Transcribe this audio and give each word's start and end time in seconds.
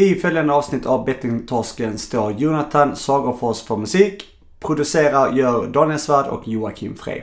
I 0.00 0.14
följande 0.14 0.52
avsnitt 0.52 0.86
av 0.86 1.04
Bettingtorsken 1.04 1.98
står 1.98 2.32
Jonathan 2.32 2.96
Sagerfors 2.96 3.62
för 3.62 3.76
musik. 3.76 4.24
Producerar 4.60 5.32
gör 5.32 5.66
Daniel 5.66 5.98
Svärd 5.98 6.26
och 6.26 6.48
Joakim 6.48 6.96
Frey. 6.96 7.22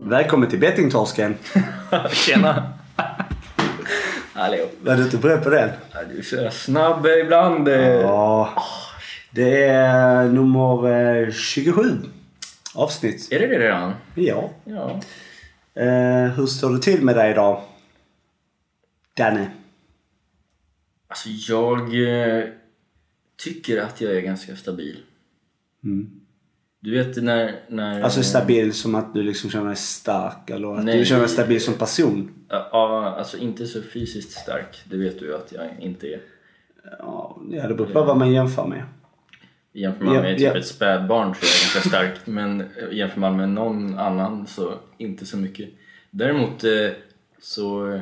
Välkommen 0.00 0.48
till 0.50 0.58
Bettingtorsken. 0.60 1.34
Tjena! 2.12 2.72
Hallå. 4.34 4.56
Var 4.82 4.96
du 4.96 5.02
inte 5.02 5.16
beredd 5.16 5.42
på 5.44 5.50
den? 5.50 5.70
Du 6.10 6.18
är 6.18 6.22
så 6.22 6.50
snabb 6.50 7.06
ibland. 7.06 7.68
eh. 7.68 7.80
Ja. 7.80 8.48
Det 9.34 9.64
är 9.64 10.28
nummer 10.28 10.90
eh, 11.22 11.30
27 11.30 11.82
avsnitt. 12.74 13.32
Är 13.32 13.38
det 13.38 13.46
det 13.46 13.58
redan? 13.58 13.92
Ja. 14.14 14.50
Ja. 14.64 15.00
Eh, 15.82 16.32
hur 16.32 16.46
står 16.46 16.72
det 16.72 16.78
till 16.78 17.02
med 17.02 17.16
dig 17.16 17.30
idag? 17.30 17.62
Danne? 19.16 19.50
Alltså 21.08 21.28
jag 21.52 21.78
eh, 21.80 22.44
tycker 23.44 23.80
att 23.82 24.00
jag 24.00 24.16
är 24.16 24.20
ganska 24.20 24.56
stabil. 24.56 24.96
Du 26.80 26.90
vet 26.90 27.22
när... 27.22 27.60
när 27.68 27.90
Mm. 27.92 28.04
Alltså 28.04 28.22
stabil 28.22 28.72
som 28.72 28.94
att 28.94 29.14
du 29.14 29.22
liksom 29.22 29.50
känner 29.50 29.66
dig 29.66 29.76
stark 29.76 30.50
eller 30.50 30.78
att 30.78 30.84
Nej. 30.84 30.98
du 30.98 31.04
känner 31.04 31.20
dig 31.20 31.30
stabil 31.30 31.60
som 31.60 31.74
person? 31.74 32.30
Ja, 32.48 33.14
alltså 33.18 33.38
inte 33.38 33.66
så 33.66 33.82
fysiskt 33.82 34.32
stark. 34.32 34.82
Det 34.90 34.96
vet 34.96 35.18
du 35.18 35.36
att 35.36 35.52
jag 35.52 35.64
inte 35.80 36.06
är. 36.06 36.20
Ja, 36.98 37.40
ja 37.50 37.68
det 37.68 37.74
beror 37.74 37.92
på 37.92 38.02
vad 38.04 38.16
man 38.16 38.32
jämför 38.32 38.66
med. 38.66 38.82
Jämför 39.72 40.04
man 40.04 40.14
med 40.22 40.38
typ 40.38 40.54
ett 40.54 40.66
spädbarn 40.66 41.34
så 41.34 41.40
är 41.44 41.48
jag 41.48 41.74
ganska 41.74 41.88
stark. 41.88 42.26
Men 42.26 42.60
eh, 42.60 42.66
jämför 42.92 43.20
man 43.20 43.36
med 43.36 43.48
någon 43.48 43.98
annan 43.98 44.46
så 44.46 44.74
inte 44.98 45.26
så 45.26 45.36
mycket. 45.36 45.68
Däremot 46.10 46.64
eh, 46.64 46.70
så 47.40 47.92
eh, 47.92 48.00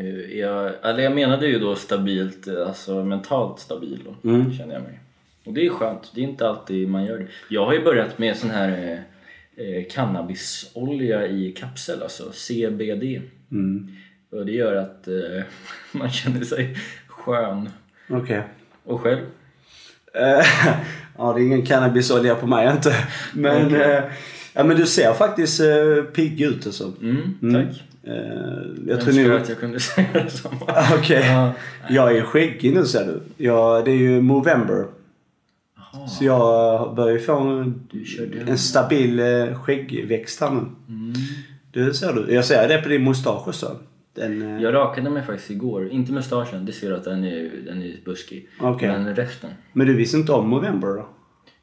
är 0.00 0.36
jag, 0.40 0.72
eller 0.82 1.00
jag 1.02 1.14
menade 1.14 1.46
ju 1.46 1.58
då 1.58 1.74
stabilt, 1.74 2.46
eh, 2.46 2.66
alltså 2.66 3.04
mentalt 3.04 3.60
stabil 3.60 4.00
då, 4.04 4.30
Mm. 4.30 4.52
känner 4.52 4.74
jag 4.74 4.82
mig. 4.82 5.00
Och 5.44 5.52
det 5.52 5.66
är 5.66 5.70
skönt, 5.70 6.12
det 6.14 6.20
är 6.20 6.24
inte 6.24 6.48
alltid 6.48 6.88
man 6.88 7.04
gör 7.04 7.18
det. 7.18 7.26
Jag 7.48 7.66
har 7.66 7.72
ju 7.72 7.84
börjat 7.84 8.18
med 8.18 8.36
sån 8.36 8.50
här 8.50 8.68
eh, 8.68 9.66
eh, 9.66 9.84
cannabisolja 9.90 11.26
i 11.26 11.52
kapsel, 11.52 12.02
alltså 12.02 12.32
CBD. 12.32 13.20
Mm. 13.50 13.88
Och 14.30 14.46
det 14.46 14.52
gör 14.52 14.74
att 14.74 15.08
eh, 15.08 15.42
man 15.92 16.10
känner 16.10 16.44
sig 16.44 16.76
skön. 17.08 17.68
Okej. 18.10 18.42
Och 18.84 19.00
själv? 19.00 19.20
Eh, 20.20 20.46
ja, 21.18 21.32
det 21.32 21.40
är 21.40 21.44
ingen 21.46 21.66
cannabisolja 21.66 22.34
på 22.34 22.46
mig 22.46 22.70
inte. 22.70 22.94
Men, 23.34 23.66
Okej. 23.66 23.80
eh, 23.82 24.02
ja, 24.52 24.64
men 24.64 24.76
du 24.76 24.86
ser 24.86 25.12
faktiskt 25.12 25.60
eh, 25.60 26.02
pigg 26.14 26.40
ut 26.40 26.66
alltså. 26.66 26.92
Mm, 27.02 27.34
Mm. 27.42 27.66
tack. 27.66 27.82
Jag 28.02 28.16
Jag 28.86 29.00
tror 29.00 29.28
nog... 29.28 29.40
att 29.40 29.48
jag 29.48 29.58
kunde 29.60 29.80
säga 29.94 30.06
detsamma. 30.12 30.56
Okej. 30.98 31.24
Ja. 31.26 31.52
Jag 31.88 32.16
är 32.16 32.22
skäggig 32.22 32.74
nu 32.74 32.84
ser 32.84 33.04
du. 33.06 33.20
Ja, 33.44 33.82
det 33.84 33.90
är 33.90 33.96
ju 33.96 34.20
Movember. 34.20 34.84
Så 36.08 36.24
jag 36.24 36.94
börjar 36.94 37.12
ju 37.12 37.20
få 37.20 37.36
en, 37.38 37.88
en 38.48 38.58
stabil 38.58 39.20
skäggväxt 39.64 40.40
här 40.40 40.50
nu. 40.50 40.60
Mm. 40.88 41.12
Det 41.72 41.94
ser 41.94 42.12
du. 42.12 42.34
Jag 42.34 42.44
ser 42.44 42.68
det 42.68 42.78
på 42.78 42.88
din 42.88 43.04
mustasch 43.04 43.48
också. 43.48 43.76
Den, 44.16 44.56
eh, 44.56 44.62
Jag 44.62 44.74
rakade 44.74 45.10
mig 45.10 45.22
faktiskt 45.22 45.50
igår. 45.50 45.88
Inte 45.88 46.12
mustaschen, 46.12 46.66
det 46.66 46.72
ser 46.72 46.90
du 46.90 46.96
att 46.96 47.04
den 47.04 47.24
är, 47.24 47.50
den 47.66 47.82
är 47.82 47.96
buskig. 48.04 48.48
Okej. 48.60 48.88
Men 48.88 49.16
resten. 49.16 49.50
Men 49.72 49.86
du 49.86 49.94
visste 49.96 50.16
inte 50.16 50.32
om 50.32 50.48
Movember 50.48 50.88
då? 50.88 51.08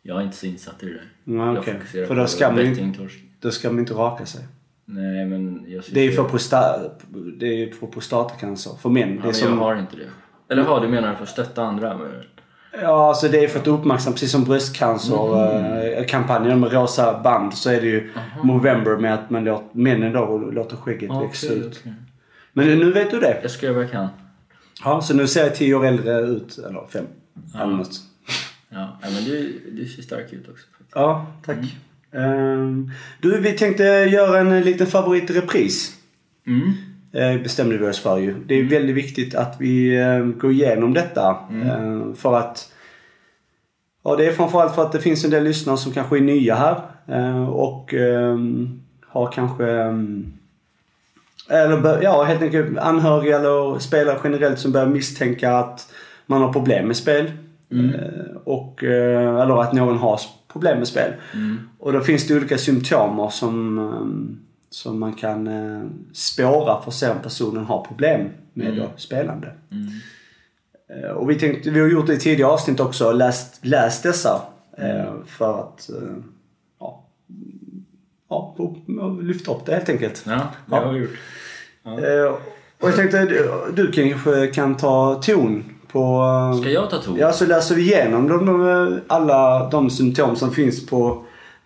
Jag 0.01 0.17
är 0.17 0.21
inte 0.23 0.37
så 0.37 0.45
insatt 0.45 0.83
i 0.83 0.85
det 0.85 0.91
där. 0.93 1.03
Ja, 1.37 1.55
Jag 1.55 1.65
fokuserar 1.65 2.05
För 2.05 2.15
då 2.15 2.21
på 2.21 2.27
ska 2.27 2.49
man 2.51 2.59
ju- 2.59 2.69
bettingtorsk. 2.69 3.19
Då 3.39 3.51
ska 3.51 3.69
man 3.69 3.79
inte 3.79 3.93
raka 3.93 4.25
sig. 4.25 4.45
Nej 4.85 5.25
men 5.25 5.65
jag 5.67 5.83
Det 5.93 5.99
är 5.99 6.03
ju 6.03 6.11
för, 6.11 6.23
prosta, 6.23 6.79
det 7.39 7.45
är 7.47 7.53
ju 7.57 7.71
för 7.71 7.87
prostatacancer. 7.87 8.71
För 8.81 8.89
män. 8.89 9.19
Ja, 9.21 9.27
det 9.27 9.33
som, 9.33 9.49
jag 9.53 9.57
har 9.57 9.75
inte 9.75 9.95
det. 9.95 10.09
Eller 10.53 10.63
har 10.63 10.81
du 10.81 10.87
menar 10.87 11.15
för 11.15 11.23
att 11.23 11.29
stötta 11.29 11.63
andra? 11.63 11.97
Men... 11.97 12.11
Ja, 12.81 13.09
alltså 13.09 13.27
det 13.27 13.43
är 13.43 13.47
för 13.47 13.59
att 13.59 13.67
uppmärksamma, 13.67 14.13
precis 14.13 14.31
som 14.31 14.43
bröstcancer-kampanjen 14.43 16.59
med 16.59 16.73
rosa 16.73 17.19
band 17.23 17.53
så 17.53 17.69
är 17.69 17.81
det 17.81 17.87
ju 17.87 18.09
Movember 18.43 18.97
med 18.97 19.13
att 19.13 19.29
man 19.29 19.43
låter, 19.43 19.65
männen 19.71 20.13
då 20.13 20.37
låter 20.37 20.75
skägget 20.77 21.11
växa 21.21 21.53
ut. 21.53 21.79
okej. 21.81 21.93
Men 22.53 22.79
nu 22.79 22.91
vet 22.91 23.11
du 23.11 23.19
det. 23.19 23.39
Jag 23.41 23.51
ska 23.51 23.65
göra 23.65 23.75
vad 23.75 23.83
jag 23.83 23.91
kan. 23.91 24.07
Ja, 24.83 25.01
så 25.01 25.13
nu 25.13 25.27
ser 25.27 25.43
jag 25.43 25.55
tio 25.55 25.75
år 25.75 25.85
äldre 25.85 26.21
ut. 26.21 26.57
Eller 26.57 26.87
fem. 26.89 27.05
Eller 27.55 27.65
något. 27.77 28.01
Ja, 28.69 28.99
ja, 29.01 29.07
men 29.13 29.23
du, 29.23 29.61
du 29.71 29.85
ser 29.85 30.01
stark 30.01 30.33
ut 30.33 30.49
också. 30.49 30.65
faktiskt. 30.71 30.95
Ja, 30.95 31.27
tack. 31.45 31.57
Ehm, 32.11 32.91
du, 33.21 33.41
vi 33.41 33.51
tänkte 33.51 33.83
göra 33.83 34.39
en 34.39 34.61
liten 34.61 34.87
favorit 34.87 35.29
i 35.29 35.33
repris. 35.33 35.97
Mm. 36.47 36.73
Eh, 37.13 37.43
bestämde 37.43 37.77
vi 37.77 37.87
oss 37.87 37.99
för 37.99 38.17
ju. 38.17 38.35
Det 38.45 38.55
är 38.55 38.63
väldigt 38.63 38.95
viktigt 38.95 39.35
att 39.35 39.55
vi 39.59 39.95
eh, 39.99 40.19
går 40.19 40.51
igenom 40.51 40.93
detta. 40.93 41.29
Eh, 41.65 42.13
för 42.15 42.37
att 42.37 42.69
Ja, 44.03 44.15
det 44.15 44.25
är 44.25 44.31
framförallt 44.31 44.75
för 44.75 44.81
att 44.81 44.91
det 44.91 44.99
finns 44.99 45.25
en 45.25 45.31
del 45.31 45.43
lyssnare 45.43 45.77
som 45.77 45.91
kanske 45.91 46.17
är 46.17 46.21
nya 46.21 46.55
här. 46.55 46.81
Eh, 47.07 47.49
och 47.49 47.93
ehm, 47.93 48.81
har 49.07 49.31
kanske 49.31 49.71
ehm, 49.71 50.33
eller 51.49 52.01
ja, 52.03 52.23
helt 52.23 52.41
enkelt 52.41 52.77
anhöriga 52.77 53.39
eller 53.39 53.79
spelare 53.79 54.17
generellt 54.23 54.59
som 54.59 54.71
börjar 54.71 54.87
misstänka 54.87 55.51
att 55.57 55.91
man 56.25 56.41
har 56.41 56.53
problem 56.53 56.87
med 56.87 56.95
spel. 56.97 57.31
Eh, 57.95 58.35
och, 58.43 58.83
eh, 58.83 59.41
eller 59.41 59.61
att 59.61 59.73
någon 59.73 59.97
har 59.97 60.19
problem 60.51 60.77
med 60.77 60.87
spel. 60.87 61.13
Och 61.79 61.93
då 61.93 61.99
finns 61.99 62.27
det 62.27 62.35
olika 62.35 62.57
symptomer 62.57 63.29
som, 63.29 63.77
ehm, 63.79 64.39
som 64.69 64.99
man 64.99 65.13
kan 65.13 65.47
eh, 65.47 65.83
spåra 66.13 66.81
för 66.81 66.87
att 66.87 66.93
se 66.93 67.09
om 67.09 67.19
personen 67.23 67.65
har 67.65 67.85
problem 67.85 68.29
med 68.53 68.77
då, 68.77 68.89
spelande. 68.97 69.47
Eh, 70.89 71.11
Och 71.11 71.29
vi 71.29 71.35
tänkte, 71.39 71.69
vi 71.69 71.79
har 71.79 71.87
gjort 71.87 72.07
det 72.07 72.13
i 72.13 72.19
tidigare 72.19 72.51
avsnitt 72.51 72.79
också, 72.79 73.11
läst, 73.11 73.65
läst 73.65 74.03
dessa. 74.03 74.41
eh, 74.77 75.13
För 75.25 75.59
att 75.59 75.89
eh, 75.89 76.17
ja, 78.29 78.55
och- 78.57 78.77
och 79.01 79.23
lyfta 79.23 79.51
upp 79.51 79.65
det 79.65 79.73
helt 79.73 79.89
enkelt. 79.89 80.23
Ja, 80.27 80.39
det 80.65 80.75
har 80.75 80.93
vi 80.93 80.99
gjort. 80.99 81.17
Eh, 81.85 82.33
Och 82.81 82.89
jag 82.89 82.95
tänkte, 82.95 83.25
du, 83.73 83.91
kanske 83.91 84.47
kan 84.47 84.77
ta 84.77 85.15
ton 85.15 85.63
på... 85.91 86.23
eh, 86.55 86.61
Ska 86.61 86.69
jag 86.69 86.89
ta 86.89 86.97
ton? 86.97 87.17
Ja, 87.19 87.31
så 87.31 87.45
läser 87.45 87.75
vi 87.75 87.81
igenom 87.81 88.27
de, 88.27 88.45
de, 88.45 88.99
alla 89.07 89.69
de 89.69 89.89
symptom 89.89 90.35
som 90.35 90.51
finns 90.51 90.85
på... 90.85 91.23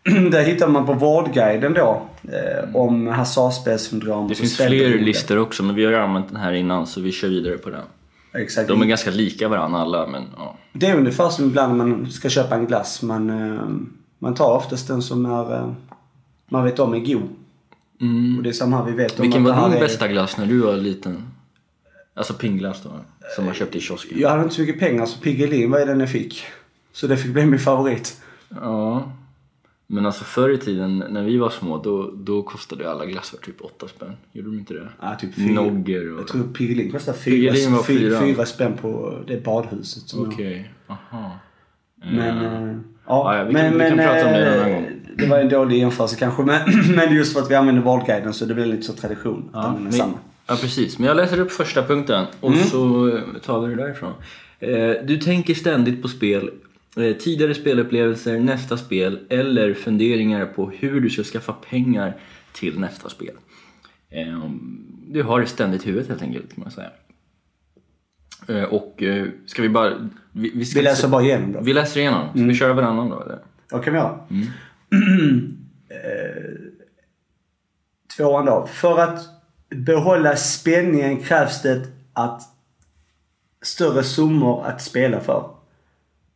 Där 0.32 0.44
hittar 0.44 0.68
man 0.68 0.86
på 0.86 0.94
Vårdguiden 0.94 1.74
då. 1.74 2.02
Eh, 2.32 2.76
om 2.76 3.08
hasardspelsyndrom. 3.08 4.18
Mm. 4.18 4.28
Det 4.30 4.36
finns 4.36 4.58
fler 4.58 5.00
listor 5.00 5.38
också 5.40 5.64
men 5.64 5.76
vi 5.76 5.86
har 5.86 5.94
använt 5.94 6.28
den 6.28 6.38
här 6.38 6.54
innan 6.54 6.88
så 6.88 7.02
vi 7.02 7.12
kör 7.12 7.28
vidare 7.28 7.58
på 7.58 7.70
den. 7.70 7.82
Exakt. 8.34 8.68
De 8.68 8.82
är 8.82 8.86
ganska 8.86 9.12
lika 9.12 9.48
varandra 9.48 9.80
alla 9.80 10.08
men 10.08 10.24
ja. 10.38 10.56
Det 10.74 10.88
är 10.88 10.96
ungefär 10.98 11.30
som 11.30 11.46
ibland 11.46 11.78
när 11.78 11.86
man 11.86 12.12
ska 12.12 12.30
köpa 12.30 12.56
en 12.56 12.66
glass. 12.66 13.02
Man, 13.02 13.30
eh, 13.30 13.62
man 14.20 14.34
tar 14.36 14.52
oftast 14.56 14.88
den 14.88 15.02
som 15.02 15.26
är, 15.26 15.74
man 16.50 16.64
vet 16.64 16.80
om 16.80 16.94
är 16.94 17.00
god. 17.00 17.30
Och 18.38 18.44
det 18.44 18.50
är 18.50 18.54
samma 18.54 18.86
vi 18.86 18.92
vet 18.92 19.20
om 19.20 19.24
Vilken 19.24 19.44
var 19.44 19.70
din 19.70 19.78
är... 19.78 19.80
bästa 19.82 20.08
glass 20.08 20.38
när 20.38 20.46
du 20.46 20.60
var 20.60 20.78
liten? 20.78 21.24
Alltså 22.14 22.34
pingglass 22.34 22.84
då? 22.84 22.90
Som 23.36 23.46
man 23.46 23.54
köpte 23.54 23.78
i 23.78 23.82
kiosken? 23.82 24.20
Jag 24.20 24.30
hade 24.30 24.44
inte 24.44 24.56
så 24.56 24.62
mycket 24.62 24.80
pengar 24.80 25.06
så 25.06 25.20
Piggelin 25.20 25.72
var 25.72 25.80
den 25.86 26.00
jag 26.00 26.12
fick. 26.12 26.44
Så 26.92 27.08
det 27.08 27.18
fick 27.18 27.34
bli 27.34 27.46
min 27.46 27.60
favorit. 27.60 28.22
Ja. 28.50 29.12
Men 29.88 30.06
alltså 30.06 30.24
förr 30.24 30.50
i 30.50 30.58
tiden 30.58 31.04
när 31.10 31.24
vi 31.24 31.38
var 31.38 31.50
små 31.50 31.78
då, 31.78 32.12
då 32.16 32.42
kostade 32.44 32.92
alla 32.92 33.06
glassar 33.06 33.38
typ 33.38 33.62
8 33.62 33.88
spänn. 33.88 34.14
Gjorde 34.32 34.50
de 34.50 34.58
inte 34.60 34.74
det? 34.74 34.88
Ja, 35.02 35.16
typ 35.16 35.36
fyra. 35.36 35.54
Nogger 35.62 36.14
och... 36.14 36.20
Jag 36.20 36.28
tror 36.28 36.44
Piggelin 36.44 36.92
Piggelin 37.24 37.74
var 37.74 37.84
fyra. 37.84 38.20
fyra. 38.20 38.20
fyra 38.20 38.46
spänn 38.46 38.74
på 38.82 39.20
det 39.28 39.44
badhuset. 39.44 40.20
Okej, 40.20 40.74
aha. 40.88 41.32
Men, 41.96 42.20
eh, 42.46 42.78
ja, 43.08 43.38
Ja, 43.38 43.44
vi 43.44 43.54
men, 43.54 43.72
kan- 43.72 43.80
vi 43.80 43.88
kan 43.88 43.98
men, 43.98 44.08
prata 44.08 44.26
om 44.28 44.32
det 44.34 44.46
en 44.48 44.60
eh, 44.60 44.66
annan 44.66 44.74
gång. 44.84 44.97
Det 45.18 45.26
var 45.28 45.40
en 45.40 45.50
dålig 45.50 45.78
jämförelse 45.80 46.16
kanske. 46.16 46.44
Men, 46.44 46.62
men 46.96 47.16
just 47.16 47.34
för 47.34 47.40
att 47.42 47.52
vi 47.52 47.56
använder 47.56 47.82
valguiden 47.82 48.34
så 48.34 48.46
det 48.46 48.54
blir 48.54 48.66
lite 48.66 48.84
så 48.84 48.94
tradition. 48.94 49.50
att 49.54 49.64
Ja, 49.66 49.78
men, 49.80 49.92
samma. 49.92 50.14
ja 50.48 50.56
precis, 50.62 51.00
men 51.00 51.08
jag 51.08 51.18
läser 51.18 51.40
upp 51.40 51.52
första 51.52 51.84
punkten 51.84 52.26
och 52.40 52.52
Mm. 52.52 52.64
så 52.64 53.08
eh, 53.18 53.22
tar 53.46 53.62
vi 53.62 53.76
det 53.76 53.82
därifrån. 53.84 54.14
Eh, 54.60 54.92
du 55.06 55.18
tänker 55.18 55.54
ständigt 55.54 56.02
på 56.02 56.08
spel, 56.08 56.50
eh, 56.98 57.14
tidigare 57.18 57.54
spelupplevelser, 57.54 58.40
nästa 58.40 58.78
spel 58.78 59.20
eller 59.30 59.74
funderingar 59.74 60.46
på 60.46 60.70
hur 60.70 61.02
du 61.02 61.10
ska 61.10 61.24
skaffa 61.24 61.54
pengar 61.54 62.14
till 62.54 62.80
nästa 62.80 63.10
spel. 63.10 63.34
Du 65.10 65.24
har 65.24 65.40
det 65.40 65.46
ständigt 65.48 65.84
i 65.86 65.88
huvudet 65.88 66.10
helt 66.10 66.22
enkelt 66.22 66.56
kan 66.56 66.64
man 66.64 66.72
säga. 66.72 66.90
Och 68.70 69.04
ska 69.46 69.62
vi 69.62 69.70
bara... 69.70 69.94
Vi, 70.32 70.52
vi, 70.56 70.66
ska 70.66 70.80
Vi 70.80 70.84
läser 70.84 71.08
bara 71.08 71.22
igenom 71.24 71.52
då. 71.54 71.60
vi 71.62 71.74
läser 71.74 72.00
igenom, 72.00 72.30
ska 72.30 72.44
vi 72.44 72.54
köra 72.56 72.74
varannan 72.74 73.10
då 73.10 73.22
eller? 73.24 73.40
Vad 73.72 73.84
kan 73.84 73.94
vi 73.94 74.00
göra? 74.00 74.20
Mm. 74.30 74.48
Eh, 75.90 76.54
Tvåan 78.18 78.46
då. 78.46 78.68
För 78.68 79.00
att 79.00 79.20
behålla 79.70 80.36
spänningen 80.36 81.24
krävs 81.24 81.62
det 81.62 81.88
att 82.14 82.42
större 83.62 84.04
summor 84.04 84.66
att 84.66 84.82
spela 84.82 85.20
för. 85.20 85.50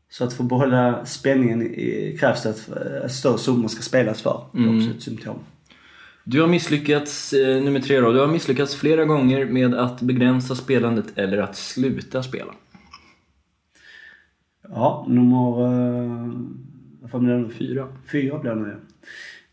Så 0.09 0.23
att 0.23 0.39
att 0.39 0.49
behålla 0.49 1.05
spänningen 1.05 1.75
krävs 2.19 2.43
det 2.43 2.49
att 2.49 2.69
eh, 2.69 3.07
större 3.07 3.37
summor 3.37 3.67
ska 3.67 3.81
spelas 3.81 4.21
för. 4.21 4.45
Det 4.53 4.59
är 4.59 4.77
också 4.77 4.89
ett 4.89 5.03
symptom. 5.03 5.39
Du 6.23 6.41
har 6.41 6.47
misslyckats, 6.47 7.33
eh, 7.33 7.63
nummer 7.63 7.79
tre 7.79 7.99
då, 7.99 8.11
du 8.11 8.19
har 8.19 8.27
misslyckats 8.27 8.75
flera 8.75 9.05
gånger 9.05 9.45
med 9.45 9.73
att 9.73 10.01
begränsa 10.01 10.55
spelandet 10.55 11.05
eller 11.15 11.37
att 11.37 11.55
sluta 11.55 12.23
spela. 12.23 12.53
Ja, 14.69 15.05
nummer... 15.09 16.70
Vad 17.01 17.23
det 17.25 17.37
nu? 17.37 17.49
Fyra. 17.53 17.87
Fyra 18.11 18.39
blir 18.39 18.51
det 18.51 18.61
nu 18.61 18.69
ja. 18.69 19.07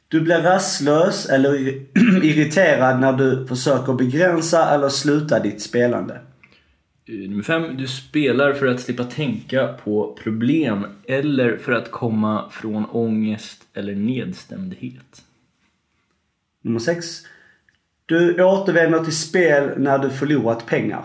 Du 0.08 0.20
blir 0.20 0.42
rastlös 0.42 1.26
eller 1.26 1.54
irriterad 2.24 3.00
när 3.00 3.12
du 3.12 3.46
försöker 3.46 3.92
begränsa 3.92 4.74
eller 4.74 4.88
sluta 4.88 5.40
ditt 5.40 5.62
spelande. 5.62 6.20
Eh, 7.08 7.30
Nummer 7.30 7.42
fem, 7.42 7.76
du 7.76 7.86
spelar 7.86 8.52
för 8.52 8.66
att 8.66 8.80
slippa 8.80 9.04
tänka 9.04 9.68
på 9.84 10.18
problem 10.22 10.86
eller 11.06 11.56
för 11.56 11.72
att 11.72 11.90
komma 11.90 12.50
från 12.50 12.84
ångest 12.84 13.62
eller 13.74 13.94
nedstämdhet. 13.94 15.22
Nummer 16.62 16.78
sex. 16.78 17.06
Du 18.06 18.42
återvänder 18.44 19.04
till 19.04 19.16
spel 19.16 19.70
när 19.76 19.98
du 19.98 20.10
förlorat 20.10 20.66
pengar. 20.66 21.04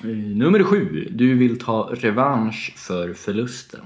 Eh, 0.00 0.08
Nummer 0.08 0.62
sju, 0.62 1.08
du 1.10 1.34
vill 1.34 1.58
ta 1.58 1.90
revansch 1.94 2.74
för 2.76 3.14
förlusten. 3.14 3.80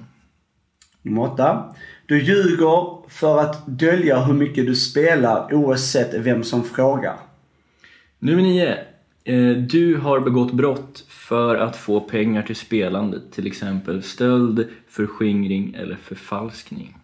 Nummer 1.09 1.23
åtta. 1.23 1.75
Du 2.07 2.23
ljuger 2.23 3.09
för 3.09 3.39
att 3.39 3.67
dölja 3.67 4.25
hur 4.25 4.35
mycket 4.35 4.67
du 4.67 4.75
spelar 4.75 5.55
oavsett 5.55 6.15
vem 6.15 6.45
som 6.45 6.65
frågar. 6.65 7.17
Nummer 8.19 8.43
nio, 8.43 8.79
eh, 9.25 9.57
du 9.57 9.97
har 9.97 10.21
begått 10.21 10.53
brott 10.53 11.05
för 11.09 11.57
att 11.57 11.77
få 11.77 12.01
pengar 12.01 12.43
till 12.43 12.57
spelandet, 12.57 13.33
till 13.33 13.47
exempel 13.47 14.03
stöld, 14.03 14.69
förskingring 14.89 15.75
eller 15.75 15.97
förfalskning. 15.97 16.97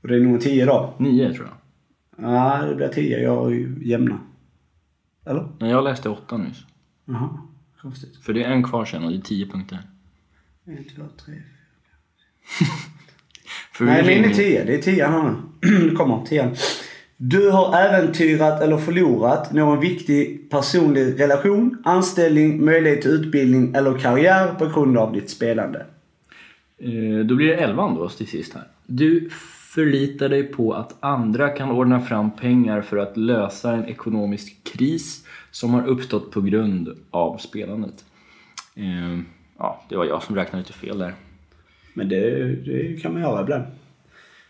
Och 0.00 0.08
det 0.08 0.16
är 0.16 0.20
nummer 0.20 0.38
tio 0.38 0.66
då. 0.66 0.94
Nio 0.98 1.32
tror 1.34 1.46
jag. 1.46 1.56
Ja, 2.30 2.66
det 2.66 2.74
blir 2.74 2.88
tio. 2.88 3.18
Jag 3.18 3.36
har 3.36 3.50
ju 3.50 3.78
jämna. 3.82 4.18
Eller? 5.26 5.48
Nej, 5.60 5.70
jag 5.70 5.84
läste 5.84 6.08
åtta 6.08 6.36
nyss. 6.36 6.64
Jaha, 7.04 7.38
konstigt. 7.80 8.16
För 8.16 8.32
det 8.32 8.44
är 8.44 8.50
en 8.50 8.62
kvar 8.62 8.84
sen 8.84 9.04
och 9.04 9.10
det 9.10 9.16
är 9.16 9.20
tio 9.20 9.46
punkter. 9.46 9.78
En, 10.64 10.84
två, 10.84 11.02
tre. 11.24 11.34
För 11.34 11.63
Nej, 13.80 14.02
min 14.06 14.14
är 14.18 14.22
ringer- 14.28 14.34
tio. 14.34 14.64
Det 14.64 14.74
är 14.74 14.82
tian 14.82 15.12
här 15.12 15.34
nu. 15.62 15.90
Kommer, 15.96 16.24
tian. 16.26 16.54
Du 17.16 17.50
har 17.50 17.76
äventyrat 17.78 18.62
eller 18.62 18.76
förlorat 18.78 19.52
någon 19.52 19.80
viktig 19.80 20.50
personlig 20.50 21.20
relation, 21.20 21.82
anställning, 21.84 22.64
möjlighet 22.64 23.02
till 23.02 23.10
utbildning 23.10 23.74
eller 23.74 23.98
karriär 23.98 24.54
på 24.54 24.66
grund 24.66 24.98
av 24.98 25.12
ditt 25.12 25.30
spelande. 25.30 25.86
Eh, 26.80 27.26
Då 27.26 27.34
blir 27.34 27.46
det 27.48 27.54
elvan 27.54 27.94
då 27.94 28.08
till 28.08 28.26
sist 28.26 28.54
här. 28.54 28.62
Du 28.86 29.30
förlitar 29.74 30.28
dig 30.28 30.42
på 30.42 30.72
att 30.72 30.96
andra 31.00 31.48
kan 31.48 31.70
ordna 31.70 32.00
fram 32.00 32.30
pengar 32.30 32.82
för 32.82 32.96
att 32.96 33.16
lösa 33.16 33.72
en 33.72 33.84
ekonomisk 33.84 34.56
kris 34.72 35.24
som 35.50 35.74
har 35.74 35.86
uppstått 35.86 36.30
på 36.30 36.40
grund 36.40 36.88
av 37.10 37.36
spelandet. 37.38 38.04
Eh, 38.76 39.18
Ja, 39.58 39.84
det 39.88 39.96
var 39.96 40.04
jag 40.04 40.22
som 40.22 40.36
räknade 40.36 40.58
lite 40.62 40.72
fel 40.78 40.98
där. 40.98 41.14
Men 41.94 42.08
det, 42.08 42.46
det 42.54 43.02
kan 43.02 43.12
man 43.12 43.22
göra 43.22 43.40
ibland. 43.40 43.64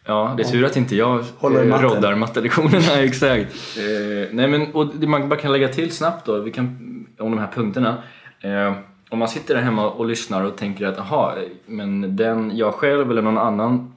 Ja, 0.06 0.35
det 0.37 0.43
är 0.43 0.44
tur 0.46 0.64
att 0.64 0.76
inte 0.76 0.96
jag 0.96 1.25
Håller 1.38 1.61
eh, 1.62 1.67
matte. 1.67 1.82
roddar 1.82 2.14
mattelektionerna, 2.14 2.93
exakt. 3.02 3.79
Eh, 3.79 4.29
nej 4.32 4.49
men, 4.49 4.73
och 4.73 4.94
det 4.94 5.06
man 5.06 5.29
bara 5.29 5.41
kan 5.41 5.52
lägga 5.52 5.69
till 5.69 5.91
snabbt 5.91 6.26
då, 6.26 6.41
vi 6.41 6.50
kan, 6.50 6.67
om 7.19 7.31
de 7.31 7.38
här 7.38 7.50
punkterna. 7.55 8.02
Eh, 8.41 8.75
om 9.11 9.19
man 9.19 9.29
sitter 9.29 9.55
där 9.55 9.62
hemma 9.62 9.91
och 9.91 10.06
lyssnar 10.06 10.44
och 10.44 10.56
tänker 10.56 10.87
att 10.87 10.99
aha, 10.99 11.35
men 11.67 12.17
den 12.17 12.56
jag 12.56 12.75
själv 12.75 13.11
eller 13.11 13.23
någon 13.23 13.38
annan 13.38 13.93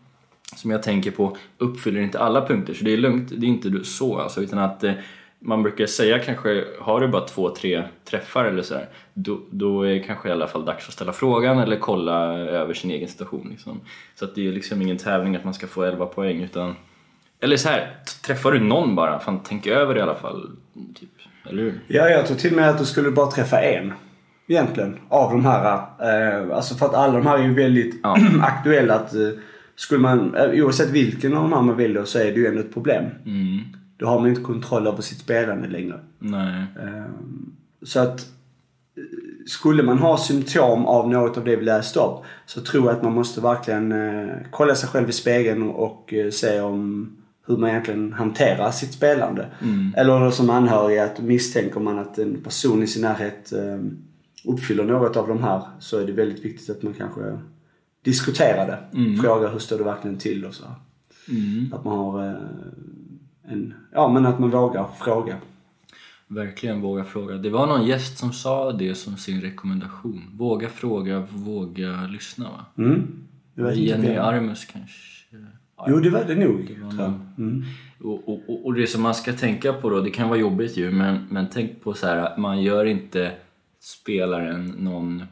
som 0.56 0.72
jag 0.72 0.84
tänker 0.84 1.12
på 1.12 1.38
uppfyller 1.58 2.02
inte 2.02 2.20
alla 2.20 2.46
punkter, 2.46 2.74
så 2.74 2.84
det 2.84 2.94
är 2.94 2.98
lugnt, 2.98 3.30
det 3.38 3.46
är 3.46 3.50
inte 3.50 3.84
så 3.84 4.20
alltså, 4.20 4.42
utan 4.42 4.60
att 4.60 4.84
eh, 4.84 4.94
man 5.40 5.64
brukar 5.64 5.86
säga 5.86 6.20
kanske, 6.20 6.66
har 6.80 7.02
du 7.02 7.08
bara 7.08 7.28
två, 7.28 7.50
tre 7.50 7.84
träffar 8.06 8.46
eller 8.46 8.64
så 8.64 8.74
här, 8.74 8.90
då, 9.14 9.40
då 9.52 9.82
är 9.82 9.94
det 9.94 10.00
kanske 10.00 10.30
i 10.30 10.32
alla 10.32 10.48
fall 10.48 10.66
dags 10.66 10.88
att 10.88 10.94
ställa 10.94 11.14
frågan 11.14 11.60
eller 11.60 11.80
kolla 11.80 12.38
över 12.38 12.74
sin 12.74 12.92
egen 12.92 13.08
situation. 13.08 13.48
Liksom. 13.50 13.80
Så 14.16 14.26
att 14.26 14.36
det 14.36 14.48
är 14.48 14.52
liksom 14.52 14.82
ingen 14.82 14.98
tävling 14.98 15.36
att 15.36 15.44
man 15.44 15.54
ska 15.54 15.68
få 15.68 15.84
11 15.84 16.06
poäng 16.06 16.44
utan 16.44 16.76
eller 17.40 17.58
så 17.58 17.70
här, 17.70 17.96
träffar 18.26 18.52
du 18.52 18.60
någon 18.60 18.96
bara, 18.96 19.20
fan 19.20 19.40
tänk 19.44 19.68
över 19.68 19.94
det 19.94 20.00
i 20.00 20.04
alla 20.04 20.16
fall. 20.16 20.50
Typ. 21.00 21.10
Eller 21.50 21.64
hur? 21.64 21.80
Ja, 21.88 22.10
jag 22.10 22.28
tror 22.28 22.38
till 22.38 22.52
och 22.52 22.56
med 22.56 22.70
att 22.70 22.78
du 22.78 22.86
skulle 22.86 23.12
bara 23.12 23.32
träffa 23.32 23.62
en. 23.62 23.94
Egentligen. 24.48 25.00
Av 25.10 25.32
de 25.32 25.46
här. 25.46 25.78
Eh, 26.00 26.56
alltså 26.56 26.76
för 26.76 26.86
att 26.86 26.94
alla 26.94 27.14
de 27.14 27.28
här 27.28 27.38
är 27.38 27.44
ju 27.44 27.54
väldigt 27.54 28.00
Ja. 28.04 28.18
aktuella. 28.42 28.96
Att, 28.96 29.14
eh, 29.14 29.30
skulle 29.76 30.02
man, 30.02 30.36
eh, 30.36 30.50
oavsett 30.50 30.90
vilken 30.90 31.34
av 31.38 31.44
de 31.44 31.54
här 31.54 31.62
man 31.62 31.78
väljer 31.78 32.04
så 32.04 32.20
är 32.20 32.26
det 32.26 32.40
ju 32.40 32.48
ändå 32.48 32.60
ett 32.60 32.74
problem. 32.74 33.06
Mm. 33.26 33.60
Då 33.98 34.06
har 34.08 34.20
man 34.20 34.30
inte 34.30 34.42
kontroll 34.42 34.88
över 34.88 35.02
sitt 35.02 35.20
spelande 35.20 35.68
längre. 35.68 36.00
Nej. 36.20 36.66
Ehm, 36.80 37.52
Så 37.84 38.00
att 38.00 38.20
eh, 38.98 39.04
skulle 39.46 39.84
man 39.84 39.98
ha 39.98 40.18
symptom 40.18 40.86
av 40.86 41.10
något 41.10 41.38
av 41.38 41.44
det 41.44 41.56
vi 41.56 41.64
läste 41.66 42.00
upp 42.00 42.24
så 42.46 42.62
tror 42.62 42.86
jag 42.86 42.96
att 42.96 43.04
man 43.04 43.14
måste 43.14 43.42
verkligen 43.42 43.92
eh, 43.92 44.36
kolla 44.52 44.76
sig 44.76 44.90
själv 44.90 45.10
i 45.10 45.12
spegeln 45.12 45.64
och 45.64 46.14
eh, 46.14 46.30
se 46.32 46.62
om 46.62 47.10
hur 47.48 47.58
man 47.58 47.70
egentligen 47.70 48.14
hanterar 48.14 48.72
sitt 48.72 48.94
spelande. 48.94 49.46
Eller 49.96 50.20
då 50.20 50.32
som 50.32 50.50
anhörig 50.50 50.98
att 50.98 51.20
misstänker 51.22 51.80
man 51.80 52.00
att 52.00 52.18
en 52.18 52.42
person 52.42 52.84
i 52.84 52.88
sin 52.88 53.02
närhet 53.02 53.54
eh, 53.54 53.80
uppfyller 54.46 54.84
något 54.84 55.18
av 55.18 55.28
de 55.28 55.44
här 55.44 55.62
så 55.80 55.98
är 56.00 56.06
det 56.06 56.12
väldigt 56.12 56.46
viktigt 56.46 56.70
att 56.70 56.84
man 56.84 56.94
kanske 56.94 57.40
diskuterar 58.02 58.68
det. 58.68 58.78
Frågar 59.22 59.52
hur 59.52 59.60
står 59.60 59.78
det 59.78 59.84
verkligen 59.84 60.18
till 60.18 60.46
och 60.46 60.54
så. 60.54 60.66
Mm. 61.30 61.74
Att 61.74 61.86
man 61.86 61.98
har 61.98 62.40
en, 63.48 63.74
ja 63.92 64.08
men 64.08 64.26
att 64.26 64.40
man 64.40 64.50
vågar 64.50 64.88
fråga. 65.00 65.38
Verkligen 66.28 66.82
våga 66.82 67.04
fråga. 67.04 67.36
Det 67.36 67.50
var 67.50 67.68
någon 67.68 67.86
gäst 67.88 68.18
som 68.18 68.34
sa 68.34 68.72
det 68.72 68.96
som 68.96 69.18
sin 69.18 69.42
rekommendation. 69.42 70.22
Våga 70.34 70.70
fråga, 70.70 71.28
våga 71.32 72.08
lyssna 72.12 72.50
va? 72.50 72.66
Mm. 72.84 73.08
Vet 73.54 73.78
inte 73.78 73.82
Jenny. 73.90 74.16
Armus 74.16 74.66
kanske? 74.66 75.18
Jo, 75.88 76.00
det 76.00 76.10
var 76.10 76.24
det 76.24 76.36
nog. 76.36 76.68
det 76.76 76.84
var 76.84 76.92
någon. 76.94 77.30
Mm. 77.38 77.64
Och, 78.04 78.30
och, 78.30 78.66
och- 78.66 78.74
det 78.74 78.88
som 78.88 79.02
man 79.02 79.16
ska 79.16 79.34
tänka 79.34 79.74
på 79.74 79.90
då, 79.90 80.02
det 80.02 80.10
kan 80.10 80.30
vara 80.30 80.40
jobbigt 80.40 80.78
ju, 80.78 80.92
men, 80.92 81.28
men 81.32 81.48
tänk 81.52 81.82
på 81.82 81.94
så 81.94 82.08
här 82.08 82.38
man 82.38 82.62
gör 82.62 82.86
inte 82.86 83.32
spelaren 83.80 84.66
någon, 84.68 85.24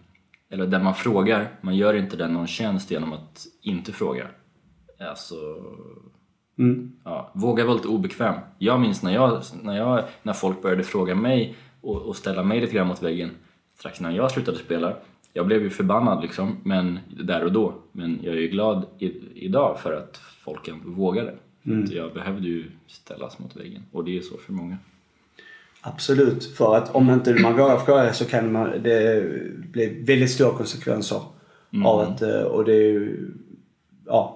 eller 0.49 0.67
den 0.67 0.83
man 0.83 0.95
frågar, 0.95 1.47
man 1.61 1.75
gör 1.75 1.93
inte 1.93 2.17
den 2.17 2.33
någon 2.33 2.47
tjänst 2.47 2.91
genom 2.91 3.13
att 3.13 3.45
inte 3.61 3.91
fråga. 3.91 4.27
Alltså, 5.09 5.35
Mm. 6.57 6.91
ja, 7.03 7.31
våga 7.33 7.65
vara 7.65 7.75
lite 7.75 7.87
obekväm. 7.87 8.35
Jag 8.57 8.79
minns 8.79 9.03
när, 9.03 9.13
jag, 9.13 9.41
när, 9.63 9.77
jag, 9.77 10.03
när 10.23 10.33
folk 10.33 10.61
började 10.61 10.83
fråga 10.83 11.15
mig 11.15 11.55
och, 11.81 12.01
och 12.01 12.15
ställa 12.15 12.43
mig 12.43 12.61
lite 12.61 12.73
grann 12.73 12.87
mot 12.87 13.03
väggen 13.03 13.31
strax 13.77 13.99
innan 13.99 14.15
jag 14.15 14.31
slutade 14.31 14.57
spela. 14.57 14.95
Jag 15.33 15.47
blev 15.47 15.63
ju 15.63 15.69
förbannad 15.69 16.21
liksom, 16.21 16.57
men 16.63 16.99
där 17.23 17.43
och 17.43 17.51
då. 17.51 17.73
Men 17.91 18.19
jag 18.23 18.33
är 18.33 18.39
ju 18.39 18.47
glad 18.47 18.85
i, 18.99 19.11
idag 19.33 19.79
för 19.79 19.93
att 19.93 20.17
folk 20.17 20.69
vågade. 20.85 21.33
Att 21.83 21.91
jag 21.91 22.13
behövde 22.13 22.47
ju 22.47 22.71
ställas 22.87 23.39
mot 23.39 23.55
väggen 23.55 23.83
och 23.91 24.03
det 24.03 24.17
är 24.17 24.21
så 24.21 24.37
för 24.37 24.53
många. 24.53 24.77
Absolut. 25.81 26.45
För 26.45 26.75
att 26.75 26.95
om 26.95 27.09
inte 27.09 27.33
man 27.33 27.57
vågar 27.57 27.77
fråga 27.77 28.13
så 28.13 28.25
kan 28.25 28.51
man, 28.51 28.71
det 28.83 29.23
bli 29.71 30.03
väldigt 30.07 30.31
stora 30.31 30.57
konsekvenser 30.57 31.21
av 31.85 31.99
att, 31.99 32.21
eh, 32.21 32.41
och 32.41 32.65
det 32.65 32.73
är 32.73 32.91
ju, 32.91 33.31
ja, 34.05 34.34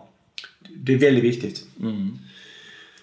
det 0.84 0.94
är 0.94 0.98
väldigt 0.98 1.24
viktigt. 1.24 1.66
Mm. 1.82 2.18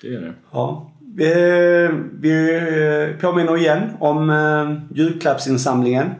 Det 0.02 0.14
är 0.14 0.20
det. 0.20 0.34
Ja. 0.52 0.90
Vi, 1.14 1.88
vi 2.12 3.16
påminner 3.20 3.56
igen 3.56 3.96
om 4.00 4.30
eh, 4.30 4.96
julklappsinsamlingen. 4.96 6.10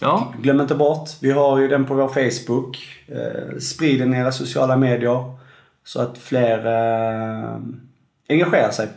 Ja, 0.00 0.34
Glöm 0.42 0.60
inte 0.60 0.74
bort, 0.74 1.10
vi 1.20 1.30
har 1.30 1.58
ju 1.58 1.68
den 1.68 1.84
på 1.84 1.94
vår 1.94 2.08
Facebook. 2.08 2.78
Eh, 3.06 3.58
sprid 3.58 4.00
den 4.00 4.14
i 4.14 4.18
era 4.18 4.32
sociala 4.32 4.76
medier 4.76 5.34
så 5.84 6.00
att 6.00 6.18
fler 6.18 6.66
eh, 6.66 7.58
engagerar 8.28 8.70
sig. 8.70 8.88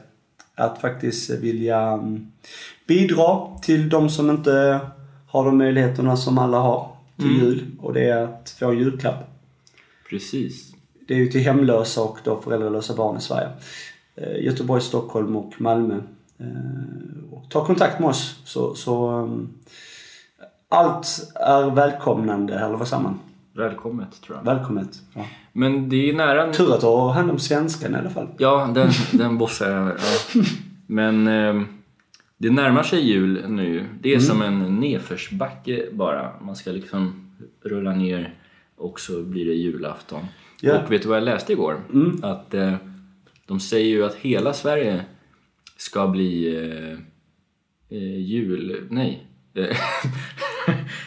Att 0.55 0.81
faktiskt 0.81 1.29
vilja 1.29 1.81
mm, 1.81 2.31
bidra 2.87 3.57
till 3.61 3.89
de 3.89 4.09
som 4.09 4.29
inte 4.29 4.79
har 5.27 5.45
de 5.45 5.57
möjligheterna 5.57 6.17
som 6.17 6.37
alla 6.37 6.57
har 6.57 6.95
till 7.17 7.41
jul. 7.41 7.65
Och 7.79 7.93
det 7.93 8.09
är 8.09 8.23
att 8.23 8.55
få 8.59 8.71
en 8.71 8.77
julklapp. 8.77 9.29
precis. 10.09 10.74
Det 11.07 11.13
är 11.13 11.17
ju 11.17 11.27
till 11.27 11.41
hemlösa 11.41 12.01
och 12.01 12.19
då 12.23 12.41
föräldralösa 12.41 12.95
barn 12.95 13.17
i 13.17 13.21
Sverige. 13.21 13.49
Eh, 14.15 14.45
Göteborg, 14.45 14.81
Stockholm 14.81 15.35
och 15.35 15.53
Malmö. 15.57 15.95
Eh, 16.37 17.33
och 17.33 17.49
ta 17.49 17.65
kontakt 17.65 17.99
med 17.99 18.09
oss 18.09 18.41
så, 18.45 18.75
så 18.75 19.09
um, 19.11 19.49
allt 20.69 21.31
är 21.35 21.69
välkomnande, 21.69 22.59
eller 22.59 22.77
vad 22.77 22.87
säger 22.87 23.03
man? 23.03 23.19
Välkommet 23.53 24.21
tror 24.21 24.37
jag. 24.37 24.55
Välkommet. 24.55 25.01
Ja. 25.13 25.25
Men 25.53 25.89
det 25.89 26.09
är 26.09 26.13
nära 26.13 26.45
nu. 26.45 26.53
Tur 26.53 26.73
att 26.73 26.81
du 26.81 26.87
har 26.87 27.09
hand 27.09 27.31
om 27.31 27.39
svenskan 27.39 27.95
i 27.95 27.97
alla 27.97 28.09
fall. 28.09 28.27
Ja, 28.37 28.71
den, 28.75 28.89
den 29.11 29.37
bossar 29.37 29.71
jag. 29.71 29.87
Ja. 29.87 30.43
Men 30.87 31.27
eh, 31.27 31.61
det 32.37 32.49
närmar 32.49 32.83
sig 32.83 32.99
jul 32.99 33.49
nu. 33.49 33.85
Det 34.01 34.13
är 34.13 34.19
som 34.19 34.41
en 34.41 34.79
nedförsbacke 34.79 35.85
bara. 35.91 36.31
Man 36.41 36.55
ska 36.55 36.71
liksom 36.71 37.31
rullar 37.63 37.95
ner 37.95 38.33
och 38.75 38.99
så 38.99 39.23
blir 39.23 39.45
det 39.45 39.53
julafton. 39.53 40.25
Ja. 40.65 40.81
Och 40.83 40.91
vet 40.91 41.01
du 41.01 41.07
vad 41.07 41.17
jag 41.17 41.23
läste 41.23 41.53
igår? 41.53 41.83
Att 42.23 42.53
eh, 42.53 42.75
de 43.45 43.59
säger 43.59 43.89
ju 43.89 44.05
att 44.05 44.15
hela 44.15 44.53
Sverige 44.53 45.05
ska 45.77 46.07
bli 46.07 46.55
eh, 46.55 46.99
eh, 47.97 48.19
jul... 48.19 48.87
Nej. 48.89 49.27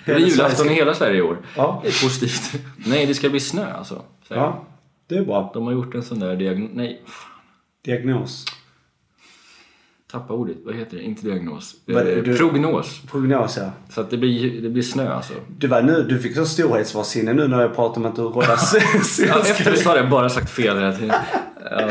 Det 0.06 0.12
är 0.12 0.18
julafton 0.18 0.66
i 0.66 0.74
hela 0.74 0.94
Sverige 0.94 1.18
i 1.18 1.22
år. 1.22 1.38
Ja. 1.56 1.80
Det 1.82 1.88
är 1.88 2.04
positivt. 2.04 2.64
Nej, 2.86 3.06
det 3.06 3.14
ska 3.14 3.30
bli 3.30 3.40
snö 3.40 3.72
alltså. 3.72 4.02
säger. 4.28 4.40
Ja, 4.40 4.66
det 5.06 5.16
är 5.16 5.24
bra. 5.24 5.50
De 5.54 5.64
har 5.64 5.72
gjort 5.72 5.94
en 5.94 6.02
sån 6.02 6.18
där 6.18 6.36
diagnos... 6.36 6.70
Nej, 6.74 7.02
Diagnos. 7.84 8.44
Tappa 10.12 10.34
ordet. 10.34 10.56
Vad 10.64 10.74
heter 10.74 10.96
det? 10.96 11.02
Inte 11.02 11.26
diagnos. 11.26 11.74
Vad- 11.86 12.08
Eh, 12.08 12.22
du- 12.22 12.36
Prognos. 12.36 13.00
Prognos 13.10 13.56
ja. 13.56 13.70
Så 13.90 14.00
att 14.00 14.10
det 14.10 14.16
blir, 14.18 14.62
det 14.62 14.68
blir 14.68 14.82
snö 14.82 15.08
alltså. 15.12 15.32
Du, 15.58 15.66
var 15.66 15.82
nu, 15.82 16.02
du 16.02 16.18
fick 16.18 16.34
så 16.34 16.46
storhetsvansinne 16.46 17.32
nu 17.32 17.48
när 17.48 17.60
jag 17.60 17.74
pratade 17.74 18.00
om 18.06 18.10
att 18.12 18.16
du 18.16 18.22
råddar 18.22 18.48
Ja, 19.28 19.40
efter 19.40 19.70
du 19.70 19.76
sa 19.76 19.82
det 19.82 19.88
har 19.88 19.96
jag 19.96 20.10
bara 20.10 20.28
sagt 20.28 20.50
fel 20.50 20.76
hela 20.76 20.92
tiden. 20.92 21.14
Ja, 21.70 21.80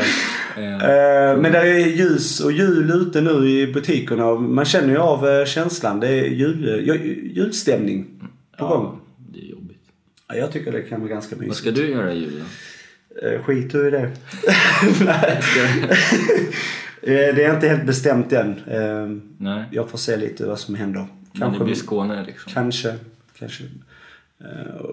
Eh, 0.58 1.36
Men 1.36 1.52
det 1.52 1.58
är 1.58 1.86
ljus 1.86 2.40
och 2.40 2.52
jul 2.52 2.90
ute 2.90 3.20
nu 3.20 3.48
i 3.50 3.72
butikerna 3.72 4.34
man 4.34 4.64
känner 4.64 4.88
ju 4.88 4.98
av 4.98 5.28
eh, 5.28 5.44
känslan. 5.46 6.00
Det 6.00 6.08
är 6.08 6.24
jul, 6.24 6.64
ju- 6.86 7.30
julstämning 7.34 8.06
på 8.58 8.66
gång. 8.66 8.84
ja, 8.84 9.00
det 9.32 9.38
är 9.46 9.50
jobbigt. 9.50 9.82
Ja, 10.28 10.34
jag 10.34 10.52
tycker 10.52 10.72
det 10.72 10.82
kan 10.82 11.00
vara 11.00 11.10
ganska 11.10 11.36
Vad 11.36 11.46
mysigt. 11.46 11.58
ska 11.60 11.70
du 11.70 11.90
göra 11.90 12.12
i 12.12 12.18
jul 12.18 12.42
då? 13.22 13.42
Skit 13.42 13.72
du 13.72 13.88
i 13.88 13.90
det. 13.90 14.10
Eh, 17.02 17.34
det 17.34 17.44
är 17.44 17.54
inte 17.54 17.68
helt 17.68 17.84
bestämt 17.86 18.32
än. 18.32 18.50
Eh, 18.66 19.06
Nej, 19.38 19.64
Jag 19.70 19.88
får 19.90 19.98
se 19.98 20.16
lite 20.16 20.46
vad 20.46 20.58
som 20.58 20.74
händer. 20.74 21.06
men 21.32 21.52
det 21.58 21.64
blir 21.64 21.74
Skåne 21.74 22.24
liksom. 22.26 22.52
Kanske. 22.52 22.94
Kanske. 23.38 23.64
Eh, 24.40 24.84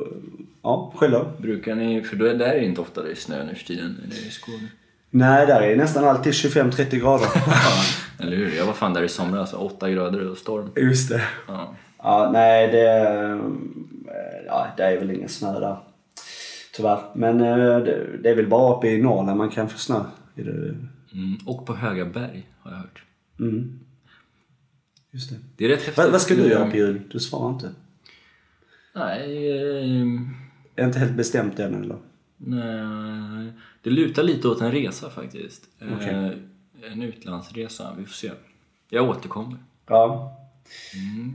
Ja, 0.63 0.93
själv 0.95 1.11
då? 1.13 1.31
Brukar 1.37 1.75
ni, 1.75 2.01
för 2.03 2.15
då 2.15 2.25
är, 2.25 2.33
där 2.33 2.45
är 2.45 2.59
det 2.59 2.65
inte 2.65 2.81
ofta 2.81 3.01
det 3.03 3.11
är 3.11 3.15
snö 3.15 3.43
nu 3.43 3.55
för 3.55 3.65
tiden, 3.65 3.97
det 4.09 4.15
i 4.27 4.31
Skåne? 4.31 4.67
Nej, 5.09 5.47
där 5.47 5.61
är 5.61 5.75
nästan 5.75 6.03
alltid 6.03 6.33
25-30 6.33 6.95
grader. 6.99 7.27
Eller 8.19 8.37
hur? 8.37 8.55
Jag 8.57 8.65
var 8.65 8.73
fan 8.73 8.93
där 8.93 9.03
i 9.03 9.09
somras, 9.09 9.39
alltså 9.39 9.57
8 9.57 9.89
grader 9.89 10.27
och 10.31 10.37
storm. 10.37 10.69
Just 10.75 11.09
det. 11.09 11.21
Ja. 11.47 11.75
Ja, 11.97 12.29
nej 12.33 12.67
det... 12.71 12.99
eh, 12.99 13.39
Ja, 14.47 14.67
det 14.77 14.83
är 14.83 14.97
väl 14.99 15.11
ingen 15.11 15.29
snö 15.29 15.59
där. 15.59 15.77
Tyvärr. 16.75 16.99
Men 17.15 17.37
det, 17.37 17.99
det 18.23 18.29
är 18.29 18.35
väl 18.35 18.47
bara 18.47 18.77
uppe 18.77 18.87
i 18.87 19.01
Norrland 19.01 19.37
man 19.37 19.49
kan 19.49 19.69
få 19.69 19.77
snö. 19.77 19.99
Mm. 21.15 21.37
Och 21.45 21.65
på 21.65 21.75
höga 21.75 22.05
berg 22.05 22.47
har 22.59 22.71
jag 22.71 22.77
hört. 22.77 23.03
Mm. 23.39 23.79
Just 25.11 25.29
det. 25.29 25.35
Det 25.57 25.65
är 25.65 25.69
rätt 25.69 25.77
häftigt. 25.79 25.97
Vad, 25.97 26.11
vad 26.11 26.21
ska 26.21 26.35
du 26.35 26.43
Eh, 26.43 26.49
göra 26.51 26.69
på 26.71 26.77
jul? 26.77 27.01
Du 27.11 27.19
svarar 27.19 27.53
inte. 27.53 27.71
Nej, 28.95 29.47
eh, 29.51 30.21
Är 30.75 30.85
inte 30.85 30.99
helt 30.99 31.15
bestämt 31.17 31.59
än 31.59 31.83
eller? 31.83 31.97
nej, 32.37 33.51
det 33.81 33.89
lutar 33.89 34.23
lite 34.23 34.47
åt 34.47 34.61
en 34.61 34.71
resa 34.71 35.09
faktiskt. 35.09 35.63
Eh, 35.79 35.87
Okej. 35.97 36.37
En 36.91 37.01
utlandsresa, 37.01 37.95
vi 37.97 38.05
får 38.05 38.13
se. 38.13 38.31
Jag 38.89 39.09
återkommer. 39.09 39.57
Ja. 39.87 40.37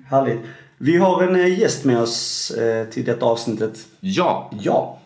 Härligt. 0.07 0.41
Vi 0.79 0.97
har 0.97 1.23
en 1.23 1.37
eh, 1.37 1.59
gäst 1.61 1.85
med 1.85 1.99
oss 1.99 2.51
eh, 2.51 2.89
till 2.89 3.05
detta 3.05 3.27
avsnittet. 3.27 3.89
Ja! 4.01 4.53
Ja. 4.61 5.00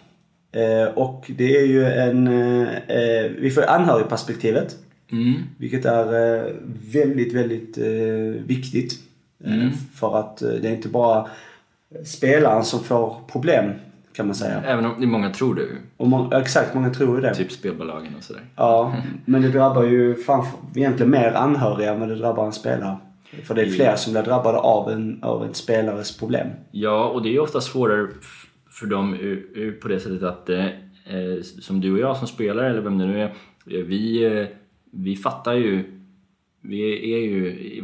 Eh, 0.55 0.89
och 0.95 1.31
det 1.37 1.57
är 1.57 1.67
ju 1.67 1.85
en... 1.85 2.27
Eh, 2.27 2.69
eh, 2.99 3.31
vi 3.39 3.51
får 3.51 3.63
anhörigperspektivet. 3.63 4.77
Mm. 5.13 5.35
Vilket 5.59 5.85
är 5.85 6.53
väldigt, 6.93 7.33
väldigt 7.35 7.79
viktigt. 8.47 8.93
Eh, 9.45 9.71
För 9.95 10.19
att 10.21 10.37
det 10.37 10.69
är 10.69 10.73
inte 10.75 10.89
bara 10.89 11.27
spelaren 12.05 12.65
som 12.65 12.81
får 12.85 13.17
problem 13.33 13.73
kan 14.13 14.27
man 14.27 14.35
säga. 14.35 14.63
Även 14.67 14.85
om 14.87 15.09
många 15.11 15.31
tror 15.31 15.55
det, 15.55 15.63
Och 15.97 16.09
må- 16.09 16.33
exakt, 16.33 16.75
många 16.75 16.91
tror 16.91 17.17
ju 17.17 17.23
det. 17.23 17.35
typ 17.35 17.53
spelbolagen 17.53 18.15
och 18.19 18.23
sådär. 18.25 18.43
Ja, 18.57 18.95
men 19.25 19.43
det 19.43 19.49
drabbar 19.49 19.83
ju 19.85 20.15
framför, 20.15 20.59
egentligen 20.75 21.11
mer 21.11 21.33
anhöriga 21.33 21.93
än 21.93 22.09
det 22.09 22.15
drabbar 22.17 22.47
en 22.47 22.53
spelare. 22.53 22.97
För 23.45 23.55
det 23.55 23.63
är 23.63 23.67
fler 23.71 23.97
som 23.97 24.13
blir 24.13 24.23
drabbade 24.23 24.59
av 24.59 24.91
en, 24.91 25.19
av 25.23 25.45
en 25.45 25.55
spelares 25.55 26.17
problem. 26.19 26.49
Ja, 26.71 27.05
och 27.09 27.23
det 27.23 27.29
är 27.29 27.33
ju 27.33 27.39
ofta 27.39 27.61
svårare 27.61 28.09
för 28.75 28.87
dem 28.87 29.17
på 29.83 29.89
det 29.89 30.01
sättet 30.01 30.23
att 30.23 30.49
eh, 30.51 30.67
eh, 31.05 31.43
som 31.43 31.81
du 31.81 31.93
och 31.93 31.99
jag 31.99 32.17
som 32.17 32.29
spelare, 32.29 32.71
eller 32.71 32.81
vem 32.81 32.99
det 32.99 33.07
nu 33.07 33.21
är, 33.21 33.27
eh, 33.67 33.85
vi, 33.85 34.49
vi 34.91 35.17
fattar 35.17 35.55
ju 35.55 36.01
vi 36.61 37.13
är 37.15 37.19
ju 37.19 37.83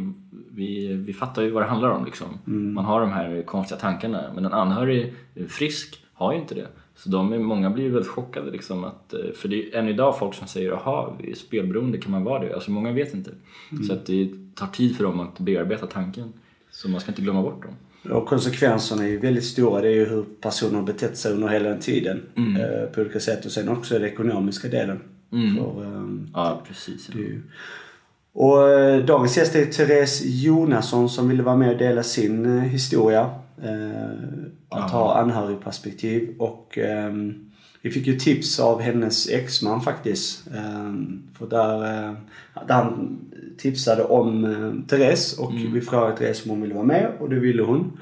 vi, 0.51 0.93
vi 0.93 1.13
fattar 1.13 1.41
ju 1.41 1.49
vad 1.49 1.63
det 1.63 1.67
handlar 1.67 1.89
om 1.89 2.05
liksom. 2.05 2.27
Man 2.73 2.85
har 2.85 3.01
de 3.01 3.11
här 3.11 3.41
konstiga 3.41 3.79
tankarna 3.79 4.31
men 4.35 4.45
en 4.45 4.53
anhörig 4.53 5.13
frisk 5.47 6.03
har 6.13 6.33
ju 6.33 6.39
inte 6.39 6.55
det. 6.55 6.67
Så 6.95 7.09
de 7.09 7.33
är, 7.33 7.39
många 7.39 7.69
blir 7.69 7.83
ju 7.83 7.89
väldigt 7.89 8.11
chockade 8.11 8.51
liksom 8.51 8.83
att, 8.83 9.13
för 9.35 9.47
det 9.47 9.73
är 9.73 9.79
än 9.79 9.87
idag 9.87 10.19
folk 10.19 10.35
som 10.35 10.47
säger 10.47 10.69
jaha, 10.69 11.13
spelberoende, 11.35 11.97
kan 11.97 12.11
man 12.11 12.23
vara 12.23 12.43
det? 12.43 12.53
Alltså 12.53 12.71
många 12.71 12.91
vet 12.91 13.13
inte. 13.13 13.31
Så 13.87 13.93
att 13.93 14.05
det 14.05 14.29
tar 14.55 14.67
tid 14.67 14.97
för 14.97 15.03
dem 15.03 15.19
att 15.19 15.39
bearbeta 15.39 15.87
tanken. 15.87 16.33
Så 16.71 16.89
man 16.89 17.01
ska 17.01 17.11
inte 17.11 17.21
glömma 17.21 17.41
bort 17.41 17.63
dem. 17.63 17.75
Och 18.09 18.25
konsekvenserna 18.27 19.03
är 19.03 19.07
ju 19.07 19.17
väldigt 19.19 19.45
stora. 19.45 19.81
Det 19.81 19.87
är 19.87 19.91
ju 19.95 20.05
hur 20.05 20.25
personer 20.41 20.75
har 20.75 20.83
betett 20.85 21.17
sig 21.17 21.31
under 21.33 21.47
hela 21.47 21.69
den 21.69 21.79
tiden. 21.79 22.21
Eh, 22.59 22.85
på 22.89 23.01
olika 23.01 23.19
sätt. 23.19 23.45
Och 23.45 23.51
sen 23.51 23.69
också 23.69 23.93
den 23.93 24.03
ekonomiska 24.07 24.67
delen. 24.67 24.99
För, 25.57 25.83
ehm, 25.83 26.29
Ja, 26.33 26.61
precis. 26.67 27.07
det 27.07 27.13
är 27.19 27.23
ju- 27.23 27.41
Och 28.33 28.69
eh, 28.69 29.05
dagens 29.05 29.37
gäst 29.37 29.55
är 29.55 29.65
Therese 29.65 30.21
Jonasson 30.25 31.09
som 31.09 31.29
ville 31.29 31.43
vara 31.43 31.55
med 31.57 31.71
och 31.71 31.77
dela 31.77 32.03
sin 32.03 32.45
eh, 32.57 32.63
historia. 32.63 33.29
Eh, 33.63 34.11
att 34.69 34.91
ha 34.91 35.17
anhörigperspektiv. 35.21 36.35
Och 36.39 36.77
ehm, 36.77 37.51
vi 37.81 37.91
fick 37.91 38.07
ju 38.07 38.19
tips 38.19 38.59
av 38.59 38.81
hennes 38.81 39.29
exman 39.29 39.81
faktiskt. 39.81 40.47
Ehm, 40.55 41.21
för 41.37 41.47
där, 41.47 41.75
eh, 42.07 42.13
där 42.67 42.73
han 42.75 43.19
tipsade 43.57 44.03
om 44.03 44.45
eh, 44.45 44.87
Therese 44.87 45.39
och 45.39 45.53
vi 45.73 45.81
frågade 45.81 46.17
Therese 46.17 46.45
om 46.45 46.49
hon 46.49 46.61
ville 46.61 46.73
vara 46.73 46.85
med 46.85 47.11
och 47.19 47.29
det 47.29 47.39
ville 47.39 47.63
hon. 47.63 47.99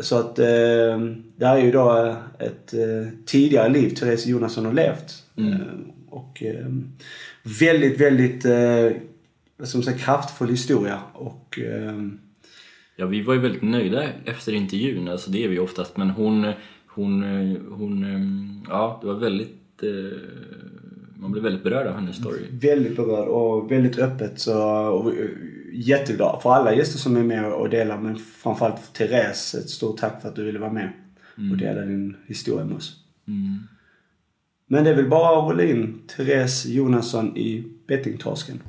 Så 0.00 0.18
att 0.18 0.38
eh, 0.38 1.00
det 1.36 1.46
här 1.46 1.56
är 1.56 1.64
ju 1.64 1.72
då 1.72 2.16
ett 2.38 2.74
eh, 2.74 3.12
tidigare 3.26 3.68
liv 3.68 3.90
Therese 3.90 4.26
Jonasson 4.26 4.64
har 4.64 4.72
levt. 4.72 5.24
Eh, 5.36 5.56
och 6.10 6.42
eh, 6.42 6.66
väldigt, 7.60 8.00
väldigt 8.00 8.44
eh, 8.44 8.90
man 9.56 9.66
säga, 9.66 9.98
kraftfull 9.98 10.50
historia. 10.50 10.98
Och 11.12 11.58
eh, 11.58 11.94
Ja, 12.98 13.06
vi 13.06 13.22
var 13.22 13.34
ju 13.34 13.40
väldigt 13.40 13.62
nöjda 13.62 14.08
efter 14.24 14.52
intervjun, 14.52 15.08
alltså 15.08 15.30
det 15.30 15.44
är 15.44 15.48
vi 15.48 15.58
oftast, 15.58 15.96
men 15.96 16.10
hon, 16.10 16.52
hon, 16.86 17.22
hon, 17.70 18.66
ja, 18.68 18.98
det 19.00 19.06
var 19.06 19.14
väldigt, 19.14 19.82
eh, 19.82 20.18
man 21.18 21.32
blev 21.32 21.44
väldigt 21.44 21.64
berörd 21.64 21.86
av 21.86 21.94
hennes 21.94 22.16
story. 22.16 22.40
väldigt 22.50 22.96
berörd 22.96 23.28
och 23.28 23.72
väldigt 23.72 23.98
öppet. 23.98 24.40
Så, 24.40 24.62
och, 24.88 25.14
eh, 25.14 25.28
jätteglad 25.72 26.42
för 26.42 26.50
alla 26.50 26.74
gäster 26.74 26.98
som 26.98 27.16
är 27.16 27.22
med 27.22 27.52
och 27.52 27.70
delar 27.70 27.98
men 27.98 28.16
framförallt 28.16 28.80
för 28.80 28.92
Therese. 28.92 29.54
Ett 29.54 29.70
stort 29.70 29.98
tack 29.98 30.22
för 30.22 30.28
att 30.28 30.36
du 30.36 30.44
ville 30.44 30.58
vara 30.58 30.72
med 30.72 30.92
och 31.52 31.56
dela 31.56 31.80
din 31.80 32.16
historia 32.26 32.64
med 32.64 32.76
oss. 32.76 33.04
Mm. 33.28 33.58
Men 34.68 34.84
det 34.84 34.90
är 34.90 34.94
väl 34.94 35.08
bara 35.08 35.38
att 35.38 35.50
rulla 35.50 35.62
in 35.62 36.00
Therese 36.16 36.66
Jonasson 36.66 37.36
i 37.36 37.64
bettingtorsken. 37.86 38.62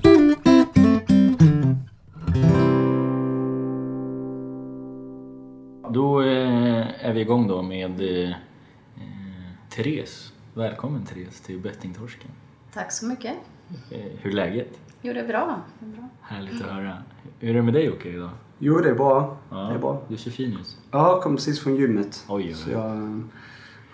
Då 5.93 6.21
eh, 6.21 7.05
är 7.05 7.13
vi 7.13 7.21
igång 7.21 7.47
då 7.47 7.61
med 7.61 8.01
eh, 8.01 8.35
Therese. 9.75 10.33
Välkommen 10.57 11.05
Therese 11.05 11.41
till 11.41 11.59
Bettingtorsken. 11.59 12.31
Tack 12.73 12.91
så 12.91 13.05
mycket. 13.05 13.35
Eh, 13.91 13.99
hur 14.21 14.31
är 14.31 14.35
läget? 14.35 14.79
Jo, 15.01 15.13
det 15.13 15.19
är 15.19 15.27
bra. 15.27 15.61
Det 15.79 15.85
är 15.85 15.89
bra. 15.89 16.09
Härligt 16.21 16.61
att 16.61 16.71
höra. 16.71 16.97
Hur 17.39 17.49
är 17.49 17.53
det 17.53 17.61
med 17.61 17.73
dig 17.73 17.91
Åke 17.91 18.09
idag? 18.09 18.29
Jo, 18.59 18.77
det 18.79 18.89
är 18.89 18.95
bra. 18.95 19.37
Ja, 19.49 19.55
Det 19.57 19.75
är 19.75 19.79
bra. 19.79 20.01
Du 20.07 20.17
ser 20.17 20.31
fin 20.31 20.57
ut. 20.61 20.77
Ja, 20.91 21.11
jag 21.11 21.23
kom 21.23 21.35
precis 21.35 21.59
från 21.59 21.75
gymmet. 21.75 22.25
Oj, 22.29 22.43
oj, 22.47 22.53
Så 22.53 22.69
jag, 22.71 22.97
eh, 22.97 23.19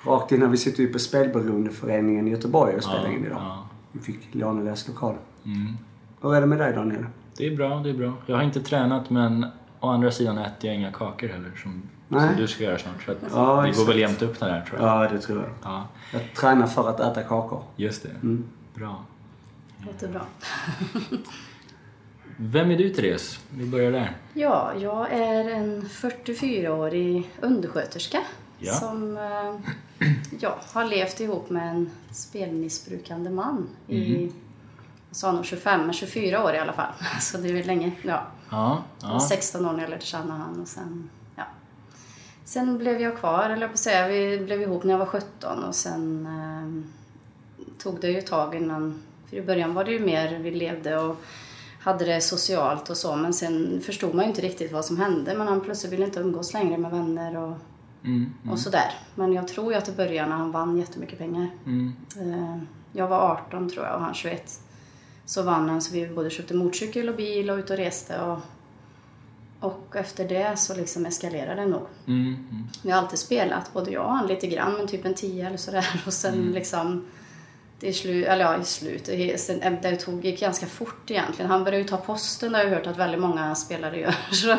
rakt 0.05 0.32
innan 0.32 0.51
vi 0.51 0.58
sitter 0.58 0.84
ju 0.84 0.93
på 0.93 1.00
Spelberoendeföreningen 1.00 2.27
i 2.27 2.32
Göteborg 2.32 2.75
och 2.75 2.84
spelar 2.84 3.12
in 3.12 3.25
idag. 3.25 3.38
Ja. 3.41 3.67
Vi 3.91 4.00
fick 4.00 4.36
låna 4.36 4.63
deras 4.63 4.88
lokal. 4.88 5.15
Mm. 5.46 5.77
Hur 6.22 6.36
är 6.36 6.41
det 6.41 6.48
med 6.48 6.60
dig 6.60 6.74
Daniel? 6.74 7.05
Det 7.38 7.48
är 7.48 7.55
bra, 7.55 7.79
det 7.79 7.89
är 7.89 7.93
bra. 7.98 8.13
Jag 8.25 8.36
har 8.36 8.43
inte 8.43 8.62
tränat 8.62 9.10
men 9.10 9.46
å 9.79 9.88
andra 9.88 10.12
sidan 10.12 10.38
äter 10.38 10.70
jag 10.70 10.75
inga 10.75 10.91
kakor 10.91 11.27
heller 11.27 11.51
som, 11.63 11.82
Nej. 12.07 12.27
som 12.27 12.38
du 12.41 12.48
ska 12.48 12.63
göra 12.63 12.77
snart. 12.77 13.03
Så 13.05 13.12
att 13.12 13.17
Ja, 13.33 13.62
det 13.62 13.77
går 13.77 13.86
väl 13.86 14.00
jämnt 14.00 14.22
upp 14.22 14.39
det 14.39 14.45
här 14.45 14.62
tror 14.65 14.79
jag. 14.81 14.89
Ja, 15.05 15.10
det 15.10 15.19
tror 15.22 15.41
jag. 15.41 15.50
Ja, 15.63 15.88
Jag 16.13 16.33
tränar 16.36 16.67
för 16.67 16.89
att 16.89 17.00
äta 17.00 17.24
kakor. 17.24 17.63
just 17.75 18.03
det. 18.03 18.10
Mm. 18.10 18.43
Bra. 18.75 19.03
Låter 19.86 20.07
bra. 20.07 20.22
Vem 22.38 22.72
är 22.72 22.77
du 22.77 22.89
Therese? 22.89 23.39
Vi 23.50 23.65
börjar 23.65 23.91
där. 23.91 24.17
Ja, 24.33 24.72
jag 24.79 25.12
är 25.12 25.50
en 25.50 25.81
44-årig 25.89 27.29
undersköterska 27.41 28.19
Ja. 28.60 28.74
som 28.74 29.17
eh, 29.17 30.07
ja, 30.39 30.57
har 30.74 30.86
levt 30.86 31.19
ihop 31.19 31.50
med 31.50 31.69
en 31.69 31.89
spelmissbrukande 32.12 33.29
man 33.29 33.67
i, 33.88 34.00
Mhm. 34.17 34.33
jag 35.10 35.15
sa 35.15 35.31
nog 35.31 35.45
25, 35.45 35.81
men 35.86 35.93
24 35.93 36.43
år 36.43 36.53
i 36.53 36.60
alla 36.60 36.74
fall. 36.74 36.93
Så 37.22 37.38
det 37.38 37.50
är 37.50 37.53
väl 37.53 37.67
länge. 37.67 37.91
Ja. 38.01 38.24
Ja, 38.50 38.83
ja. 39.01 39.19
16 39.19 39.65
år 39.65 39.74
när 39.74 39.81
jag 39.81 39.89
lärde 39.89 40.05
känna 40.05 40.38
han 40.38 40.62
och 40.62 40.67
sen. 40.67 41.10
Sen 42.45 42.77
blev 42.77 43.01
jag 43.01 43.17
kvar, 43.17 43.50
eller 43.50 43.67
på 43.67 43.77
säga. 43.77 44.07
Vi 44.07 44.45
blev 44.45 44.62
ihop 44.62 44.83
när 44.83 44.91
jag 44.91 45.00
var 45.00 45.05
17 45.05 45.63
och 45.63 45.75
sen 45.75 46.25
eh, 46.25 46.83
tog 47.77 48.01
det 48.01 48.07
ju 48.12 48.17
ett 48.17 48.27
tag 48.27 48.55
innan... 48.55 49.01
För 49.29 49.38
i 49.38 49.41
början 49.41 49.73
var 49.73 49.83
det 49.83 49.91
ju 49.91 50.00
mer 50.00 50.39
vi 50.39 50.51
levde 50.51 50.97
och 50.97 51.15
hade 51.79 52.05
det 52.05 52.21
socialt 52.21 52.89
och 52.89 52.97
så 52.97 53.15
men 53.15 53.33
sen 53.33 53.81
förstod 53.85 54.13
man 54.15 54.25
ju 54.25 54.29
inte 54.29 54.41
riktigt 54.41 54.71
vad 54.71 54.85
som 54.85 54.97
hände. 54.97 55.35
Men 55.35 55.47
han 55.47 55.62
plötsligt 55.62 55.93
ville 55.93 56.05
inte 56.05 56.19
umgås 56.19 56.53
längre 56.53 56.77
med 56.77 56.91
vänner 56.91 57.38
och, 57.38 57.57
Mm. 58.05 58.33
och 58.51 58.59
sådär. 58.59 58.91
Men 59.15 59.33
jag 59.33 59.47
tror 59.47 59.71
ju 59.71 59.77
att 59.77 59.89
i 59.89 59.91
början 59.91 60.29
när 60.29 60.35
han 60.35 60.51
vann 60.51 60.77
jättemycket 60.77 61.17
pengar. 61.17 61.47
Mm. 61.65 61.93
Eh, 62.21 62.57
jag 62.91 63.07
var 63.07 63.19
18 63.19 63.69
tror 63.69 63.85
jag 63.85 63.95
och 63.95 64.01
han 64.01 64.13
21. 64.13 64.59
Så 65.25 65.41
vann 65.43 65.69
han 65.69 65.81
så 65.81 65.93
vi 65.93 66.07
både 66.07 66.29
köpte 66.29 66.53
motorcykel 66.53 67.09
och 67.09 67.15
bil 67.15 67.50
och 67.50 67.57
ut 67.57 67.69
och 67.69 67.77
reste 67.77 68.21
och, 68.21 68.39
och 69.63 69.96
efter 69.96 70.27
det 70.27 70.60
så 70.60 70.75
liksom 70.75 71.05
eskalerade 71.05 71.62
det 71.62 71.67
nog. 71.67 71.86
Mm. 72.08 72.22
Mm. 72.22 72.67
Vi 72.82 72.91
har 72.91 72.98
alltid 73.00 73.20
spelat, 73.20 73.74
både 73.74 73.91
jag 73.91 74.05
och 74.05 74.12
han 74.12 74.27
lite 74.27 74.48
grann, 74.48 74.74
men 74.74 74.88
typ 74.88 75.05
en 75.05 75.13
10 75.13 75.48
eller 75.48 75.58
sådär. 75.58 76.03
Och 76.05 76.13
sen 76.13 76.51
liksom, 76.51 77.05
det 77.79 77.89
är 77.89 77.93
slut, 77.93 78.27
eller 78.27 78.46
ja 78.46 78.58
i 78.62 78.63
slutet, 78.63 79.39
sen, 79.39 79.62
eh, 79.62 79.74
det 79.82 79.96
tog, 79.96 80.25
gick 80.25 80.39
ganska 80.39 80.65
fort 80.65 81.12
egentligen. 81.12 81.51
Han 81.51 81.63
började 81.63 81.82
ju 81.82 81.88
ta 81.88 81.98
posten, 81.98 82.51
det 82.51 82.58
har 82.58 82.65
jag 82.65 82.72
hört 82.72 82.88
att 82.88 82.98
väldigt 82.98 83.22
många 83.22 83.55
spelare 83.55 84.00
gör. 84.00 84.15
Så, 84.32 84.51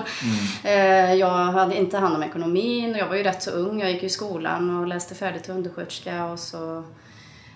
eh, 0.68 1.14
jag 1.14 1.52
hade 1.52 1.76
inte 1.76 1.98
hand 1.98 2.16
om 2.16 2.22
ekonomin 2.22 2.92
och 2.94 2.98
jag 2.98 3.08
var 3.08 3.16
ju 3.16 3.22
rätt 3.22 3.42
så 3.42 3.50
ung. 3.50 3.80
Jag 3.80 3.92
gick 3.92 4.02
i 4.02 4.08
skolan 4.08 4.78
och 4.80 4.86
läste 4.86 5.14
färdigt 5.14 5.44
till 5.44 5.54
undersköterska 5.54 6.24
och 6.24 6.38
så 6.38 6.84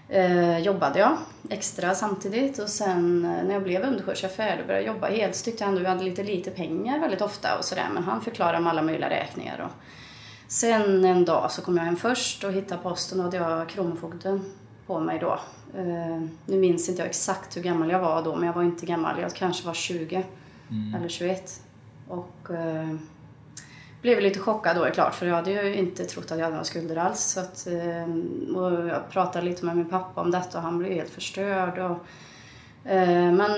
eh, 0.08 0.58
jobbade 0.58 0.98
jag 0.98 1.18
extra 1.50 1.94
samtidigt 1.94 2.58
och 2.58 2.68
sen 2.68 3.24
eh, 3.24 3.44
när 3.44 3.52
jag 3.52 3.62
blev 3.62 3.82
undersköterska 3.82 4.28
färdig 4.28 4.60
och 4.60 4.66
började 4.66 4.86
jobba 4.86 5.06
helt 5.06 5.34
så 5.36 5.44
tyckte 5.44 5.64
ändå 5.64 5.76
att 5.76 5.82
vi 5.82 5.88
hade 5.88 6.04
lite 6.04 6.22
lite 6.22 6.50
pengar 6.50 6.98
väldigt 6.98 7.20
ofta 7.20 7.58
och 7.58 7.64
sådär 7.64 7.86
men 7.94 8.02
han 8.02 8.20
förklarade 8.20 8.60
med 8.60 8.70
alla 8.70 8.82
möjliga 8.82 9.10
räkningar 9.10 9.60
och 9.60 9.84
sen 10.48 11.04
en 11.04 11.24
dag 11.24 11.50
så 11.50 11.62
kom 11.62 11.76
jag 11.76 11.84
hem 11.84 11.96
först 11.96 12.44
och 12.44 12.52
hittade 12.52 12.82
posten 12.82 13.18
och 13.18 13.24
hade 13.24 13.36
jag 13.36 13.68
Kronofogden 13.68 14.44
på 14.86 15.00
mig 15.00 15.18
då. 15.18 15.40
Eh, 15.76 16.22
nu 16.46 16.58
minns 16.58 16.88
inte 16.88 17.02
jag 17.02 17.08
exakt 17.08 17.56
hur 17.56 17.62
gammal 17.62 17.90
jag 17.90 18.00
var 18.00 18.22
då 18.22 18.36
men 18.36 18.46
jag 18.46 18.54
var 18.54 18.62
inte 18.62 18.86
gammal, 18.86 19.20
jag 19.20 19.34
kanske 19.34 19.66
var 19.66 19.74
20 19.74 20.24
eller 20.96 21.08
21 21.08 21.62
och 22.08 22.50
eh, 22.50 22.94
blev 24.02 24.20
lite 24.20 24.38
chockad 24.38 24.76
då 24.76 24.84
är 24.84 24.90
klart 24.90 25.14
för 25.14 25.26
jag 25.26 25.34
hade 25.34 25.50
ju 25.50 25.74
inte 25.74 26.04
trott 26.04 26.24
att 26.24 26.38
jag 26.38 26.44
hade 26.44 26.50
några 26.50 26.64
skulder 26.64 26.96
alls. 26.96 27.20
Så 27.20 27.40
att, 27.40 27.66
ehm, 27.66 28.56
och 28.56 28.88
jag 28.88 29.10
pratade 29.10 29.44
lite 29.44 29.64
med 29.64 29.76
min 29.76 29.88
pappa 29.88 30.20
om 30.20 30.30
detta 30.30 30.58
och 30.58 30.64
han 30.64 30.78
blev 30.78 30.92
helt 30.92 31.10
förstörd. 31.10 31.78
Och, 31.78 32.06
eh, 32.90 33.32
men 33.32 33.50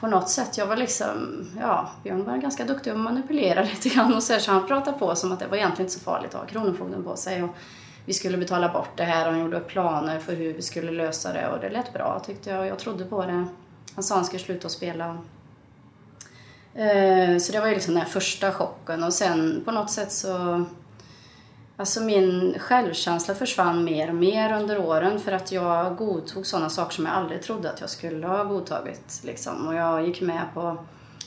på 0.00 0.06
något 0.06 0.28
sätt, 0.28 0.58
jag 0.58 0.66
var 0.66 0.76
liksom, 0.76 1.46
ja, 1.60 1.90
Björn 2.02 2.24
var 2.24 2.36
ganska 2.36 2.64
duktig 2.64 2.90
att 2.90 2.98
manipulera 2.98 3.62
lite 3.74 3.88
grann 3.88 4.14
och 4.14 4.22
så, 4.22 4.32
här, 4.32 4.40
så 4.40 4.52
han 4.52 4.66
pratade 4.66 4.98
på 4.98 5.14
som 5.14 5.32
att 5.32 5.40
det 5.40 5.46
var 5.46 5.56
egentligen 5.56 5.86
inte 5.86 5.98
så 5.98 6.04
farligt 6.04 6.34
att 6.34 6.40
ha 6.40 6.46
Kronofogden 6.46 7.04
på 7.04 7.16
sig. 7.16 7.42
Och 7.42 7.50
vi 8.04 8.12
skulle 8.12 8.36
betala 8.36 8.72
bort 8.72 8.96
det 8.96 9.04
här 9.04 9.26
och 9.26 9.32
han 9.32 9.42
gjorde 9.42 9.56
upp 9.56 9.68
planer 9.68 10.18
för 10.18 10.34
hur 10.34 10.52
vi 10.52 10.62
skulle 10.62 10.90
lösa 10.90 11.32
det 11.32 11.48
och 11.48 11.60
det 11.60 11.70
lät 11.70 11.92
bra 11.92 12.22
tyckte 12.26 12.50
jag. 12.50 12.66
Jag 12.66 12.78
trodde 12.78 13.04
på 13.04 13.26
det. 13.26 13.46
Han 13.94 14.04
sa 14.04 14.14
att 14.14 14.18
han 14.18 14.24
skulle 14.24 14.42
sluta 14.42 14.68
spela. 14.68 15.18
Eh, 16.80 17.38
Så 17.38 17.52
det 17.52 17.60
var 17.60 17.66
ju 17.68 17.74
liksom 17.74 17.94
den 17.94 18.06
första 18.06 18.52
chocken 18.52 19.02
och 19.02 19.12
sen 19.12 19.62
på 19.64 19.70
något 19.72 19.90
sätt 19.90 20.12
så... 20.12 20.64
Alltså 21.76 22.00
min 22.00 22.54
självkänsla 22.58 23.34
försvann 23.34 23.84
mer 23.84 24.08
och 24.08 24.14
mer 24.14 24.52
under 24.60 24.78
åren 24.78 25.18
för 25.20 25.32
att 25.32 25.52
jag 25.52 25.96
godtog 25.96 26.46
sådana 26.46 26.68
saker 26.70 26.94
som 26.94 27.06
jag 27.06 27.14
aldrig 27.14 27.42
trodde 27.42 27.70
att 27.70 27.80
jag 27.80 27.90
skulle 27.90 28.26
ha 28.26 28.44
godtagit. 28.44 29.20
Liksom. 29.24 29.66
Och 29.68 29.74
jag 29.74 30.06
gick 30.06 30.20
med 30.20 30.42
på... 30.54 30.76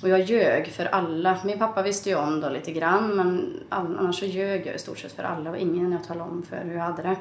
Och 0.02 0.10
jag 0.10 0.22
ljög 0.22 0.68
för 0.68 0.86
alla. 0.86 1.38
Min 1.46 1.60
pappa 1.60 1.82
visste 1.82 2.10
ju 2.10 2.16
om 2.16 2.42
då 2.42 2.50
lite 2.50 2.72
grann 2.72 3.16
men 3.16 3.60
annars 3.70 4.20
så 4.20 4.26
ljög 4.26 4.68
jag 4.68 4.76
i 4.76 4.80
stort 4.80 5.00
sett 5.00 5.12
för 5.12 5.24
alla 5.24 5.50
och 5.50 5.58
ingen 5.58 5.92
jag 5.92 6.04
talade 6.04 6.30
om 6.32 6.44
för 6.50 6.58
hur 6.64 6.74
jag 6.74 6.84
hade 6.84 7.02
det. 7.02 7.16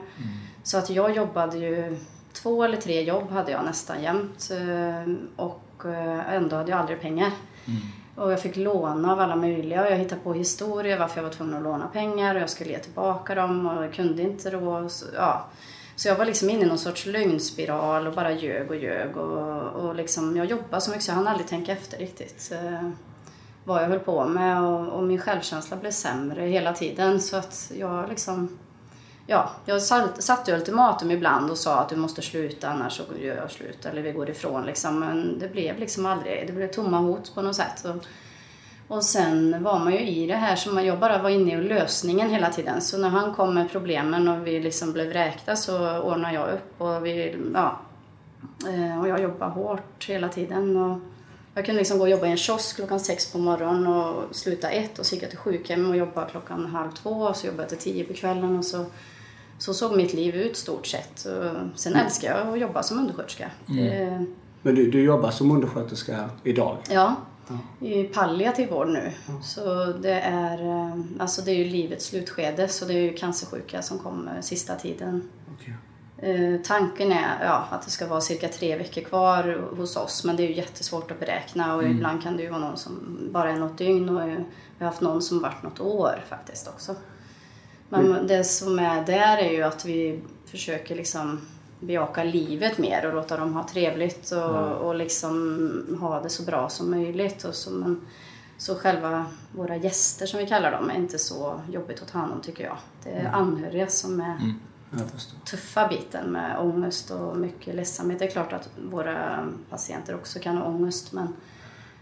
Så 0.63 0.79
att 0.79 0.91
jag 0.91 1.17
jobbade 1.17 1.59
ju... 1.59 1.97
Två 2.33 2.65
eller 2.65 2.77
tre 2.77 3.03
jobb 3.03 3.31
hade 3.31 3.53
jag 3.53 3.65
nästan 3.65 4.03
jämt 4.03 4.51
eh, 4.51 5.15
och 5.37 5.85
eh, 5.85 6.35
ändå 6.35 6.57
hade 6.57 6.71
jag 6.71 6.81
aldrig 6.81 7.01
pengar. 7.01 7.31
Och 8.17 8.33
jag 8.33 8.41
fick 8.41 8.57
låna 8.57 9.13
av 9.13 9.21
alla 9.21 9.37
möjliga 9.37 9.83
och 9.85 9.93
jag 9.93 9.97
hittade 9.97 10.21
på 10.21 10.33
historier 10.33 10.99
varför 10.99 11.17
jag 11.17 11.23
var 11.23 11.31
tvungen 11.31 11.57
att 11.57 11.63
låna 11.63 11.87
pengar 11.87 12.35
och 12.35 12.41
jag 12.41 12.51
skulle 12.51 12.71
ge 12.71 12.79
tillbaka 12.79 13.35
dem 13.35 13.67
och 13.67 13.85
jag 13.85 13.93
kunde 13.93 14.23
inte 14.23 14.51
då. 14.51 14.89
Så, 14.89 15.07
ja. 15.15 15.47
så 15.97 16.09
jag 16.09 16.17
var 16.17 16.25
liksom 16.25 16.51
inne 16.51 16.63
i 16.63 16.67
någon 16.67 16.79
sorts 16.79 17.07
lögnspiral 17.07 18.07
och 18.07 18.15
bara 18.15 18.33
ljög 18.33 18.71
och 18.71 18.77
ljög 18.77 19.17
och, 19.17 19.69
och 19.73 19.95
liksom, 19.95 20.37
jag 20.37 20.47
jobbade 20.47 20.81
så 20.81 20.91
mycket 20.91 21.05
så 21.05 21.11
jag 21.11 21.17
hann 21.17 21.29
aldrig 21.29 21.49
tänka 21.49 21.73
efter 21.73 21.99
riktigt 21.99 22.53
eh, 22.53 22.91
vad 23.65 23.83
jag 23.83 23.89
höll 23.89 23.99
på 23.99 24.25
med 24.25 24.63
och, 24.63 24.89
och 24.89 25.03
min 25.03 25.19
självkänsla 25.19 25.77
blev 25.77 25.91
sämre 25.91 26.43
hela 26.43 26.73
tiden 26.73 27.21
så 27.21 27.37
att 27.37 27.73
jag 27.75 28.09
liksom 28.09 28.59
Ja, 29.27 29.51
jag 29.65 29.83
satte 29.83 30.55
ultimatum 30.55 31.11
ibland 31.11 31.51
och 31.51 31.59
sa 31.59 31.81
att 31.81 31.89
du 31.89 31.97
måste 31.97 32.23
sluta 32.23 32.69
annars 32.69 32.97
så 32.97 33.03
gör 33.21 33.37
jag 33.37 33.51
slut 33.51 33.87
eller 33.87 34.03
vi 34.03 34.13
går 34.13 34.31
ifrån 34.31 34.67
liksom. 34.67 35.01
Men 35.01 35.39
det 35.39 35.49
blev 35.49 35.79
liksom 35.79 36.07
aldrig, 36.07 36.47
det 36.47 36.53
blev 36.53 36.69
tomma 36.69 36.99
hot 36.99 37.35
på 37.35 37.43
något 37.43 37.57
sätt. 37.57 37.85
Och, 37.85 38.07
och 38.97 39.05
sen 39.05 39.63
var 39.63 39.79
man 39.79 39.93
ju 39.93 40.01
i 40.01 40.27
det 40.27 40.37
här 40.37 40.57
som 40.57 40.85
jag 40.85 40.99
bara 40.99 41.23
var 41.23 41.31
inne 41.31 41.53
i 41.53 41.63
lösningen 41.63 42.31
hela 42.31 42.51
tiden. 42.51 42.81
Så 42.81 42.99
när 42.99 43.09
han 43.09 43.35
kom 43.35 43.55
med 43.55 43.71
problemen 43.71 44.29
och 44.29 44.47
vi 44.47 44.61
liksom 44.61 44.93
blev 44.93 45.09
vräkta 45.09 45.57
så 45.57 46.01
ordnade 46.01 46.35
jag 46.35 46.55
upp 46.55 46.81
och 46.81 47.07
vi, 47.07 47.37
ja. 47.55 47.81
Eh, 48.69 49.01
och 49.01 49.09
jag 49.09 49.23
jobbade 49.23 49.53
hårt 49.53 50.09
hela 50.09 50.29
tiden. 50.29 50.77
Och 50.77 50.99
jag 51.55 51.67
kunde 51.67 51.79
liksom 51.79 51.99
gå 51.99 52.05
och 52.05 52.11
jobba 52.11 52.27
i 52.27 52.31
en 52.31 52.37
kiosk 52.37 52.77
klockan 52.77 53.01
sex 53.01 53.33
på 53.33 53.39
morgonen 53.39 53.87
och 53.87 54.37
sluta 54.37 54.71
ett 54.71 54.99
och 54.99 55.07
så 55.07 55.15
gick 55.15 55.23
jag 55.23 55.31
till 55.31 55.39
sjukhem 55.39 55.91
och 55.91 55.97
jobbade 55.97 56.31
klockan 56.31 56.67
halv 56.67 56.91
två 56.91 57.11
och 57.11 57.37
så 57.37 57.47
jobbade 57.47 57.63
jag 57.63 57.69
till 57.69 57.93
tio 57.93 58.05
på 58.05 58.15
kvällen 58.15 58.59
och 58.59 58.65
så 58.65 58.87
så 59.63 59.75
såg 59.75 59.97
mitt 59.97 60.15
liv 60.15 60.35
ut 60.35 60.57
stort 60.57 60.87
sett. 60.87 61.27
Sen 61.75 61.95
älskar 61.95 62.37
jag 62.37 62.49
att 62.49 62.61
jobba 62.61 62.83
som 62.83 62.99
undersköterska. 62.99 63.51
Det, 63.67 64.27
Men 64.63 64.75
du, 64.75 64.91
du 64.91 65.03
jobbar 65.03 65.31
som 65.31 65.51
undersköterska 65.51 66.31
idag? 66.45 66.79
ja, 66.91 67.17
i 67.81 68.05
palliativ 68.05 68.71
vård 68.71 68.89
nu. 68.89 69.13
Så 69.43 69.85
det 69.85 70.21
är, 70.21 70.63
eh, 70.63 70.97
alltså 71.19 71.43
det 71.43 71.51
är 71.51 71.55
ju 71.55 71.65
livets 71.65 72.07
slutskede 72.07 72.69
så 72.69 72.85
det 72.85 72.95
är 72.95 73.03
ju 73.03 73.13
cancersjuka 73.13 73.83
som 73.83 73.99
kommer 73.99 74.41
sista 74.41 74.75
tiden. 74.75 75.29
Okej. 75.55 75.75
Eh, 76.19 76.61
tanken 76.61 77.13
är 77.13 77.45
ja, 77.45 77.67
att 77.71 77.83
det 77.83 77.91
ska 77.91 78.07
vara 78.07 78.21
cirka 78.21 78.49
tre 78.49 78.77
veckor 78.77 79.03
kvar 79.03 79.69
hos 79.77 79.97
oss 79.97 80.25
men 80.25 80.37
det 80.37 80.43
är 80.43 80.49
ju 80.49 80.55
jättesvårt 80.55 81.11
att 81.11 81.21
beräkna 81.21 81.75
och 81.77 81.85
ibland 81.85 82.23
kan 82.23 82.37
det 82.37 82.43
ju 82.43 82.51
vara 82.51 82.61
någon 82.61 82.77
som 82.77 83.19
bara 83.33 83.51
är 83.51 83.57
något 83.57 83.79
dygn 83.79 84.09
och 84.09 84.29
vi 84.29 84.37
har 84.79 84.87
haft 84.87 85.01
någon 85.01 85.23
som 85.23 85.41
varit 85.41 85.63
något 85.63 85.81
år 85.81 86.25
faktiskt 86.29 86.69
också. 86.69 86.95
Men 87.93 88.27
det 88.27 88.45
som 88.45 88.79
är 88.79 89.07
där 89.07 89.37
är 89.37 89.51
ju 89.51 89.63
att 89.63 89.85
vi 89.85 90.23
försöker 90.47 90.97
liksom 90.97 91.41
bejaka 91.81 92.25
livet 92.25 92.79
mer 92.79 93.07
och 93.07 93.15
låta 93.15 93.37
dem 93.37 93.55
ha 93.55 93.69
trevligt 93.69 94.31
och, 94.31 94.87
och 94.87 94.95
liksom 94.95 95.99
ha 96.01 96.21
det 96.21 96.29
så 96.29 96.43
bra 96.43 96.69
som 96.69 96.91
möjligt. 96.91 97.45
Och 97.45 97.55
så, 97.55 97.71
men, 97.71 98.01
så 98.59 98.75
själva 98.75 99.27
våra 99.53 99.77
gäster 99.77 100.27
som 100.27 100.41
vi 100.41 100.47
kallar 100.47 100.73
dem 100.73 100.91
är 100.91 100.95
inte 100.95 101.19
så 101.19 101.61
jobbigt 101.71 102.03
att 102.03 102.09
ta 102.09 102.19
hand 102.19 102.33
om 102.33 102.41
tycker 102.41 102.65
jag. 102.65 102.77
Det 103.05 103.11
är 103.11 103.33
anhöriga 103.33 103.87
som 103.87 104.21
är 104.21 104.55
förstår. 105.13 105.39
tuffa 105.45 105.89
biten 105.89 106.33
med 106.33 106.59
ångest 106.59 107.11
och 107.11 107.37
mycket 107.37 107.75
ledsamhet. 107.75 108.19
Det 108.19 108.25
är 108.25 108.31
klart 108.31 108.53
att 108.53 108.69
våra 108.91 109.49
patienter 109.71 110.15
också 110.15 110.39
kan 110.39 110.57
ha 110.57 110.67
ångest 110.67 111.13
men 111.13 111.29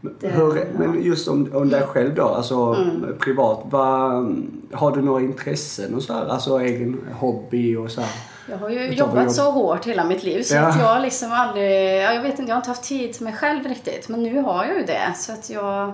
det, 0.01 0.29
Hur, 0.29 0.67
men 0.79 1.03
just 1.03 1.29
om, 1.29 1.51
om 1.55 1.69
dig 1.71 1.83
själv 1.83 2.15
då, 2.15 2.23
alltså 2.29 2.57
Mm. 2.57 3.19
privat. 3.19 3.61
Vad, 3.71 4.13
har 4.73 4.91
du 4.97 5.03
några 5.03 5.21
intressen 5.21 5.95
och 5.95 6.03
så 6.03 6.13
här? 6.13 6.27
Alltså 6.27 6.59
egen 6.61 7.01
hobby 7.15 7.77
och 7.77 7.91
så 7.91 8.01
här? 8.01 8.11
Jag 8.51 8.59
har 8.59 8.69
ju 8.71 8.93
jobbat 8.93 9.23
jobb. 9.25 9.31
så 9.33 9.51
hårt 9.51 9.87
hela 9.87 10.05
mitt 10.05 10.23
liv 10.23 10.43
så 10.43 10.55
Ja. 10.55 10.61
att 10.63 10.81
jag 10.81 11.03
liksom 11.03 11.33
aldrig, 11.33 12.03
ja, 12.03 12.13
jag 12.13 12.23
vet 12.23 12.39
inte, 12.39 12.51
jag 12.51 12.57
har 12.57 12.61
inte 12.61 12.71
haft 12.71 12.83
tid 12.85 13.13
till 13.13 13.25
mig 13.25 13.33
själv 13.33 13.65
riktigt. 13.65 14.09
Men 14.09 14.23
nu 14.23 14.41
har 14.43 14.65
jag 14.65 14.77
ju 14.79 14.85
det. 14.85 15.13
Så 15.17 15.33
att 15.33 15.51
jag, 15.51 15.93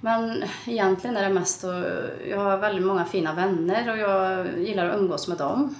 men 0.00 0.44
egentligen 0.66 1.16
är 1.16 1.28
det 1.28 1.34
mest 1.34 1.64
att, 1.64 1.84
jag 2.30 2.38
har 2.40 2.56
väldigt 2.56 2.86
många 2.86 3.04
fina 3.04 3.34
vänner 3.34 3.90
och 3.92 3.98
jag 3.98 4.46
gillar 4.58 4.88
att 4.88 4.98
umgås 5.00 5.28
med 5.28 5.38
dem. 5.38 5.74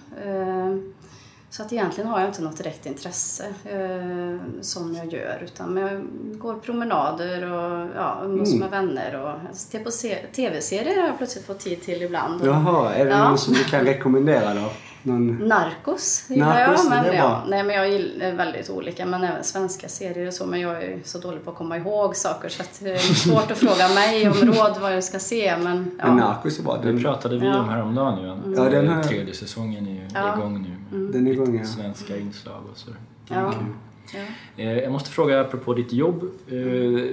Så 1.50 1.62
att 1.62 1.72
egentligen 1.72 2.10
har 2.10 2.20
jag 2.20 2.28
inte 2.28 2.42
något 2.42 2.56
direkt 2.56 2.86
intresse 2.86 3.44
eh, 3.64 4.60
som 4.60 4.94
jag 4.94 5.12
gör. 5.12 5.42
Utan 5.44 5.76
jag 5.76 6.02
går 6.38 6.54
promenader 6.54 7.52
och 7.52 7.88
ja, 7.96 8.20
umgås 8.24 8.48
Mm. 8.48 8.60
med 8.60 8.70
vänner. 8.70 9.20
Och 9.20 9.56
tv-serier 10.32 11.00
har 11.00 11.06
jag 11.08 11.18
plötsligt 11.18 11.46
fått 11.46 11.58
tid 11.60 11.82
till 11.82 12.02
ibland. 12.02 12.40
Och, 12.40 12.46
Jaha, 12.46 12.94
är 12.94 13.04
det 13.04 13.10
Ja. 13.10 13.28
någon 13.28 13.38
som 13.38 13.54
du 13.54 13.64
kan 13.64 13.84
rekommendera 13.84 14.54
då? 14.54 14.70
Någon... 15.08 15.48
Narcos 15.48 16.24
gillar 16.28 16.46
Narcos, 16.66 16.84
jag. 16.84 16.90
Men, 16.90 17.04
det 17.04 17.10
är 17.10 17.14
ja, 17.16 17.44
nej, 17.48 17.62
men 17.64 17.76
jag 17.76 17.90
gillar 17.90 18.32
väldigt 18.32 18.70
olika. 18.70 19.06
Men 19.06 19.24
även 19.24 19.44
svenska 19.44 19.88
serier 19.88 20.26
och 20.26 20.34
så. 20.34 20.46
Men 20.46 20.60
jag 20.60 20.82
är 20.82 20.98
så 21.04 21.18
dålig 21.18 21.44
på 21.44 21.50
att 21.50 21.56
komma 21.56 21.76
ihåg 21.76 22.16
saker 22.16 22.48
så 22.48 22.62
att 22.62 22.80
det 22.82 22.90
är 22.92 22.98
svårt 22.98 23.50
att 23.50 23.58
fråga 23.58 23.88
mig 23.94 24.28
om 24.28 24.34
råd 24.52 24.76
vad 24.80 24.96
jag 24.96 25.04
ska 25.04 25.18
se. 25.18 25.56
Men, 25.56 25.64
Men 25.82 25.90
ja. 25.98 26.14
Narcos 26.14 26.58
är 26.58 26.62
bra. 26.62 26.76
Det 26.76 26.92
Den, 26.92 27.02
pratade 27.02 27.38
vi 27.38 27.46
Ja. 27.46 27.60
om 27.60 27.68
häromdagen 27.68 28.22
ju. 28.22 28.28
att 28.30 28.38
Ja, 28.56 28.70
den 28.70 28.88
här- 28.88 29.02
Tredje 29.02 29.34
säsongen 29.34 29.86
är 29.86 29.90
ju 29.92 30.08
Ja. 30.14 30.38
igång 30.38 30.62
nu. 30.90 31.08
den 31.08 31.26
är 31.26 31.30
igång 31.32 31.58
ja. 31.58 31.64
Svenska 31.64 32.16
inslag 32.16 32.60
och 32.72 32.78
så. 32.78 32.90
Det 33.28 33.34
är 33.34 33.40
Ja. 33.42 33.52
kul. 33.52 33.66
Ja. 34.56 34.62
Eh, 34.62 34.78
Jag 34.78 34.92
måste 34.92 35.10
fråga 35.10 35.40
apropå 35.40 35.74
ditt 35.74 35.92
jobb. 35.92 36.22
eh, 36.48 37.04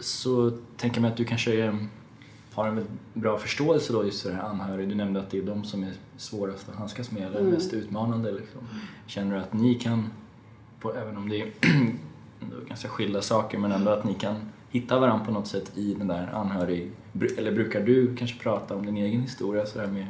Så 0.00 0.50
tänker 0.76 0.96
jag 0.96 1.02
mig 1.02 1.10
att 1.10 1.16
du 1.16 1.24
kanske 1.24 1.74
har 2.58 2.68
en 2.68 2.86
bra 3.14 3.38
förståelse 3.38 3.92
då 3.92 4.04
just 4.04 4.22
för 4.22 4.30
det 4.30 4.36
här 4.36 4.42
anhörig. 4.42 4.88
Du 4.88 4.94
nämnde 4.94 5.20
att 5.20 5.30
det 5.30 5.38
är 5.38 5.42
de 5.42 5.64
som 5.64 5.82
är 5.82 5.92
svårast 6.16 6.68
att 6.68 6.74
handskas 6.74 7.10
med 7.10 7.22
eller 7.22 7.40
mm. 7.40 7.52
mest 7.52 7.72
utmanande. 7.72 8.32
Liksom. 8.32 8.60
Känner 9.06 9.34
du 9.34 9.40
att 9.40 9.52
ni 9.52 9.74
kan, 9.74 10.10
på, 10.80 10.94
även 10.94 11.16
om 11.16 11.28
det 11.28 11.40
är 11.40 11.48
ganska 12.68 12.88
skilda 12.88 13.22
saker, 13.22 13.58
men 13.58 13.72
ändå 13.72 13.90
att 13.90 14.04
ni 14.04 14.14
kan 14.14 14.36
hitta 14.70 14.98
varandra 14.98 15.24
på 15.24 15.32
något 15.32 15.46
sätt 15.46 15.72
i 15.74 15.94
den 15.94 16.08
där 16.08 16.30
anhörig... 16.34 16.90
Eller 17.38 17.52
brukar 17.52 17.80
du 17.80 18.16
kanske 18.16 18.38
prata 18.38 18.74
om 18.74 18.86
din 18.86 18.96
egen 18.96 19.20
historia 19.20 19.66
sådär 19.66 19.86
med 19.86 20.06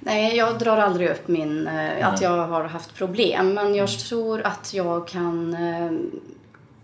Nej, 0.00 0.36
jag 0.36 0.58
drar 0.58 0.76
aldrig 0.76 1.10
upp 1.10 1.28
min, 1.28 1.66
eh, 1.66 2.08
att 2.08 2.22
jag 2.22 2.46
har 2.46 2.64
haft 2.64 2.94
problem. 2.94 3.54
Men 3.54 3.74
jag 3.74 3.88
tror 3.88 4.40
att 4.42 4.74
jag 4.74 5.08
kan 5.08 5.54
eh, 5.54 5.92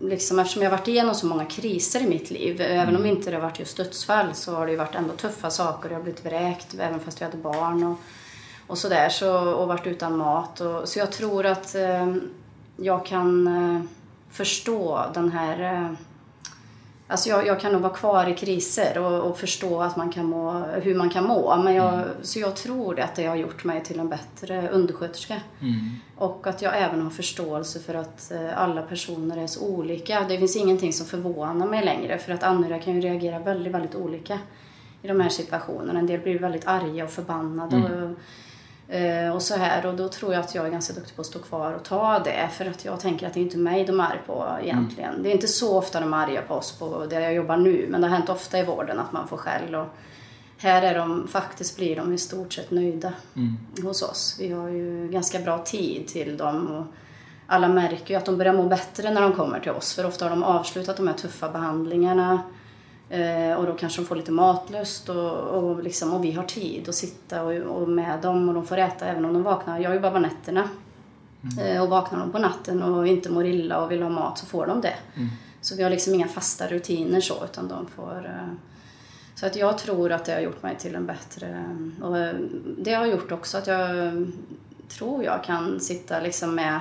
liksom, 0.01 0.39
eftersom 0.39 0.61
jag 0.61 0.71
har 0.71 0.77
varit 0.77 0.87
igenom 0.87 1.15
så 1.15 1.25
många 1.25 1.45
kriser 1.45 1.99
i 1.99 2.07
mitt 2.07 2.31
liv, 2.31 2.61
mm. 2.61 2.79
även 2.79 2.95
om 2.95 3.01
mm. 3.01 3.17
inte 3.17 3.29
det 3.29 3.35
har 3.35 3.43
varit 3.43 3.59
just 3.59 3.77
dödsfall 3.77 4.33
så 4.33 4.55
har 4.55 4.65
det 4.65 4.71
ju 4.71 4.77
varit 4.77 4.95
ändå 4.95 5.13
tuffa 5.13 5.49
saker. 5.49 5.89
Jag 5.89 5.97
har 5.97 6.03
blivit 6.03 6.25
vräkt 6.25 6.75
även 6.79 6.99
fast 6.99 7.21
jag 7.21 7.27
hade 7.27 7.41
barn 7.41 7.83
och, 7.83 7.97
och 8.67 8.77
sådär 8.77 9.09
så, 9.09 9.53
och 9.53 9.67
varit 9.67 9.87
utan 9.87 10.17
mat. 10.17 10.61
Och, 10.61 10.89
så 10.89 10.99
jag 10.99 11.11
tror 11.11 11.45
att 11.45 11.75
eh, 11.75 12.15
jag 12.77 13.05
kan 13.05 13.47
eh, 13.47 13.81
förstå 14.31 15.05
den 15.13 15.31
här 15.31 15.73
eh, 15.73 15.91
Alltså 17.11 17.29
jag, 17.29 17.47
jag, 17.47 17.59
kan 17.59 17.71
nog 17.71 17.81
vara 17.81 17.93
kvar 17.93 18.29
i 18.29 18.33
kriser 18.33 18.97
och, 18.97 19.29
och, 19.29 19.37
förstå 19.37 19.81
att 19.81 19.97
man 19.97 20.11
kan 20.11 20.25
må, 20.25 20.51
hur 20.81 20.95
man 20.95 21.09
kan 21.09 21.23
må. 21.23 21.57
Men 21.63 21.75
jag, 21.75 21.93
mm. 21.93 22.07
Så 22.21 22.39
jag 22.39 22.55
tror 22.55 22.99
att 22.99 23.15
det 23.15 23.25
har 23.25 23.35
gjort 23.35 23.63
mig 23.63 23.83
till 23.83 23.99
en 23.99 24.09
bättre 24.09 24.69
undersköterska. 24.69 25.41
Mm. 25.59 25.75
Och 26.15 26.47
att 26.47 26.61
jag 26.61 26.81
även 26.81 27.01
har 27.01 27.09
förståelse 27.09 27.79
för 27.79 27.93
att 27.93 28.31
eh, 28.31 28.61
alla 28.61 28.81
personer 28.81 29.37
är 29.37 29.47
så 29.47 29.67
olika. 29.67 30.25
Det 30.29 30.37
finns 30.37 30.55
ingenting 30.55 30.93
som 30.93 31.05
förvånar 31.05 31.67
mig 31.67 31.85
längre 31.85 32.17
för 32.17 32.33
att 32.33 32.43
anhöriga 32.43 32.79
kan 32.79 32.93
ju 32.93 33.01
reagera 33.01 33.39
väldigt, 33.39 33.73
väldigt 33.73 33.95
olika 33.95 34.39
i 35.01 35.07
de 35.07 35.19
här 35.19 35.29
situationerna. 35.29 35.99
En 35.99 36.07
del 36.07 36.19
blir 36.19 36.39
väldigt 36.39 36.67
arga 36.67 37.03
och 37.03 37.11
förbannade. 37.11 37.75
Mm. 37.75 38.03
Och, 38.03 38.17
och 39.33 39.41
så 39.41 39.55
här 39.55 39.85
och 39.85 39.95
då 39.95 40.07
tror 40.07 40.33
jag 40.33 40.39
att 40.39 40.55
jag 40.55 40.65
är 40.65 40.69
ganska 40.69 40.93
duktig 40.93 41.15
på 41.15 41.21
att 41.21 41.27
stå 41.27 41.39
kvar 41.39 41.73
och 41.73 41.83
ta 41.83 42.19
det 42.19 42.49
för 42.53 42.65
att 42.65 42.85
jag 42.85 42.99
tänker 42.99 43.27
att 43.27 43.33
det 43.33 43.39
är 43.39 43.41
inte 43.41 43.57
mig 43.57 43.85
de 43.85 43.99
är 43.99 44.03
arga 44.03 44.21
på 44.25 44.47
egentligen. 44.61 45.09
Mm. 45.09 45.23
Det 45.23 45.29
är 45.29 45.33
inte 45.33 45.47
så 45.47 45.77
ofta 45.77 45.99
de 45.99 46.13
är 46.13 46.17
arga 46.17 46.41
på 46.41 46.53
oss 46.53 46.79
på 46.79 47.05
där 47.05 47.19
jag 47.19 47.33
jobbar 47.33 47.57
nu 47.57 47.87
men 47.89 48.01
det 48.01 48.07
har 48.07 48.15
hänt 48.15 48.29
ofta 48.29 48.59
i 48.59 48.63
vården 48.63 48.99
att 48.99 49.11
man 49.11 49.27
får 49.27 49.37
skäll 49.37 49.75
och 49.75 49.87
här 50.57 50.81
är 50.81 50.97
de, 50.97 51.27
faktiskt 51.27 51.77
blir 51.77 51.95
de 51.95 52.13
i 52.13 52.17
stort 52.17 52.53
sett 52.53 52.71
nöjda 52.71 53.13
mm. 53.35 53.57
hos 53.83 54.01
oss. 54.01 54.37
Vi 54.39 54.51
har 54.51 54.69
ju 54.69 55.09
ganska 55.11 55.39
bra 55.39 55.57
tid 55.57 56.07
till 56.07 56.37
dem 56.37 56.67
och 56.67 56.85
alla 57.47 57.67
märker 57.67 58.13
ju 58.13 58.15
att 58.15 58.25
de 58.25 58.37
börjar 58.37 58.53
må 58.53 58.63
bättre 58.63 59.11
när 59.11 59.21
de 59.21 59.33
kommer 59.33 59.59
till 59.59 59.71
oss 59.71 59.93
för 59.93 60.05
ofta 60.05 60.25
har 60.25 60.29
de 60.29 60.43
avslutat 60.43 60.97
de 60.97 61.07
här 61.07 61.15
tuffa 61.15 61.49
behandlingarna 61.49 62.41
Eh, 63.11 63.53
och 63.53 63.65
då 63.65 63.73
kanske 63.73 64.01
de 64.01 64.05
får 64.05 64.15
lite 64.15 64.31
matlust 64.31 65.09
och, 65.09 65.31
och, 65.31 65.83
liksom, 65.83 66.13
och 66.13 66.23
vi 66.23 66.31
har 66.31 66.43
tid 66.43 66.89
att 66.89 66.95
sitta 66.95 67.43
och, 67.43 67.53
och, 67.53 67.89
med 67.89 68.21
dem 68.21 68.49
och 68.49 68.55
de 68.55 68.67
får 68.67 68.77
äta 68.77 69.05
även 69.05 69.25
om 69.25 69.33
de 69.33 69.43
vaknar. 69.43 69.79
Jag 69.79 69.95
jobbar 69.95 70.11
på 70.11 70.19
nätterna. 70.19 70.69
Mm. 71.43 71.75
Eh, 71.75 71.83
och 71.83 71.89
vaknar 71.89 72.19
de 72.19 72.31
på 72.31 72.39
natten 72.39 72.83
och 72.83 73.07
inte 73.07 73.31
mår 73.31 73.45
illa 73.45 73.81
och 73.81 73.91
vill 73.91 74.01
ha 74.01 74.09
mat 74.09 74.37
så 74.37 74.45
får 74.45 74.67
de 74.67 74.81
det. 74.81 74.95
Mm. 75.15 75.29
Så 75.61 75.75
vi 75.75 75.83
har 75.83 75.89
liksom 75.89 76.13
inga 76.13 76.27
fasta 76.27 76.67
rutiner 76.67 77.21
så 77.21 77.45
utan 77.45 77.67
de 77.67 77.87
får 77.87 78.25
eh, 78.25 78.53
så 79.35 79.45
att 79.45 79.55
jag 79.55 79.77
tror 79.77 80.11
att 80.11 80.25
det 80.25 80.33
har 80.33 80.41
gjort 80.41 80.63
mig 80.63 80.77
till 80.77 80.95
en 80.95 81.05
bättre... 81.05 81.65
Och 82.01 82.15
det 82.77 82.93
har 82.93 83.05
gjort 83.05 83.31
också 83.31 83.57
att 83.57 83.67
jag 83.67 84.27
tror 84.87 85.23
jag 85.23 85.43
kan 85.43 85.79
sitta 85.79 86.19
liksom 86.19 86.55
med 86.55 86.79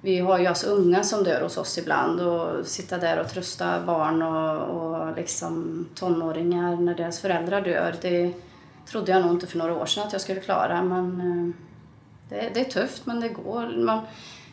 vi 0.00 0.18
har 0.18 0.38
ju 0.38 0.46
alltså 0.46 0.66
unga 0.66 1.02
som 1.02 1.24
dör 1.24 1.40
hos 1.40 1.56
oss 1.56 1.78
ibland 1.78 2.20
och 2.20 2.66
sitta 2.66 2.98
där 2.98 3.20
och 3.20 3.28
trösta 3.28 3.82
barn 3.84 4.22
och, 4.22 4.56
och 4.58 5.16
liksom 5.16 5.86
tonåringar 5.94 6.76
när 6.76 6.94
deras 6.94 7.20
föräldrar 7.20 7.60
dör. 7.60 7.94
Det 8.02 8.32
trodde 8.86 9.12
jag 9.12 9.22
nog 9.22 9.30
inte 9.30 9.46
för 9.46 9.58
några 9.58 9.74
år 9.74 9.86
sedan 9.86 10.06
att 10.06 10.12
jag 10.12 10.20
skulle 10.20 10.40
klara 10.40 10.82
men 10.82 11.20
eh, 11.20 11.54
det, 12.28 12.50
det 12.54 12.60
är 12.60 12.70
tufft 12.70 13.06
men 13.06 13.20
det 13.20 13.28
går. 13.28 13.84
Man, 13.84 14.00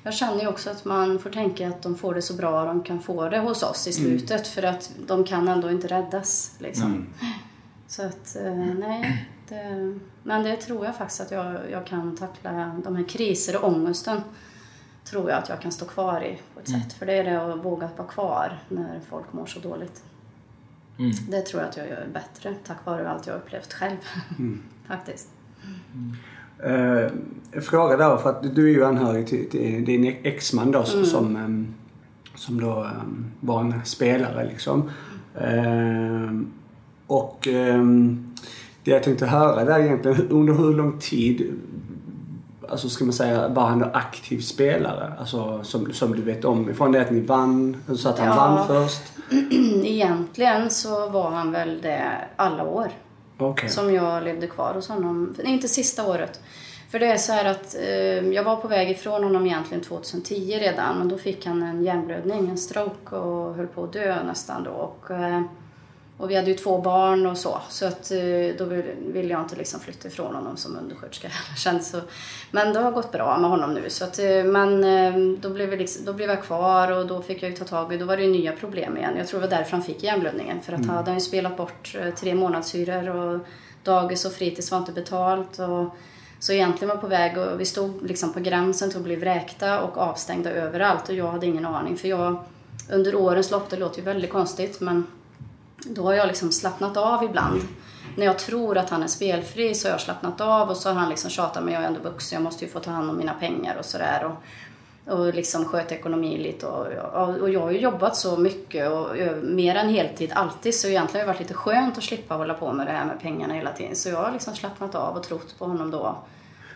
jag 0.03 0.13
känner 0.13 0.41
ju 0.41 0.47
också 0.47 0.69
att 0.69 0.85
man 0.85 1.19
får 1.19 1.29
tänka 1.29 1.67
att 1.67 1.81
de 1.81 1.95
får 1.95 2.13
det 2.13 2.21
så 2.21 2.33
bra 2.33 2.65
de 2.65 2.83
kan 2.83 3.01
få 3.01 3.29
det 3.29 3.39
hos 3.39 3.63
oss 3.63 3.87
i 3.87 4.01
mm. 4.01 4.19
slutet 4.19 4.31
mm. 4.31 4.43
för 4.43 4.63
att 4.63 4.91
de 5.07 5.23
kan 5.23 5.47
ändå 5.47 5.71
inte 5.71 5.87
räddas. 5.87 6.55
Liksom. 6.59 6.85
Mm. 6.85 7.07
Så 7.87 8.05
att, 8.05 8.35
eh, 8.35 8.65
nej. 8.79 9.29
Det, 9.49 9.99
men 10.23 10.43
det 10.43 10.55
tror 10.55 10.85
jag 10.85 10.95
faktiskt 10.95 11.21
att 11.21 11.31
jag, 11.31 11.55
jag 11.71 11.85
kan 11.85 12.17
tackla 12.17 12.81
de 12.83 12.95
här 12.95 13.03
kriser 13.03 13.63
och 13.63 13.67
ångesten 13.67 14.21
tror 15.05 15.29
jag 15.29 15.39
att 15.39 15.49
jag 15.49 15.61
kan 15.61 15.71
stå 15.71 15.85
kvar 15.85 16.21
i 16.21 16.39
på 16.53 16.59
ett 16.59 16.69
mm. 16.69 16.81
sätt. 16.81 16.93
För 16.93 17.05
det 17.05 17.13
är 17.13 17.23
det 17.23 17.53
att 17.53 17.65
våga 17.65 17.89
vara 17.97 18.07
kvar 18.07 18.59
när 18.69 18.99
folk 19.09 19.33
mår 19.33 19.45
så 19.45 19.59
dåligt. 19.59 20.03
Mm. 20.99 21.11
Det 21.29 21.41
tror 21.41 21.61
jag 21.61 21.69
att 21.69 21.77
jag 21.77 21.89
gör 21.89 22.07
bättre 22.13 22.55
tack 22.63 22.85
vare 22.85 23.09
allt 23.09 23.27
jag 23.27 23.35
upplevt 23.35 23.73
själv. 23.73 23.97
Mm. 24.39 24.61
Faktiskt. 24.87 25.29
Uh, 26.67 27.61
fråga 27.61 27.97
där, 27.97 28.17
för 28.17 28.29
att 28.29 28.55
du 28.55 28.69
är 28.69 28.73
ju 28.73 28.85
anhörig 28.85 29.27
till, 29.27 29.49
till 29.49 29.85
din 29.85 30.15
exman 30.23 30.71
då 30.71 30.83
mm. 30.93 31.05
som, 31.05 31.35
um, 31.35 31.73
som 32.35 32.61
då 32.61 32.83
um, 32.83 33.31
var 33.39 33.61
en 33.61 33.85
spelare 33.85 34.45
liksom. 34.45 34.89
Uh, 35.41 36.41
och 37.07 37.47
um, 37.47 38.33
det 38.83 38.91
jag 38.91 39.03
tänkte 39.03 39.25
höra 39.25 39.65
där 39.65 39.79
egentligen, 39.79 40.27
under 40.29 40.53
hur 40.53 40.73
lång 40.73 40.99
tid 40.99 41.59
alltså 42.73 42.89
ska 42.89 43.05
man 43.05 43.13
säga, 43.13 43.47
var 43.47 43.63
han 43.63 43.83
aktiv 43.93 44.39
spelare? 44.39 45.13
Alltså 45.19 45.63
som, 45.63 45.93
som 45.93 46.15
du 46.15 46.21
vet 46.21 46.45
om 46.45 46.69
ifrån 46.69 46.91
det 46.91 47.01
att 47.01 47.11
ni 47.11 47.21
vann, 47.21 47.83
så 47.97 48.09
att 48.09 48.19
han 48.19 48.27
ja, 48.27 48.35
vann 48.35 48.67
först? 48.67 49.01
Egentligen 49.83 50.69
så 50.69 51.09
var 51.09 51.29
han 51.29 51.51
väl 51.51 51.81
det 51.81 52.03
alla 52.35 52.63
år. 52.63 52.91
Okay. 53.39 53.69
Som 53.69 53.93
jag 53.93 54.23
levde 54.23 54.47
kvar 54.47 54.73
hos 54.73 54.89
honom. 54.89 55.35
Nej, 55.43 55.53
inte 55.53 55.67
sista 55.67 56.07
året. 56.07 56.39
För 56.89 56.99
det 56.99 57.05
är 57.05 57.17
så 57.17 57.33
här 57.33 57.45
att 57.45 57.75
eh, 57.75 58.29
jag 58.33 58.43
var 58.43 58.55
på 58.55 58.67
väg 58.67 58.91
ifrån 58.91 59.23
honom 59.23 59.45
egentligen 59.45 59.83
2010 59.83 60.59
redan. 60.59 60.97
Men 60.97 61.09
då 61.09 61.17
fick 61.17 61.45
han 61.45 61.63
en 61.63 61.83
hjärnblödning, 61.83 62.49
en 62.49 62.57
stroke 62.57 63.15
och 63.15 63.55
höll 63.55 63.67
på 63.67 63.83
att 63.83 63.93
dö 63.93 64.23
nästan 64.23 64.63
då. 64.63 64.71
Och, 64.71 65.11
eh, 65.11 65.41
och 66.17 66.29
vi 66.29 66.35
hade 66.35 66.47
ju 66.47 66.57
två 66.57 66.81
barn 66.81 67.25
och 67.25 67.37
så. 67.37 67.61
Så 67.69 67.85
att, 67.85 68.11
eh, 68.11 68.57
då 68.57 68.65
ville 68.99 69.33
jag 69.33 69.41
inte 69.41 69.55
liksom 69.55 69.79
flytta 69.79 70.07
ifrån 70.07 70.35
honom 70.35 70.57
som 70.57 70.77
undersköterska. 70.77 71.29
Känns 71.57 71.89
så. 71.89 72.01
Men 72.51 72.73
det 72.73 72.79
har 72.79 72.91
gått 72.91 73.11
bra 73.11 73.37
med 73.37 73.49
honom 73.49 73.73
nu. 73.73 73.89
Så 73.89 74.03
att, 74.03 74.19
eh, 74.19 74.43
men 74.43 74.83
eh, 74.83 75.37
då 75.39 75.49
blev, 75.49 75.69
vi 75.69 75.77
liksom, 75.77 76.05
då 76.05 76.13
blev 76.13 76.29
jag 76.29 76.43
kvar 76.43 76.91
och 76.91 77.07
då 77.07 77.21
fick 77.21 77.43
jag 77.43 77.49
ju 77.49 77.55
ta 77.55 77.65
tag 77.65 77.93
i, 77.93 77.97
då 77.97 78.05
var 78.05 78.17
det 78.17 78.23
ju 78.23 78.31
nya 78.31 78.51
problem 78.51 78.97
igen. 78.97 79.13
Jag 79.17 79.27
tror 79.27 79.39
det 79.39 79.47
var 79.47 79.57
därför 79.57 79.71
han 79.71 79.83
fick 79.83 80.03
hjärnblödningen. 80.03 80.61
För 80.61 80.73
att 80.73 80.79
mm. 80.79 80.89
han 80.89 80.97
hade 80.97 81.13
ju 81.13 81.19
spelat 81.19 81.57
bort 81.57 81.97
tre 82.15 82.35
månadshyror 82.35 83.09
och 83.09 83.39
dagis 83.83 84.25
och 84.25 84.31
fritids 84.31 84.71
var 84.71 84.77
inte 84.77 84.91
betalt. 84.91 85.59
Och, 85.59 85.95
så 86.39 86.53
egentligen 86.53 86.95
var 86.95 87.01
på 87.01 87.07
väg 87.07 87.37
och 87.37 87.59
vi 87.59 87.65
stod 87.65 88.07
liksom 88.07 88.33
på 88.33 88.39
gränsen 88.39 88.89
till 88.89 88.97
att 88.97 89.03
bli 89.03 89.15
vräkta 89.15 89.81
och 89.81 89.97
avstängda 89.97 90.51
överallt 90.51 91.09
och 91.09 91.15
jag 91.15 91.27
hade 91.27 91.45
ingen 91.45 91.65
aning. 91.65 91.97
För 91.97 92.07
jag 92.07 92.43
under 92.91 93.15
årens 93.15 93.51
lopp, 93.51 93.69
det 93.69 93.77
låter 93.77 93.97
ju 93.97 94.03
väldigt 94.03 94.31
konstigt 94.31 94.81
men 94.81 95.07
då 95.85 96.03
har 96.03 96.13
jag 96.13 96.27
liksom 96.27 96.51
slappnat 96.51 96.97
av 96.97 97.23
ibland. 97.23 97.61
När 98.15 98.25
jag 98.25 98.39
tror 98.39 98.77
att 98.77 98.89
han 98.89 99.03
är 99.03 99.07
spelfri 99.07 99.75
så 99.75 99.87
har 99.87 99.91
jag 99.91 100.01
slappnat 100.01 100.41
av 100.41 100.69
och 100.69 100.77
så 100.77 100.89
har 100.89 100.95
han 100.95 101.09
liksom 101.09 101.29
tjatat 101.29 101.63
mig, 101.63 101.73
jag 101.73 101.83
är 101.83 101.87
ändå 101.87 101.99
vuxen, 101.99 102.35
jag 102.35 102.43
måste 102.43 102.65
ju 102.65 102.71
få 102.71 102.79
ta 102.79 102.91
hand 102.91 103.09
om 103.09 103.17
mina 103.17 103.33
pengar 103.33 103.75
och 103.79 103.85
sådär. 103.85 104.25
Och, 104.25 105.13
och 105.13 105.33
liksom 105.33 105.65
sköta 105.65 105.95
ekonomi 105.95 106.37
lite. 106.37 106.65
Och, 106.67 106.87
och, 107.13 107.37
och, 107.37 107.49
jag 107.49 107.59
har 107.59 107.71
ju 107.71 107.79
jobbat 107.79 108.15
så 108.15 108.37
mycket 108.37 108.91
och 108.91 109.07
mer 109.43 109.75
än 109.75 109.89
heltid 109.89 110.31
alltid 110.33 110.75
så 110.75 110.87
egentligen 110.87 111.27
har 111.27 111.33
det 111.33 111.39
varit 111.39 111.49
lite 111.49 111.53
skönt 111.53 111.97
att 111.97 112.03
slippa 112.03 112.35
hålla 112.35 112.53
på 112.53 112.73
med 112.73 112.87
det 112.87 112.91
här 112.91 113.05
med 113.05 113.19
pengarna 113.21 113.53
hela 113.53 113.73
tiden. 113.73 113.95
Så 113.95 114.09
jag 114.09 114.17
har 114.17 114.31
liksom 114.31 114.55
slappnat 114.55 114.95
av 114.95 115.17
och 115.17 115.23
trott 115.23 115.55
på 115.59 115.65
honom 115.65 115.91
då. 115.91 116.17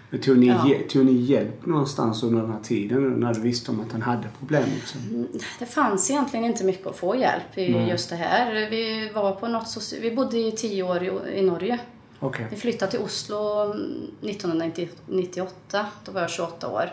Men 0.10 0.22
tog, 0.22 0.38
ni, 0.38 0.48
ja. 0.48 0.66
tog 0.90 1.06
ni 1.06 1.12
hjälp 1.12 1.66
någonstans 1.66 2.24
under 2.24 2.42
den 2.42 2.52
här 2.52 2.60
tiden 2.60 3.10
när 3.20 3.34
du 3.34 3.42
visste 3.42 3.72
om 3.72 3.80
att 3.80 3.92
han 3.92 4.02
hade 4.02 4.28
problem? 4.40 4.64
Liksom? 4.76 5.28
Det 5.60 5.66
fanns 5.66 6.12
egentligen 6.12 6.46
inte 6.46 6.64
mycket 6.64 6.88
att 6.88 6.96
få 6.96 7.16
hjälp 7.16 7.58
i 7.58 7.70
Nej. 7.70 7.90
just 7.90 8.10
det 8.10 8.16
här. 8.16 8.70
Vi, 8.70 9.12
var 9.14 9.32
på 9.32 9.48
något 9.48 9.94
vi 10.02 10.12
bodde 10.12 10.38
i 10.38 10.52
tio 10.52 10.84
år 10.84 11.04
i, 11.04 11.40
i 11.40 11.42
Norge. 11.42 11.80
Okay. 12.20 12.46
Vi 12.50 12.56
flyttade 12.56 12.92
till 12.92 13.00
Oslo 13.00 13.74
1998. 14.22 15.86
Då 16.06 16.12
var 16.12 16.22
jag 16.22 16.30
28 16.30 16.68
år. 16.68 16.90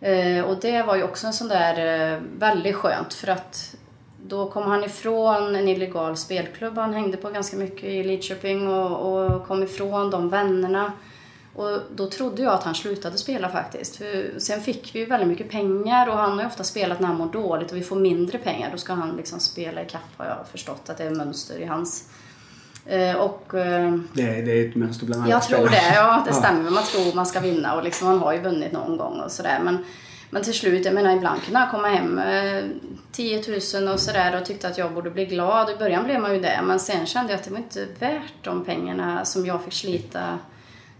Eh, 0.00 0.44
och 0.44 0.60
det 0.60 0.82
var 0.82 0.96
ju 0.96 1.02
också 1.02 1.26
en 1.26 1.32
sån 1.32 1.48
där 1.48 2.12
eh, 2.12 2.20
väldigt 2.38 2.74
skönt 2.74 3.14
för 3.14 3.28
att 3.28 3.76
då 4.26 4.50
kom 4.50 4.62
han 4.62 4.84
ifrån 4.84 5.56
en 5.56 5.68
illegal 5.68 6.16
spelklubb 6.16 6.76
han 6.76 6.94
hängde 6.94 7.16
på 7.16 7.30
ganska 7.30 7.56
mycket 7.56 7.84
i 7.84 8.04
Lidköping 8.04 8.68
och, 8.68 9.12
och 9.12 9.46
kom 9.46 9.62
ifrån 9.62 10.10
de 10.10 10.28
vännerna. 10.28 10.92
Och 11.54 11.80
då 11.94 12.10
trodde 12.10 12.42
jag 12.42 12.52
att 12.52 12.64
han 12.64 12.74
slutade 12.74 13.18
spela 13.18 13.48
faktiskt. 13.48 13.96
För 13.96 14.38
sen 14.38 14.60
fick 14.60 14.94
vi 14.94 14.98
ju 14.98 15.06
väldigt 15.06 15.28
mycket 15.28 15.50
pengar 15.50 16.08
och 16.08 16.16
han 16.16 16.32
har 16.32 16.40
ju 16.40 16.46
ofta 16.46 16.64
spelat 16.64 17.00
när 17.00 17.08
han 17.08 17.16
mår 17.16 17.32
dåligt 17.32 17.70
och 17.70 17.76
vi 17.76 17.82
får 17.82 17.96
mindre 17.96 18.38
pengar. 18.38 18.70
Då 18.72 18.78
ska 18.78 18.92
han 18.92 19.16
liksom 19.16 19.40
spela 19.40 19.82
i 19.82 19.86
kapp 19.86 20.00
har 20.16 20.26
jag 20.26 20.48
förstått 20.50 20.90
att 20.90 20.98
det 20.98 21.04
är 21.04 21.10
mönster 21.10 21.58
i 21.58 21.64
hans. 21.64 22.08
Eh, 22.86 23.16
och, 23.16 23.54
eh, 23.54 23.94
det, 24.12 24.22
är, 24.22 24.42
det 24.42 24.52
är 24.52 24.68
ett 24.68 24.74
mönster 24.74 25.06
bland 25.06 25.22
alla 25.22 25.30
Jag 25.30 25.42
tror 25.42 25.68
det, 25.68 25.92
ja 25.94 26.24
det 26.26 26.32
stämmer. 26.32 26.70
Man 26.70 26.82
tror 26.82 27.14
man 27.14 27.26
ska 27.26 27.40
vinna 27.40 27.74
och 27.74 27.84
liksom, 27.84 28.06
han 28.06 28.18
har 28.18 28.32
ju 28.32 28.40
vunnit 28.40 28.72
någon 28.72 28.96
gång 28.96 29.20
och 29.20 29.30
sådär. 29.30 29.60
Men, 29.64 29.84
Men 30.30 30.42
till 30.42 30.54
slut, 30.54 30.84
jag 30.84 30.94
menar 30.94 31.16
ibland 31.16 31.42
kunde 31.42 31.58
han 31.58 31.70
komma 31.70 31.88
hem 31.88 32.18
eh, 32.18 32.64
10 33.12 33.42
000 33.74 33.88
och 33.88 34.00
sådär 34.00 34.40
och 34.40 34.46
tyckte 34.46 34.68
att 34.68 34.78
jag 34.78 34.92
borde 34.92 35.10
bli 35.10 35.26
glad. 35.26 35.70
I 35.70 35.76
början 35.76 36.04
blev 36.04 36.20
man 36.20 36.34
ju 36.34 36.40
det, 36.40 36.60
men 36.62 36.80
sen 36.80 37.06
kände 37.06 37.32
jag 37.32 37.38
att 37.38 37.44
det 37.44 37.50
var 37.50 37.58
inte 37.58 37.86
värt 37.98 38.32
de 38.42 38.64
pengarna 38.64 39.24
som 39.24 39.46
jag 39.46 39.64
fick 39.64 39.74
slita. 39.74 40.38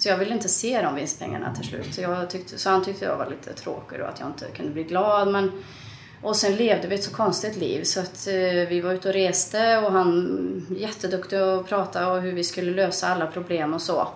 Så 0.03 0.09
jag 0.09 0.17
ville 0.17 0.35
inte 0.35 0.49
se 0.49 0.83
de 0.83 0.95
vinstpengarna 0.95 1.55
till 1.55 1.65
slut. 1.65 1.95
Så, 1.95 2.27
tyckte, 2.31 2.59
så 2.59 2.71
han 2.71 2.85
tyckte 2.85 3.05
jag 3.05 3.17
var 3.17 3.31
lite 3.31 3.53
tråkig 3.53 3.99
då, 3.99 4.05
att 4.05 4.21
jag 4.21 4.29
inte 4.29 4.47
kunde 4.57 4.73
bli 4.73 4.85
glad. 4.85 5.29
Men, 5.29 5.53
och 6.23 6.37
sen 6.37 6.57
levde 6.57 6.89
vi 6.89 6.95
ett 6.95 7.05
så 7.05 7.15
konstigt 7.15 7.57
liv 7.57 7.85
så 7.85 8.01
att 8.01 8.27
eh, 8.27 8.69
vi 8.69 8.81
var 8.81 8.93
ute 8.93 9.09
och 9.09 9.15
reste 9.15 9.79
och 9.79 9.93
han 9.93 10.67
jätteduktig 10.79 11.37
att 11.37 11.69
prata 11.69 12.13
och 12.13 12.23
hur 12.23 12.33
vi 12.33 12.45
skulle 12.45 12.71
lösa 12.71 13.09
alla 13.09 13.27
problem 13.27 13.75
och 13.75 13.83
så. 13.83 14.09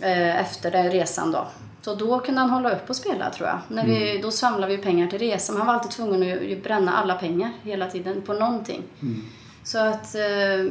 Eh, 0.00 0.40
efter 0.40 0.70
den 0.70 0.90
resan 0.90 1.32
då. 1.32 1.46
Så 1.82 1.94
då 1.94 2.20
kunde 2.20 2.40
han 2.40 2.50
hålla 2.50 2.70
upp 2.70 2.90
och 2.90 2.96
spela 2.96 3.30
tror 3.30 3.48
jag. 3.48 3.58
När 3.68 3.86
vi, 3.86 4.10
Mm. 4.10 4.22
Då 4.22 4.30
samlade 4.30 4.76
vi 4.76 4.82
pengar 4.82 5.06
till 5.06 5.18
resan. 5.18 5.56
Han 5.56 5.66
var 5.66 5.74
alltid 5.74 5.90
tvungen 5.90 6.52
att 6.52 6.62
bränna 6.62 6.96
alla 6.96 7.14
pengar 7.14 7.52
hela 7.62 7.90
tiden 7.90 8.22
på 8.22 8.32
någonting. 8.32 8.82
Mm. 9.02 9.22
Så 9.64 9.78
att... 9.78 10.14
Eh, 10.14 10.70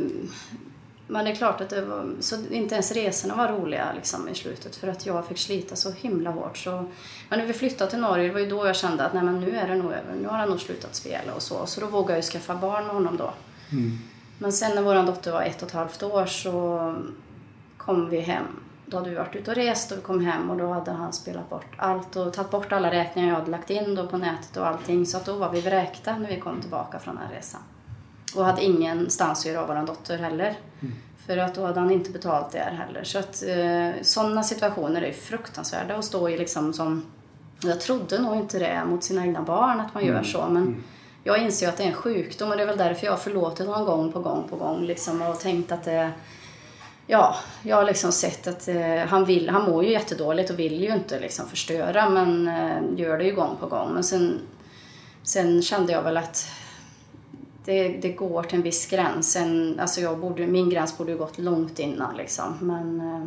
men 1.08 1.26
det 1.26 1.32
är 1.32 1.36
klart 1.36 1.62
att 1.62 1.70
det 1.70 1.82
var... 1.82 2.12
Så 2.20 2.36
inte 2.52 2.76
ens 2.76 2.92
resorna 2.92 3.36
var 3.36 3.48
roliga 3.48 3.94
liksom, 3.96 4.30
i 4.30 4.36
slutet 4.36 4.76
för 4.76 4.88
att 4.88 5.06
jag 5.06 5.28
fick 5.28 5.38
slita 5.38 5.76
så 5.76 5.92
himla 5.92 6.30
hårt. 6.30 6.58
Så, 6.58 6.86
men 7.30 7.40
när 7.40 7.46
vi 7.46 7.54
flyttade 7.54 7.90
till 7.92 8.00
Norge, 8.00 8.28
det 8.28 8.34
var 8.34 8.40
ju 8.40 8.50
då 8.50 8.68
jag 8.68 8.76
kände 8.76 9.06
att 9.06 9.14
nej, 9.14 9.24
men 9.24 9.40
nu 9.40 9.56
är 9.56 9.68
det 9.68 9.76
nog 9.76 9.92
över. 9.92 10.16
Nu 10.22 10.28
har 10.28 10.38
han 10.38 10.50
nog 10.50 10.60
slutat 10.60 10.96
spela 10.96 11.34
och 11.34 11.42
så. 11.42 11.66
Så 11.66 11.82
då 11.82 11.88
vågade 11.88 12.14
jag 12.14 12.18
ju 12.18 12.30
skaffa 12.30 12.56
barn 12.56 12.86
med 12.86 12.96
honom 12.96 13.18
då. 13.18 13.34
Mm. 13.72 13.98
Men 14.38 14.54
sen 14.54 14.76
när 14.76 14.82
vår 14.82 15.04
dotter 15.06 15.32
var 15.32 15.42
ett 15.42 15.62
och 15.62 15.68
ett 15.68 15.74
halvt 15.74 16.04
år 16.04 16.26
så 16.26 16.96
kom 17.78 18.10
vi 18.10 18.20
hem. 18.20 18.46
Då 18.86 18.98
hade 18.98 19.10
vi 19.10 19.16
varit 19.16 19.36
ute 19.36 19.52
och 19.52 19.58
rest 19.58 19.92
och 19.92 19.98
vi 19.98 20.02
kom 20.02 20.26
hem 20.26 20.50
och 20.50 20.58
då 20.58 20.74
hade 20.74 20.92
han 20.92 21.14
spelat 21.14 21.50
bort 21.50 21.76
allt 21.78 22.16
och 22.16 22.34
tagit 22.34 22.52
bort 22.52 22.72
alla 22.72 22.92
räkningar 22.92 23.30
jag 23.30 23.36
hade 23.36 23.52
lagt 23.52 23.70
in 23.70 23.96
då 23.96 24.08
på 24.08 24.18
nätet 24.18 24.58
och 24.58 24.68
allting. 24.68 25.06
Så 25.06 25.18
att 25.18 25.26
då 25.26 25.34
var 25.34 25.50
vi 25.50 25.62
vräkta 25.62 26.18
när 26.18 26.30
vi 26.30 26.40
kom 26.40 26.62
tillbaka 26.62 27.00
från 27.00 27.16
den 27.16 27.30
resan. 27.36 27.62
Och 28.36 28.46
hade 28.46 28.64
ingenstans 28.64 29.40
att 29.40 29.46
göra 29.46 29.62
av 29.62 29.68
vår 29.68 29.88
dotter 29.88 30.18
heller. 30.18 30.58
För 31.26 31.38
att 31.38 31.56
då 31.56 31.66
hade 31.66 31.80
han 31.80 31.92
inte 31.92 32.12
betalt 32.12 32.52
där 32.52 32.72
heller. 32.86 33.04
Så 33.04 33.20
att 33.20 33.44
eh, 33.48 34.04
sådana 34.04 34.44
situationer 34.44 35.02
är 35.02 35.12
fruktansvärda 35.12 35.96
att 35.96 36.06
stå 36.06 36.30
i 36.30 36.38
liksom 36.38 36.74
som... 36.74 37.06
Jag 37.62 37.82
trodde 37.82 38.20
nog 38.20 38.36
inte 38.36 38.60
det 38.60 38.82
mot 38.86 39.04
sina 39.04 39.26
egna 39.26 39.42
barn 39.42 39.80
att 39.80 39.94
man 39.94 40.06
gör 40.06 40.24
så 40.24 40.48
men 40.50 40.84
jag 41.24 41.38
inser 41.38 41.66
ju 41.66 41.70
att 41.70 41.78
det 41.78 41.84
är 41.84 41.88
en 41.88 41.94
sjukdom 41.94 42.52
och 42.52 42.58
det 42.58 42.64
är 42.64 42.68
väl 42.68 42.78
därför 42.78 43.06
jag 43.06 43.14
har 43.14 43.18
förlåtit 43.18 43.68
honom 43.68 43.86
gång 43.86 44.12
på 44.12 44.20
gång 44.20 44.48
på 44.50 44.56
gång 44.56 44.86
liksom 44.86 45.22
och 45.22 45.40
tänkt 45.40 45.72
att 45.72 45.84
det 45.84 46.12
Ja, 47.08 47.36
jag 47.62 47.76
har 47.76 47.84
liksom 47.84 48.12
sett 48.12 48.48
att 48.48 48.68
eh, 48.68 48.98
han 49.08 49.26
vill, 49.26 49.50
han 49.50 49.72
mår 49.72 49.84
ju 49.84 49.92
jättedåligt 49.92 50.50
och 50.50 50.60
vill 50.60 50.84
ju 50.84 50.94
inte 50.94 51.20
liksom 51.20 51.50
förstöra 51.50 52.10
men 52.10 52.48
eh, 52.48 53.00
gör 53.00 53.18
det 53.18 53.24
ju 53.24 53.36
gång 53.36 53.58
på 53.60 53.68
gång. 53.68 53.94
Men 53.94 54.04
sen, 54.04 54.40
sen 55.24 55.62
kände 55.62 55.92
jag 55.92 56.04
väl 56.04 56.18
att 56.18 56.48
det, 57.66 57.88
det 57.88 58.10
går 58.10 58.44
till 58.44 58.58
en 58.58 58.64
viss 58.64 58.90
gräns. 58.90 59.32
Sen, 59.32 59.80
alltså 59.80 60.02
jag 60.02 60.20
borde, 60.20 60.48
min 60.48 60.70
gräns 60.70 60.98
borde 60.98 61.12
ju 61.12 61.18
gått 61.18 61.38
långt 61.38 61.80
innan 61.80 62.18
liksom. 62.18 62.58
Men, 62.62 63.02
eh, 63.02 63.26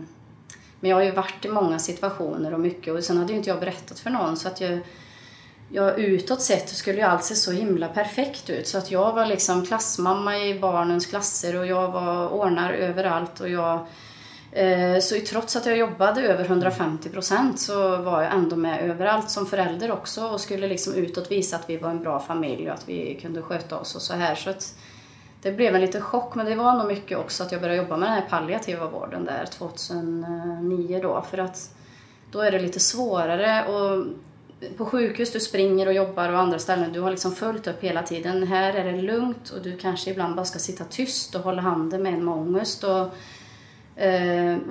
men 0.81 0.91
jag 0.91 0.97
har 0.97 1.05
ju 1.05 1.11
varit 1.11 1.45
i 1.45 1.49
många 1.49 1.79
situationer 1.79 2.55
och 2.55 2.61
mycket 2.61 2.95
och 2.95 3.05
sen 3.05 3.17
hade 3.17 3.33
ju 3.33 3.39
inte 3.39 3.51
jag 3.51 3.61
berättat 3.61 3.99
för 3.99 4.11
någon 4.11 4.37
så 4.37 4.49
att 4.49 4.61
jag 4.61 4.81
jag 5.69 5.99
utåt 5.99 6.43
sett 6.43 6.69
skulle 6.69 6.99
ju 6.99 7.05
allt 7.05 7.25
se 7.25 7.35
så 7.35 7.53
himla 7.53 7.89
perfekt 7.89 8.51
ut. 8.51 8.69
Så 8.69 8.79
att 8.79 8.91
jag 8.91 9.13
var 9.13 9.27
liksom 9.27 9.67
klassmamma 9.67 10.39
i 10.39 10.59
barnens 10.59 11.07
klasser 11.07 11.57
och 11.57 11.67
jag 11.67 11.93
var 11.93 12.29
ordnar 12.29 12.73
överallt 12.73 13.41
och 13.41 13.49
jag 13.49 13.87
Eh, 14.57 14.99
så 15.01 15.17
trots 15.29 15.57
att 15.57 15.67
jag 15.67 15.77
jobbade 15.77 16.21
över 16.21 16.45
150 16.45 17.09
procent 17.09 17.61
så 17.61 17.97
var 17.97 18.23
jag 18.23 18.35
ändå 18.35 18.57
med 18.57 18.91
överallt 18.91 19.31
som 19.31 19.47
förälder 19.47 19.91
också 19.91 20.27
och 20.27 20.41
skulle 20.41 20.67
liksom 20.69 20.95
utåt 20.95 21.31
visa 21.31 21.57
att 21.57 21.71
vi 21.71 21.77
var 21.77 21.91
en 21.91 22.03
bra 22.03 22.21
familj 22.21 22.69
och 22.69 22.75
att 22.75 22.89
vi 22.89 23.19
kunde 23.23 23.43
sköta 23.43 23.79
oss 23.79 23.95
och 23.95 24.03
så 24.03 24.15
här. 24.15 24.35
Så 24.35 24.51
att 24.51 24.75
det 25.43 25.53
blev 25.53 25.75
en 25.75 25.81
liten 25.81 26.03
chock 26.03 26.35
men 26.35 26.47
det 26.47 26.55
var 26.55 26.75
nog 26.79 26.87
mycket 26.87 27.19
också 27.19 27.43
att 27.43 27.53
jag 27.53 27.61
började 27.61 27.83
jobba 27.83 27.97
med 27.97 28.09
den 28.09 28.15
här 28.15 28.29
palliativa 28.29 28.87
vården 28.89 29.25
där 29.25 29.47
2009 29.47 31.01
då 31.03 31.25
för 31.31 31.39
att 31.39 31.71
då 32.33 32.41
är 32.41 32.51
det 32.51 32.59
lite 32.59 32.81
svårare 32.81 33.67
och 33.67 34.07
på 34.77 34.85
sjukhus, 34.85 35.33
du 35.33 35.41
springer 35.41 35.87
och 35.87 35.93
jobbar 35.93 36.33
och 36.33 36.39
andra 36.39 36.59
ställen, 36.59 36.93
du 36.93 37.01
har 37.01 37.11
liksom 37.11 37.33
följt 37.33 37.67
upp 37.67 37.83
hela 37.83 38.03
tiden. 38.03 38.43
Här 38.43 38.75
är 38.75 38.93
det 38.93 39.03
lugnt 39.03 39.51
och 39.51 39.63
du 39.63 39.77
kanske 39.77 40.11
ibland 40.11 40.35
bara 40.35 40.47
ska 40.47 40.59
sitta 40.59 40.85
tyst 40.85 41.35
och 41.35 41.41
hålla 41.41 41.63
handen 41.63 42.03
med 42.03 42.15
en 42.15 42.25
med 42.25 42.35
ångest. 42.35 42.85
Och, 42.85 43.11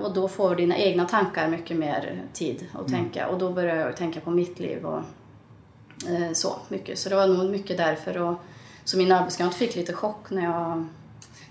och 0.01 0.13
då 0.13 0.27
får 0.27 0.55
dina 0.55 0.77
egna 0.77 1.05
tankar 1.05 1.47
mycket 1.47 1.77
mer 1.77 2.21
tid 2.33 2.65
att 2.73 2.87
tänka. 2.87 3.27
Och 3.27 3.39
då 3.39 3.51
börjar 3.51 3.75
jag 3.75 3.97
tänka 3.97 4.19
på 4.19 4.31
mitt 4.31 4.59
liv 4.59 4.85
och 4.85 5.01
eh, 6.09 6.31
så 6.33 6.55
mycket. 6.69 6.99
Så 6.99 7.09
det 7.09 7.15
var 7.15 7.27
nog 7.27 7.51
mycket 7.51 7.77
därför. 7.77 8.17
Och, 8.17 8.35
så 8.83 8.97
min 8.97 9.11
arbetskamrat 9.11 9.55
fick 9.55 9.75
lite 9.75 9.93
chock 9.93 10.29
när 10.29 10.43
jag 10.43 10.85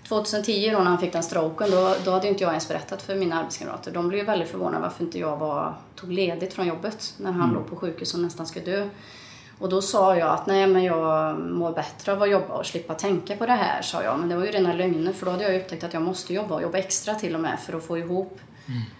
2010 0.07 0.69
då 0.71 0.77
när 0.77 0.85
han 0.85 0.97
fick 0.99 1.13
den 1.13 1.23
stroken, 1.23 1.71
då, 1.71 1.95
då 2.05 2.11
hade 2.11 2.27
inte 2.27 2.43
jag 2.43 2.51
ens 2.51 2.67
berättat 2.67 3.01
för 3.01 3.15
mina 3.15 3.39
arbetskamrater. 3.39 3.91
De 3.91 4.07
blev 4.07 4.25
väldigt 4.25 4.49
förvånade 4.49 4.81
varför 4.81 5.03
inte 5.03 5.19
jag 5.19 5.37
var, 5.37 5.75
tog 5.95 6.11
ledigt 6.11 6.53
från 6.53 6.67
jobbet 6.67 7.13
när 7.17 7.31
han 7.31 7.53
låg 7.53 7.67
på 7.67 7.75
sjukhus 7.75 8.13
och 8.13 8.19
nästan 8.19 8.47
skulle 8.47 8.65
dö. 8.65 8.89
Och 9.59 9.69
då 9.69 9.81
sa 9.81 10.15
jag 10.17 10.29
att 10.29 10.47
nej 10.47 10.67
men 10.67 10.83
jag 10.83 11.39
mår 11.39 11.71
bättre 11.71 12.11
av 12.11 12.21
att 12.21 12.29
jobba 12.29 12.53
och 12.53 12.65
slippa 12.65 12.93
tänka 12.93 13.35
på 13.35 13.45
det 13.45 13.51
här, 13.53 13.81
sa 13.81 14.03
jag. 14.03 14.19
Men 14.19 14.29
det 14.29 14.35
var 14.35 14.45
ju 14.45 14.51
rena 14.51 14.73
lögner 14.73 15.13
för 15.13 15.25
då 15.25 15.31
hade 15.31 15.43
jag 15.43 15.55
upptäckt 15.61 15.83
att 15.83 15.93
jag 15.93 16.01
måste 16.01 16.33
jobba 16.33 16.55
och 16.55 16.61
jobba 16.61 16.77
extra 16.77 17.15
till 17.15 17.35
och 17.35 17.41
med 17.41 17.59
för 17.59 17.77
att 17.77 17.83
få 17.83 17.97
ihop 17.97 18.39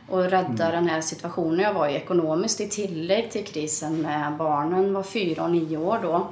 och 0.10 0.24
rädda 0.24 0.72
den 0.72 0.88
här 0.90 1.02
situationen 1.02 1.60
jag 1.60 1.74
var 1.74 1.88
i 1.88 1.96
ekonomiskt 1.96 2.62
i 2.62 2.70
tillägg 2.70 3.32
till 3.32 3.46
krisen 3.46 4.02
med 4.02 4.34
barnen 4.38 4.94
var 4.94 5.04
fyra 5.04 5.44
och 5.44 5.52
nio 5.52 5.78
år 5.78 6.00
då. 6.04 6.28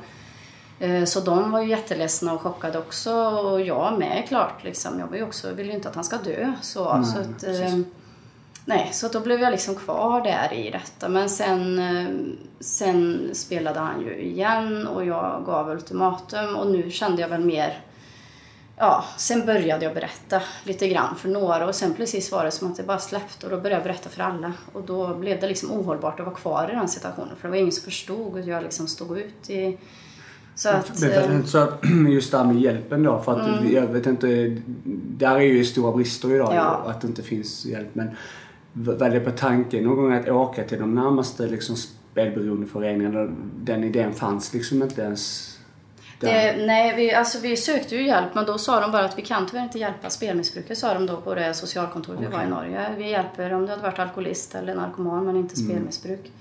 Eh, 0.86 1.06
Så 1.06 1.20
de 1.20 1.52
var 1.52 1.62
ju 1.62 1.70
jätteledsna 1.70 2.34
och 2.34 2.42
chockade 2.42 2.80
också 2.80 3.14
och 3.16 3.62
jag 3.62 4.00
med 4.00 4.26
klart 4.28 4.64
liksom. 4.64 5.00
Jag 5.00 5.08
var 5.08 5.16
ju 5.18 5.24
också, 5.24 5.54
vill 5.54 5.66
ju 5.68 5.74
inte 5.74 5.90
att 5.90 5.96
han 5.96 6.04
ska 6.04 6.18
dö 6.18 6.54
så. 6.62 7.04
så 7.04 7.20
att, 7.20 7.44
nej, 8.66 8.90
så 8.94 9.08
då 9.08 9.20
blev 9.20 9.42
jag 9.42 9.52
liksom 9.52 9.76
kvar 9.76 10.22
där 10.22 10.54
i 10.54 10.70
detta. 10.70 11.10
Men 11.10 11.30
sen, 11.30 11.80
eh, 11.80 12.36
sen 12.60 13.30
spelade 13.34 13.80
han 13.80 14.02
ju 14.02 14.22
igen 14.22 14.88
och 14.88 15.06
jag 15.06 15.44
gav 15.46 15.70
ultimatum 15.70 16.56
och 16.56 16.72
nu 16.72 16.92
kände 16.92 17.22
jag 17.22 17.30
väl 17.30 17.46
mer 17.46 17.80
Ja, 18.78 19.06
sen 19.18 19.46
började 19.46 19.86
jag 19.86 19.94
berätta 19.94 20.42
lite 20.64 20.88
grann 20.88 21.16
för 21.16 21.30
några 21.30 21.68
och 21.68 21.76
sen 21.76 21.94
precis 21.94 22.32
var 22.32 22.46
det 22.46 22.52
som 22.52 22.72
att 22.72 22.78
det 22.78 22.84
bara 22.84 23.00
släppte 23.00 23.46
och 23.46 23.52
då 23.52 23.58
började 23.58 23.76
jag 23.76 23.84
berätta 23.84 24.10
för 24.10 24.24
alla. 24.24 24.54
Och 24.74 24.84
då 24.84 25.16
blev 25.16 25.40
det 25.40 25.48
liksom 25.48 25.72
ohållbart 25.72 26.20
att 26.20 26.26
vara 26.26 26.36
kvar 26.36 26.70
i 26.72 26.76
den 26.76 26.88
situationen 26.88 27.36
för 27.36 27.48
det 27.48 27.52
var 27.52 27.58
ingen 27.58 27.72
som 27.72 27.84
förstod 27.84 28.40
att 28.40 28.46
jag 28.46 28.64
liksom 28.64 28.88
stod 28.88 29.18
ut 29.18 29.50
i... 29.50 29.78
Så 30.56 30.70
att... 30.70 31.02
Men 31.02 31.40
eh, 31.40 31.46
så 31.46 31.68
just 32.10 32.32
det 32.32 32.38
här 32.38 32.46
med 32.46 32.62
hjälpen 32.62 33.04
då. 33.04 33.22
För 33.22 33.40
att 33.40 33.72
jag 33.72 33.88
vet 33.88 34.06
inte. 34.06 34.58
Där 35.18 35.36
är 35.36 35.42
ju 35.42 35.66
stora 35.66 35.92
brister 35.92 36.36
idag. 36.36 36.54
Ja. 36.56 36.86
Att 36.88 37.02
det 37.02 37.08
inte 37.08 37.24
finns 37.24 37.66
hjälp. 37.66 37.90
Men 37.94 38.10
var 38.74 39.10
det 39.10 39.20
på 39.20 39.32
tanken 39.32 39.84
någon 39.84 39.96
gång 39.96 40.14
att 40.14 40.30
åka 40.30 40.64
till 40.64 40.80
de 40.80 40.96
närmaste 40.96 41.48
liksom, 41.48 41.76
spelberoendeföreningarna? 41.76 43.36
Den 43.56 43.84
idén 43.84 44.14
fanns 44.14 44.54
liksom 44.54 44.84
inte 44.84 45.02
ens. 45.02 45.50
Det, 46.20 46.66
nej, 46.66 46.96
vi, 46.96 47.14
alltså 47.14 47.40
vi 47.40 47.58
sökte 47.58 47.96
ju 47.96 48.08
hjälp 48.08 48.36
men 48.36 48.46
då 48.46 48.58
sa 48.58 48.82
de 48.82 48.92
bara 48.92 49.06
att 49.06 49.18
vi 49.18 49.22
kan 49.22 49.48
tyvärr 49.48 49.64
inte 49.64 49.80
hjälpa 49.80 50.10
spelmissbrukare 50.10 50.76
sa 50.76 50.94
de 50.94 51.06
då 51.06 51.22
på 51.22 51.36
det 51.36 51.54
socialkontoret 51.54 52.22
vi 52.22 52.26
var 52.26 52.44
i 52.44 52.50
Norge. 52.50 52.96
Vi 52.98 53.10
hjälper 53.10 53.54
om 53.54 53.62
du 53.62 53.70
hade 53.70 53.82
varit 53.82 54.00
alkoholist 54.00 54.56
eller 54.56 54.76
narkoman 54.76 55.26
men 55.26 55.36
inte 55.36 55.56
spelmissbruk. 55.56 56.32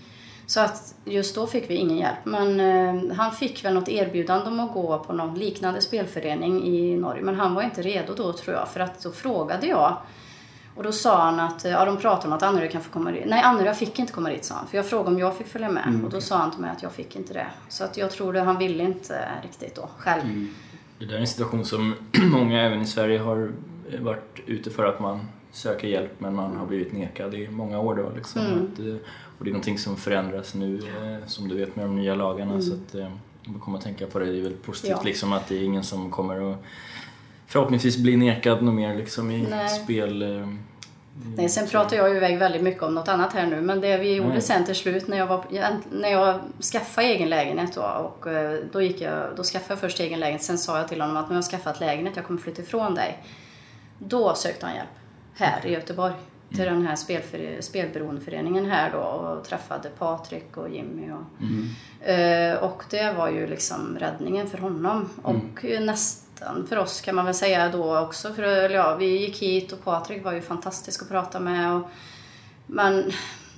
Så 0.46 0.60
att 0.60 0.94
just 1.04 1.34
då 1.34 1.46
fick 1.46 1.70
vi 1.70 1.74
ingen 1.74 1.98
hjälp. 1.98 2.24
Men 2.24 2.60
eh, 2.60 3.16
han 3.16 3.32
fick 3.32 3.64
väl 3.64 3.74
något 3.74 3.88
erbjudande 3.88 4.50
om 4.50 4.60
att 4.60 4.72
gå 4.72 4.98
på 4.98 5.12
någon 5.12 5.34
liknande 5.34 5.80
spelförening 5.80 6.64
i 6.66 6.96
Norge. 6.96 7.22
Men 7.22 7.34
han 7.34 7.54
var 7.54 7.62
inte 7.62 7.82
redo 7.82 8.14
då 8.14 8.32
tror 8.32 8.56
jag. 8.56 8.68
För 8.68 8.80
att 8.80 9.02
då 9.02 9.10
frågade 9.10 9.66
jag. 9.66 9.96
Och 10.74 10.82
då 10.82 10.92
sa 10.92 11.22
han 11.24 11.40
att, 11.40 11.64
eh, 11.64 11.70
ja 11.70 11.84
de 11.84 11.96
pratade 11.96 12.26
om 12.28 12.32
att 12.32 12.42
anhöriga 12.42 12.70
kan 12.72 12.80
få 12.82 12.90
komma 12.90 13.10
dit. 13.12 13.24
Nej 13.26 13.42
anhöriga 13.42 13.74
fick 13.74 13.98
inte 13.98 14.12
komma 14.12 14.28
dit 14.28 14.44
sa 14.44 14.54
han. 14.54 14.66
För 14.66 14.76
jag 14.76 14.86
frågade 14.86 15.10
om 15.10 15.18
jag 15.18 15.36
fick 15.36 15.46
följa 15.46 15.68
med. 15.70 16.00
Och 16.04 16.10
då 16.10 16.20
sa 16.20 16.36
han 16.36 16.50
till 16.50 16.60
mig 16.60 16.70
att 16.70 16.82
jag 16.82 16.92
fick 16.92 17.16
inte 17.16 17.32
det. 17.34 17.46
Så 17.68 17.84
att 17.84 17.96
jag 17.96 18.10
tror 18.10 18.36
att 18.36 18.44
han 18.46 18.58
ville 18.58 18.82
inte 18.82 19.28
riktigt 19.42 19.74
då 19.74 19.88
själv. 19.98 20.46
Det 20.98 21.04
där 21.06 21.14
är 21.14 21.20
en 21.20 21.26
situation 21.26 21.64
som 21.64 21.94
många 22.32 22.60
även 22.62 22.80
i 22.80 22.86
Sverige 22.86 23.18
har 23.18 23.52
varit 24.00 24.40
ute 24.46 24.70
för 24.70 24.84
att 24.84 25.00
man 25.00 25.20
söker 25.52 25.88
hjälp 25.88 26.12
men 26.18 26.34
man 26.34 26.56
har 26.56 26.66
blivit 26.66 26.92
nekad 26.92 27.34
i 27.34 27.48
många 27.48 27.80
år 27.80 27.94
då 27.94 28.12
liksom. 28.16 28.42
Att, 28.42 28.78
eh, 28.78 28.94
och 29.38 29.44
det 29.44 29.50
är 29.50 29.52
någonting 29.52 29.78
som 29.78 29.96
förändras 29.96 30.54
nu 30.54 30.76
eh, 30.78 31.26
som 31.26 31.48
du 31.48 31.54
vet 31.56 31.76
med 31.76 31.84
de 31.84 31.96
nya 31.96 32.14
lagarna 32.14 32.62
så 32.62 32.74
att 32.74 32.94
eh, 32.94 33.08
man 33.44 33.60
kommer 33.60 33.78
att 33.78 33.84
tänka 33.84 34.06
på 34.06 34.18
det. 34.18 34.24
Det 34.26 34.38
är 34.38 34.42
väl 34.42 34.52
positivt 34.52 34.90
Ja. 34.96 35.02
liksom 35.04 35.32
att 35.32 35.48
det 35.48 35.56
är 35.56 35.62
ingen 35.62 35.84
som 35.84 36.10
kommer 36.10 36.52
att 36.52 36.58
förhoppningsvis 37.52 37.96
bli 37.96 38.16
nekad 38.16 38.62
något 38.62 38.74
mer 38.74 38.94
liksom 38.94 39.30
i 39.30 39.46
Nej. 39.50 39.68
spel. 39.68 40.22
eh, 40.22 40.48
Nej, 41.36 41.48
sen 41.48 41.68
pratar 41.68 41.96
jag 41.96 42.10
ju 42.10 42.16
iväg 42.16 42.38
väldigt 42.38 42.62
mycket 42.62 42.82
om 42.82 42.94
något 42.94 43.08
annat 43.08 43.32
här 43.32 43.46
nu. 43.46 43.60
Men 43.60 43.80
det 43.80 43.96
vi 43.96 44.14
gjorde 44.14 44.28
Mm. 44.28 44.40
sen 44.40 44.64
till 44.64 44.74
slut 44.74 45.08
när 45.08 45.16
jag, 45.16 45.26
var, 45.26 45.44
när 45.92 46.08
jag 46.08 46.40
skaffade 46.72 47.06
egen 47.06 47.28
lägenhet 47.28 47.74
då. 47.74 47.82
Och 47.82 48.26
eh, 48.26 48.58
då, 48.72 48.82
gick 48.82 49.00
jag, 49.00 49.26
då 49.36 49.42
skaffade 49.42 49.72
jag 49.72 49.78
först 49.78 50.00
egen 50.00 50.20
lägenhet. 50.20 50.42
Sen 50.42 50.58
sa 50.58 50.78
jag 50.78 50.88
till 50.88 51.00
honom 51.00 51.16
att 51.16 51.24
nu 51.28 51.34
har 51.34 51.36
jag 51.36 51.44
skaffat 51.50 51.80
lägenhet, 51.80 52.16
jag 52.16 52.24
kommer 52.26 52.40
flytta 52.40 52.62
ifrån 52.62 52.94
dig. 52.94 53.18
Då 53.98 54.34
sökte 54.34 54.66
han 54.66 54.74
hjälp. 54.74 54.88
Här 55.34 55.66
i 55.66 55.72
Göteborg. 55.72 56.12
Till 56.50 56.64
den 56.64 56.86
här 56.86 56.96
spelberoendeföreningen 57.60 58.64
här 58.70 58.90
då. 58.92 58.98
Och 58.98 59.44
träffade 59.44 59.88
Patrik 59.98 60.56
och 60.56 60.68
Jimmy. 60.70 61.10
Och, 61.10 61.42
Eh, 62.08 62.54
och 62.56 62.82
det 62.90 63.12
var 63.16 63.28
ju 63.30 63.46
liksom 63.46 63.96
räddningen 64.00 64.46
för 64.46 64.58
honom. 64.58 65.08
Och 65.22 65.64
nästan 66.42 66.66
för 66.66 66.78
oss 66.78 67.00
kan 67.00 67.14
man 67.14 67.24
väl 67.24 67.34
säga 67.34 67.68
då 67.68 67.98
också. 67.98 68.34
För 68.34 68.70
ja, 68.70 68.96
vi 68.96 69.18
gick 69.18 69.42
hit 69.42 69.72
och 69.72 69.84
Patrik 69.84 70.24
var 70.24 70.32
ju 70.32 70.40
fantastisk 70.40 71.02
att 71.02 71.08
prata 71.08 71.40
med. 71.40 71.74
Och, 71.74 71.88
men 72.66 73.12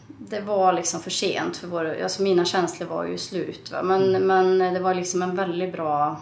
det 0.07 0.41
var 0.41 0.73
liksom 0.73 1.01
för 1.01 1.11
sent 1.11 1.57
för 1.57 1.67
vår, 1.67 2.03
alltså 2.03 2.23
mina 2.23 2.45
känslor 2.45 2.89
var 2.89 3.05
ju 3.05 3.19
slut. 3.19 3.73
Va? 3.73 3.83
Men, 3.83 4.27
men 4.27 4.59
det 4.59 4.81
var 4.81 4.95
liksom 4.95 5.23
en 5.23 5.37
väldigt 5.37 5.73
bra 5.73 6.21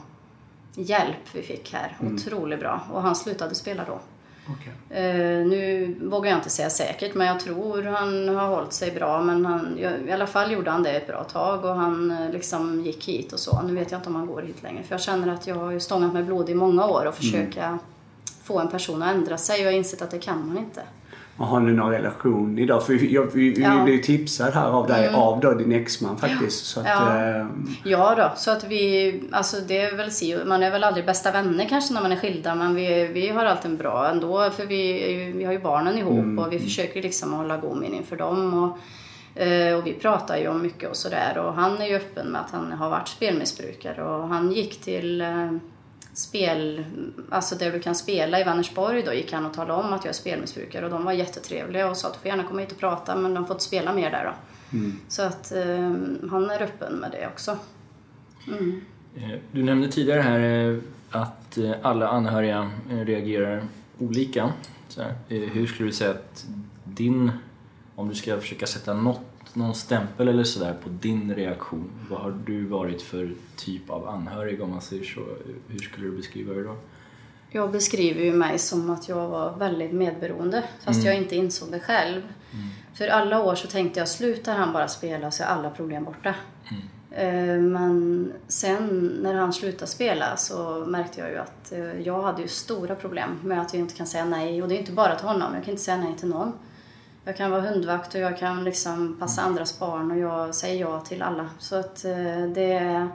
hjälp 0.74 1.34
vi 1.34 1.42
fick 1.42 1.72
här. 1.72 1.96
Otroligt 2.00 2.60
bra. 2.60 2.80
Och 2.92 3.02
han 3.02 3.16
slutade 3.16 3.54
spela 3.54 3.84
då. 3.84 4.00
Okay. 4.50 4.98
Eh, 5.00 5.46
nu 5.46 5.94
vågar 6.00 6.30
jag 6.30 6.38
inte 6.38 6.50
säga 6.50 6.70
säkert 6.70 7.14
men 7.14 7.26
jag 7.26 7.40
tror 7.40 7.82
han 7.82 8.28
har 8.28 8.48
hållit 8.48 8.72
sig 8.72 8.90
bra. 8.90 9.22
Men 9.22 9.46
han, 9.46 9.78
i 10.08 10.12
alla 10.12 10.26
fall 10.26 10.52
gjorde 10.52 10.70
han 10.70 10.82
det 10.82 10.90
ett 10.90 11.06
bra 11.06 11.24
tag 11.24 11.64
och 11.64 11.74
han 11.74 12.10
eh, 12.10 12.30
liksom 12.30 12.84
gick 12.84 13.08
hit 13.08 13.32
och 13.32 13.40
så. 13.40 13.62
Nu 13.62 13.74
vet 13.74 13.90
jag 13.90 13.98
inte 13.98 14.08
om 14.08 14.14
han 14.14 14.26
går 14.26 14.42
hit 14.42 14.62
längre. 14.62 14.82
För 14.82 14.94
jag 14.94 15.00
känner 15.00 15.34
att 15.34 15.46
jag 15.46 15.54
har 15.54 15.78
stångat 15.78 16.12
med 16.12 16.26
blod 16.26 16.50
i 16.50 16.54
många 16.54 16.86
år 16.86 17.06
och 17.06 17.14
försöka 17.14 17.64
mm. 17.64 17.78
få 18.42 18.58
en 18.58 18.68
person 18.68 19.02
att 19.02 19.14
ändra 19.14 19.38
sig 19.38 19.56
och 19.56 19.62
jag 19.62 19.72
har 19.72 19.78
insett 19.78 20.02
att 20.02 20.10
det 20.10 20.18
kan 20.18 20.48
man 20.48 20.58
inte. 20.58 20.82
Har 21.42 21.60
ni 21.60 21.72
någon 21.72 21.90
relation 21.90 22.58
idag? 22.58 22.86
För 22.86 22.92
jag, 22.92 23.26
vi, 23.34 23.50
vi 23.50 23.62
ja. 23.62 23.84
blev 23.84 23.98
tipsad 23.98 24.54
här 24.54 24.68
av 24.68 24.86
dig, 24.86 25.06
mm. 25.06 25.20
av 25.20 25.40
då 25.40 25.54
din 25.54 25.72
exman 25.72 26.18
faktiskt. 26.18 26.66
Så 26.66 26.80
att, 26.80 26.86
ja. 26.86 27.18
Äh... 27.18 27.46
ja 27.84 28.14
då, 28.14 28.32
så 28.36 28.50
att 28.50 28.64
vi, 28.64 29.22
alltså 29.30 29.56
det 29.68 29.80
är 29.80 29.96
väl 29.96 30.10
si, 30.10 30.38
man 30.46 30.62
är 30.62 30.70
väl 30.70 30.84
aldrig 30.84 31.06
bästa 31.06 31.32
vänner 31.32 31.66
kanske 31.68 31.94
när 31.94 32.02
man 32.02 32.12
är 32.12 32.16
skilda 32.16 32.54
men 32.54 32.74
vi, 32.74 33.06
vi 33.06 33.28
har 33.28 33.44
alltid 33.44 33.70
en 33.70 33.76
bra 33.76 34.08
ändå 34.08 34.50
för 34.50 34.66
vi, 34.66 35.32
vi 35.36 35.44
har 35.44 35.52
ju 35.52 35.60
barnen 35.60 35.98
ihop 35.98 36.12
mm. 36.12 36.38
och 36.38 36.52
vi 36.52 36.58
försöker 36.58 37.02
liksom 37.02 37.32
hålla 37.32 37.56
god 37.56 37.76
min 37.76 37.94
inför 37.94 38.16
dem. 38.16 38.54
Och, 39.34 39.42
eh, 39.42 39.78
och 39.78 39.86
vi 39.86 39.92
pratar 39.92 40.36
ju 40.36 40.48
om 40.48 40.62
mycket 40.62 40.90
och 40.90 40.96
sådär 40.96 41.38
och 41.38 41.54
han 41.54 41.80
är 41.80 41.86
ju 41.86 41.96
öppen 41.96 42.26
med 42.26 42.40
att 42.40 42.50
han 42.50 42.72
har 42.72 42.90
varit 42.90 43.08
spelmissbrukare 43.08 44.04
och 44.04 44.28
han 44.28 44.52
gick 44.52 44.80
till 44.80 45.20
eh, 45.20 45.52
spel, 46.12 46.84
alltså 47.30 47.54
där 47.54 47.72
du 47.72 47.80
kan 47.80 47.94
spela 47.94 48.40
i 48.40 48.44
Vänersborg 48.44 49.02
då 49.02 49.12
gick 49.12 49.32
han 49.32 49.46
och 49.46 49.54
talade 49.54 49.82
om 49.82 49.92
att 49.92 50.04
jag 50.04 50.10
är 50.10 50.16
spelmissbrukare 50.16 50.84
och 50.84 50.90
de 50.90 51.04
var 51.04 51.12
jättetrevliga 51.12 51.90
och 51.90 51.96
sa 51.96 52.08
att 52.08 52.14
du 52.14 52.20
får 52.20 52.28
gärna 52.28 52.44
komma 52.44 52.60
hit 52.60 52.72
och 52.72 52.78
prata 52.78 53.16
men 53.16 53.34
de 53.34 53.46
får 53.46 53.54
inte 53.54 53.64
spela 53.64 53.92
mer 53.94 54.10
där 54.10 54.24
då. 54.24 54.32
Mm. 54.78 55.00
Så 55.08 55.22
att 55.22 55.52
um, 55.56 56.28
han 56.30 56.50
är 56.50 56.62
öppen 56.62 56.94
med 56.94 57.10
det 57.10 57.26
också. 57.26 57.58
Mm. 58.48 58.80
Eh, 59.16 59.38
du 59.52 59.62
nämnde 59.62 59.88
tidigare 59.88 60.20
här 60.20 60.70
eh, 60.70 60.78
att 61.10 61.58
eh, 61.58 61.72
alla 61.82 62.08
anhöriga 62.08 62.70
reagerar 62.90 63.64
olika. 63.98 64.52
Här, 64.96 65.14
hur 65.28 65.66
skulle 65.66 65.88
du 65.88 65.92
säga 65.92 66.10
att 66.10 66.46
din, 66.84 67.30
om 67.94 68.08
du 68.08 68.14
ska 68.14 68.40
försöka 68.40 68.66
sätta 68.66 68.94
något 68.94 69.31
någon 69.54 69.74
stämpel 69.74 70.28
eller 70.28 70.44
sådär 70.44 70.76
på 70.82 70.88
din 70.88 71.34
reaktion? 71.34 71.90
Vad 72.10 72.20
har 72.20 72.34
du 72.46 72.64
varit 72.64 73.02
för 73.02 73.34
typ 73.56 73.90
av 73.90 74.08
anhörig 74.08 74.62
om 74.62 74.70
man 74.70 74.80
säger 74.80 75.04
så? 75.04 75.20
Hur 75.68 75.78
skulle 75.78 76.06
du 76.06 76.16
beskriva 76.16 76.54
det 76.54 76.62
då? 76.62 76.76
Jag 77.50 77.72
beskriver 77.72 78.24
ju 78.24 78.32
mig 78.32 78.58
som 78.58 78.90
att 78.90 79.08
jag 79.08 79.28
var 79.28 79.56
väldigt 79.56 79.92
medberoende 79.92 80.64
fast 80.84 81.00
mm. 81.00 81.06
jag 81.06 81.16
inte 81.16 81.36
insåg 81.36 81.70
det 81.70 81.80
själv. 81.80 82.20
Mm. 82.20 82.68
För 82.94 83.08
alla 83.08 83.42
år 83.42 83.54
så 83.54 83.68
tänkte 83.68 84.00
jag, 84.00 84.08
slutar 84.08 84.56
han 84.56 84.72
bara 84.72 84.88
spela 84.88 85.30
så 85.30 85.42
är 85.42 85.46
alla 85.46 85.70
problem 85.70 86.04
borta. 86.04 86.34
Mm. 86.70 86.82
Eh, 87.14 87.62
men 87.70 88.32
sen 88.48 89.16
när 89.22 89.34
han 89.34 89.52
slutade 89.52 89.86
spela 89.86 90.36
så 90.36 90.84
märkte 90.86 91.20
jag 91.20 91.30
ju 91.30 91.36
att 91.36 91.72
eh, 91.72 92.00
jag 92.00 92.22
hade 92.22 92.42
ju 92.42 92.48
stora 92.48 92.94
problem 92.94 93.38
med 93.44 93.60
att 93.60 93.74
jag 93.74 93.80
inte 93.80 93.94
kan 93.94 94.06
säga 94.06 94.24
nej. 94.24 94.62
Och 94.62 94.68
det 94.68 94.74
är 94.74 94.78
inte 94.78 94.92
bara 94.92 95.16
till 95.16 95.26
honom, 95.26 95.54
jag 95.54 95.64
kan 95.64 95.70
inte 95.70 95.82
säga 95.82 95.96
nej 95.96 96.16
till 96.18 96.28
någon. 96.28 96.52
Jag 97.24 97.36
kan 97.36 97.50
vara 97.50 97.60
hundvakt 97.60 98.14
och 98.14 98.20
jag 98.20 98.38
kan 98.38 98.64
liksom 98.64 99.16
passa 99.20 99.42
andras 99.42 99.78
barn 99.78 100.10
och 100.10 100.18
jag 100.18 100.54
säger 100.54 100.80
ja 100.80 101.00
till 101.00 101.22
alla. 101.22 101.50
Så 101.58 101.76
att 101.76 102.04
eh, 102.04 102.42
det 102.54 103.08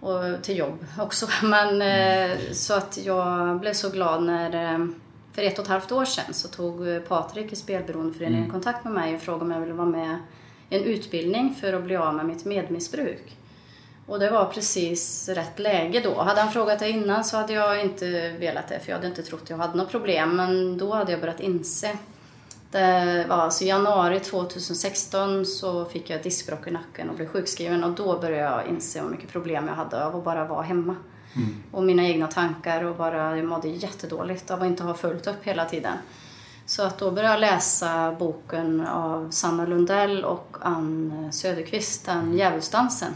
och 0.00 0.42
till 0.42 0.58
jobb 0.58 0.86
också. 0.98 1.26
Men 1.42 1.82
mm. 1.82 2.38
så 2.52 2.74
att 2.74 2.98
jag 3.04 3.60
blev 3.60 3.72
så 3.72 3.90
glad 3.90 4.22
när 4.22 4.74
eh, 4.74 4.86
för 5.32 5.42
ett 5.42 5.58
och 5.58 5.64
ett 5.64 5.70
halvt 5.70 5.92
år 5.92 6.04
sedan 6.04 6.34
så 6.34 6.48
tog 6.48 7.08
Patrik 7.08 7.52
i 7.52 7.56
Spelberoendeföreningen 7.56 8.44
mm. 8.44 8.50
kontakt 8.50 8.84
med 8.84 8.92
mig 8.92 9.14
och 9.14 9.20
frågade 9.20 9.44
om 9.44 9.50
jag 9.50 9.60
ville 9.60 9.72
vara 9.72 9.88
med 9.88 10.18
i 10.68 10.76
en 10.76 10.84
utbildning 10.84 11.54
för 11.60 11.72
att 11.72 11.84
bli 11.84 11.96
av 11.96 12.14
med 12.14 12.26
mitt 12.26 12.44
medmissbruk. 12.44 13.36
Och 14.06 14.18
det 14.18 14.30
var 14.30 14.44
precis 14.44 15.28
rätt 15.28 15.58
läge 15.58 16.00
då. 16.00 16.22
Hade 16.22 16.40
han 16.40 16.52
frågat 16.52 16.78
det 16.78 16.90
innan 16.90 17.24
så 17.24 17.36
hade 17.36 17.52
jag 17.52 17.80
inte 17.80 18.34
velat 18.38 18.68
det 18.68 18.80
för 18.80 18.90
jag 18.90 18.96
hade 18.96 19.08
inte 19.08 19.22
trott 19.22 19.50
jag 19.50 19.56
hade 19.56 19.76
något 19.76 19.90
problem. 19.90 20.36
Men 20.36 20.78
då 20.78 20.94
hade 20.94 21.12
jag 21.12 21.20
börjat 21.20 21.40
inse 21.40 21.98
det 22.70 23.26
var 23.28 23.36
alltså 23.36 23.64
i 23.64 23.68
januari 23.68 24.20
2016 24.20 25.46
så 25.46 25.84
fick 25.84 26.10
jag 26.10 26.22
diskbråck 26.22 26.66
i 26.66 26.70
nacken 26.70 27.10
och 27.10 27.16
blev 27.16 27.28
sjukskriven 27.28 27.84
och 27.84 27.90
då 27.90 28.18
började 28.18 28.42
jag 28.42 28.66
inse 28.66 29.00
hur 29.00 29.08
mycket 29.08 29.28
problem 29.28 29.68
jag 29.68 29.74
hade 29.74 30.04
av 30.06 30.16
att 30.16 30.24
bara 30.24 30.44
vara 30.44 30.62
hemma. 30.62 30.96
Mm. 31.36 31.62
Och 31.70 31.82
mina 31.82 32.02
egna 32.02 32.26
tankar 32.26 32.84
och 32.84 32.96
bara, 32.96 33.36
jag 33.36 33.46
mådde 33.46 33.68
jättedåligt 33.68 34.50
av 34.50 34.60
att 34.60 34.66
inte 34.66 34.82
ha 34.82 34.94
följt 34.94 35.26
upp 35.26 35.44
hela 35.44 35.64
tiden. 35.64 35.94
Så 36.66 36.82
att 36.82 36.98
då 36.98 37.10
började 37.10 37.34
jag 37.34 37.40
läsa 37.40 38.12
boken 38.18 38.86
av 38.86 39.30
Sanna 39.30 39.66
Lundell 39.66 40.24
och 40.24 40.56
Ann 40.60 41.28
Söderqvist, 41.32 42.06
den 42.06 42.34
Djävulsdansen. 42.34 43.12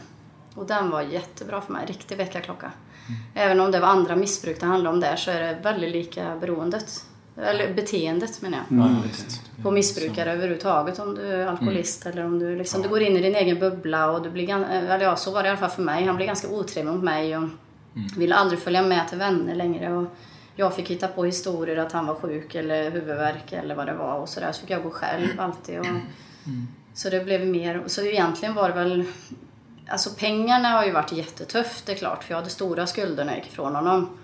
Och 0.54 0.66
den 0.66 0.90
var 0.90 1.02
jättebra 1.02 1.60
för 1.60 1.72
mig, 1.72 1.86
riktig 1.86 2.16
väckarklocka. 2.16 2.72
Mm. 3.08 3.20
Även 3.34 3.60
om 3.60 3.70
det 3.70 3.80
var 3.80 3.88
andra 3.88 4.16
missbruk 4.16 4.60
det 4.60 4.66
handlade 4.66 4.94
om 4.94 5.00
där 5.00 5.16
så 5.16 5.30
är 5.30 5.40
det 5.40 5.58
väldigt 5.62 5.92
lika 5.92 6.36
beroendet. 6.36 7.04
Eller 7.36 7.74
beteendet 7.74 8.42
menar 8.42 8.58
jag. 8.68 8.78
Mm. 8.78 8.98
På 9.62 9.70
missbrukare 9.70 10.32
överhuvudtaget. 10.32 10.98
Om 10.98 11.14
du 11.14 11.22
är 11.22 11.46
alkoholist 11.46 12.06
mm. 12.06 12.18
eller 12.18 12.26
om 12.26 12.38
du 12.38 12.56
liksom, 12.56 12.82
du 12.82 12.88
går 12.88 13.02
in 13.02 13.16
i 13.16 13.20
din 13.20 13.34
egen 13.34 13.58
bubbla 13.58 14.10
och 14.10 14.22
du 14.22 14.30
blir, 14.30 14.64
eller 14.64 15.04
ja 15.04 15.16
så 15.16 15.30
var 15.30 15.42
det 15.42 15.46
i 15.46 15.50
alla 15.50 15.60
fall 15.60 15.70
för 15.70 15.82
mig. 15.82 16.04
Han 16.04 16.16
blev 16.16 16.26
ganska 16.26 16.48
otrevlig 16.48 16.92
mot 16.92 17.04
mig 17.04 17.36
och 17.36 17.42
mm. 17.42 18.08
ville 18.16 18.34
aldrig 18.34 18.60
följa 18.60 18.82
med 18.82 19.08
till 19.08 19.18
vänner 19.18 19.54
längre. 19.54 19.92
Och 19.92 20.06
jag 20.56 20.74
fick 20.74 20.90
hitta 20.90 21.08
på 21.08 21.24
historier 21.24 21.76
att 21.76 21.92
han 21.92 22.06
var 22.06 22.14
sjuk 22.14 22.54
eller 22.54 22.90
huvudvärk 22.90 23.52
eller 23.52 23.74
vad 23.74 23.86
det 23.86 23.94
var 23.94 24.18
och 24.18 24.28
sådär. 24.28 24.52
Så 24.52 24.60
fick 24.60 24.70
jag 24.70 24.82
gå 24.82 24.90
själv 24.90 25.28
alltid. 25.38 25.78
Och, 25.78 25.86
mm. 25.86 26.66
Så 26.94 27.10
det 27.10 27.24
blev 27.24 27.46
mer, 27.46 27.82
så 27.86 28.02
egentligen 28.02 28.54
var 28.54 28.68
det 28.68 28.74
väl 28.74 29.04
Alltså 29.88 30.10
pengarna 30.10 30.68
har 30.68 30.84
ju 30.84 30.92
varit 30.92 31.12
jättetufft 31.12 31.86
det 31.86 31.92
är 31.92 31.96
klart 31.96 32.24
för 32.24 32.30
jag 32.30 32.38
hade 32.38 32.50
stora 32.50 32.86
skulder 32.86 33.24
när 33.24 33.32
jag 33.32 33.42
gick 33.42 33.52
ifrån 33.52 33.74
honom. 33.74 34.18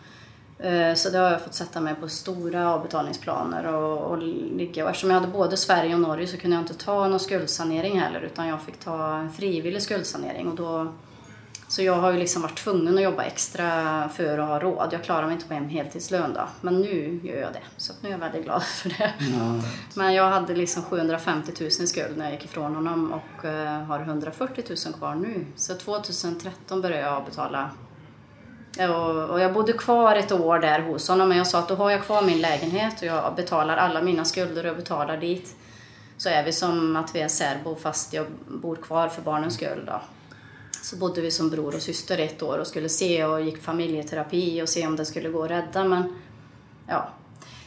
Eh, 0.63 0.95
så 0.95 1.11
det 1.11 1.19
har 1.19 1.31
jag 1.31 1.43
fått 1.43 1.55
sätta 1.55 1.81
mig 1.81 1.95
på 1.95 2.09
stora 2.09 2.71
avbetalningsplaner 2.71 3.67
och, 3.67 4.11
och 4.11 4.19
ligga. 4.19 4.85
Och 4.85 4.91
eftersom 4.91 5.11
jag 5.11 5.21
hade 5.21 5.33
både 5.33 5.57
Sverige 5.57 5.95
och 5.95 6.01
Norge 6.01 6.27
så 6.27 6.37
kunde 6.37 6.57
jag 6.57 6.63
inte 6.63 6.75
ta 6.75 7.09
någon 7.09 7.21
skuldsanering 7.21 8.01
heller 8.01 8.21
utan 8.21 8.49
jag 8.49 8.63
fick 8.63 8.79
ta 8.79 9.17
en 9.17 9.33
frivillig 9.33 9.83
skuldsanering. 9.83 10.49
Och 10.49 10.55
då, 10.55 10.93
så 11.69 11.83
jag 11.83 11.95
har 11.95 12.13
ju 12.13 12.19
liksom 12.19 12.43
varit 12.43 12.59
tvungen 12.59 12.95
att 12.95 13.03
jobba 13.03 13.23
extra 13.23 14.09
för 14.09 14.39
att 14.39 14.49
ha 14.49 14.59
råd. 14.59 14.89
Jag 14.93 15.05
klarar 15.05 15.27
mig 15.27 15.35
inte 15.35 15.47
på 15.47 15.55
en 15.55 15.69
heltidslön 15.69 16.33
då. 16.35 16.49
Men 16.61 16.81
nu 16.81 17.21
gör 17.25 17.41
jag 17.41 17.53
det. 17.53 17.63
Så 17.77 17.93
nu 18.01 18.09
är 18.09 18.13
jag 18.13 18.19
väldigt 18.19 18.45
glad 18.45 18.63
för 18.83 18.89
det. 18.89 19.13
Ja. 19.19 19.63
Men 19.95 20.15
jag 20.15 20.31
hade 20.31 20.55
liksom 20.55 20.83
750 20.83 21.53
000 21.61 21.69
i 21.69 21.71
skuld 21.71 22.17
när 22.17 22.25
jag 22.25 22.35
gick 22.35 22.45
ifrån 22.45 22.75
honom 22.75 23.13
och 23.13 23.45
eh, 23.45 23.83
har 23.83 24.01
140 24.01 24.65
000 24.87 24.95
kvar 24.95 25.15
nu. 25.15 25.47
Så 25.57 25.75
2013 25.75 26.81
började 26.81 27.03
jag 27.03 27.25
betala 27.25 27.71
och, 28.89 29.41
jag 29.41 29.53
bodde 29.53 29.73
kvar 29.73 30.17
ett 30.17 30.33
år 30.33 30.59
där 30.59 30.81
hos 30.81 31.09
honom 31.09 31.29
men 31.29 31.39
jag 31.39 31.47
sa 31.47 31.59
att 31.59 31.69
då 31.69 31.75
har 31.75 31.91
jag 31.91 32.03
kvar 32.03 32.23
min 32.23 32.41
lägenhet 32.41 33.01
och 33.01 33.07
jag 33.07 33.35
betalar 33.35 33.77
alla 33.77 34.03
mina 34.03 34.25
skulder 34.25 34.71
och 34.71 34.77
betalar 34.77 35.17
dit. 35.17 35.57
Så 36.17 36.29
är 36.29 36.45
vi 36.45 36.53
som 36.53 36.97
att 36.97 37.15
vi 37.15 37.21
är 37.21 37.29
särbo 37.29 37.77
fast 37.77 38.13
jag 38.13 38.27
bor 38.49 38.77
kvar 38.77 39.09
för 39.09 39.23
barnens 39.23 39.55
skull 39.55 39.85
då. 39.87 40.01
Så 40.83 40.97
bodde 40.97 41.21
vi 41.21 41.31
som 41.31 41.51
bror 41.51 41.75
och 41.75 41.83
syster 41.83 42.19
ett 42.19 42.43
år 42.43 42.59
och 42.59 42.67
skulle 42.67 42.89
se 42.89 43.25
och 43.25 43.41
gick 43.41 43.63
familjeterapi 43.63 44.63
och 44.63 44.69
se 44.69 44.87
om 44.87 44.97
det 44.97 45.05
skulle 45.05 45.29
gå 45.29 45.45
att 45.45 45.51
rädda 45.51 45.85
men 45.85 46.17
ja. 46.87 47.09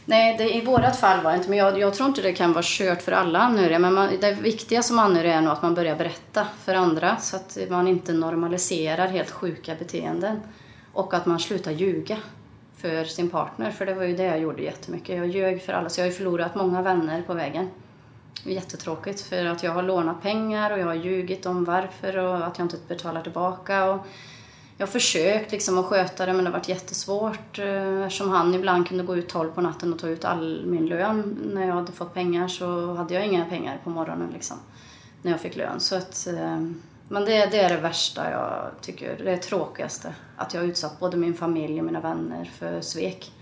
Nej, 0.06 0.36
det, 0.38 0.54
i 0.54 0.64
vårat 0.64 0.96
fall 0.96 1.22
var 1.22 1.30
det 1.30 1.36
inte, 1.36 1.48
men 1.50 1.58
jag, 1.58 1.78
jag, 1.78 1.94
tror 1.94 2.08
inte 2.08 2.22
det 2.22 2.32
kan 2.32 2.52
vara 2.52 2.64
kört 2.66 3.02
för 3.02 3.12
alla 3.12 3.38
anhöriga. 3.38 3.78
Men 3.78 3.94
man, 3.94 4.08
det 4.20 4.32
viktiga 4.32 4.82
som 4.82 4.98
anhörig 4.98 5.30
är 5.30 5.40
nog 5.40 5.52
att 5.52 5.62
man 5.62 5.74
börjar 5.74 5.96
berätta 5.96 6.46
för 6.64 6.74
andra 6.74 7.16
så 7.16 7.36
att 7.36 7.58
man 7.68 7.88
inte 7.88 8.12
normaliserar 8.12 9.06
helt 9.06 9.30
sjuka 9.30 9.74
beteenden. 9.74 10.40
Och 10.94 11.14
att 11.14 11.26
man 11.26 11.40
slutar 11.40 11.70
ljuga 11.70 12.18
för 12.76 13.04
sin 13.04 13.30
partner, 13.30 13.70
för 13.70 13.86
det 13.86 13.94
var 13.94 14.04
ju 14.04 14.16
det 14.16 14.24
jag 14.24 14.40
gjorde 14.40 14.62
jättemycket. 14.62 15.16
Jag 15.16 15.26
ljög 15.26 15.62
för 15.62 15.72
alla, 15.72 15.88
så 15.88 16.00
jag 16.00 16.04
har 16.04 16.10
ju 16.10 16.16
förlorat 16.16 16.54
många 16.54 16.82
vänner 16.82 17.22
på 17.22 17.34
vägen. 17.34 17.70
Jättetråkigt, 18.44 19.20
för 19.20 19.44
att 19.44 19.62
jag 19.62 19.72
har 19.72 19.82
lånat 19.82 20.22
pengar 20.22 20.70
och 20.70 20.78
jag 20.78 20.86
har 20.86 20.94
ljugit 20.94 21.46
om 21.46 21.64
varför 21.64 22.16
och 22.18 22.46
att 22.46 22.58
jag 22.58 22.64
inte 22.64 22.76
betalar 22.88 23.22
tillbaka. 23.22 23.84
Och 23.84 24.06
jag 24.76 24.86
har 24.86 24.92
försökt 24.92 25.52
liksom 25.52 25.78
att 25.78 25.84
sköta 25.84 26.26
det, 26.26 26.32
men 26.32 26.44
det 26.44 26.50
har 26.50 26.58
varit 26.58 26.68
jättesvårt. 26.68 27.58
Eh, 27.58 28.02
eftersom 28.02 28.30
han 28.30 28.54
ibland 28.54 28.88
kunde 28.88 29.04
gå 29.04 29.16
ut 29.16 29.28
12 29.28 29.52
på 29.52 29.60
natten 29.60 29.92
och 29.92 29.98
ta 29.98 30.08
ut 30.08 30.24
all 30.24 30.66
min 30.66 30.86
lön 30.86 31.38
när 31.54 31.66
jag 31.66 31.74
hade 31.74 31.92
fått 31.92 32.14
pengar 32.14 32.48
så 32.48 32.94
hade 32.94 33.14
jag 33.14 33.26
inga 33.26 33.44
pengar 33.44 33.80
på 33.84 33.90
morgonen 33.90 34.30
liksom, 34.32 34.56
när 35.22 35.30
jag 35.30 35.40
fick 35.40 35.56
lön. 35.56 35.80
Så 35.80 35.96
att, 35.96 36.26
eh, 36.26 36.58
men 37.08 37.24
det, 37.24 37.46
det, 37.46 37.60
är 37.60 37.68
det 37.68 37.80
värsta 37.80 38.30
jag 38.30 38.70
tycker, 38.80 39.16
det 39.24 39.32
är 39.32 39.36
tråkigaste. 39.36 40.14
Att 40.36 40.54
jag 40.54 40.60
har 40.60 40.68
utsatt 40.68 41.00
både 41.00 41.16
min 41.16 41.34
familj 41.34 41.78
och 41.80 41.86
mina 41.86 42.00
vänner 42.00 42.50
för 42.58 42.80
svek. 42.80 43.32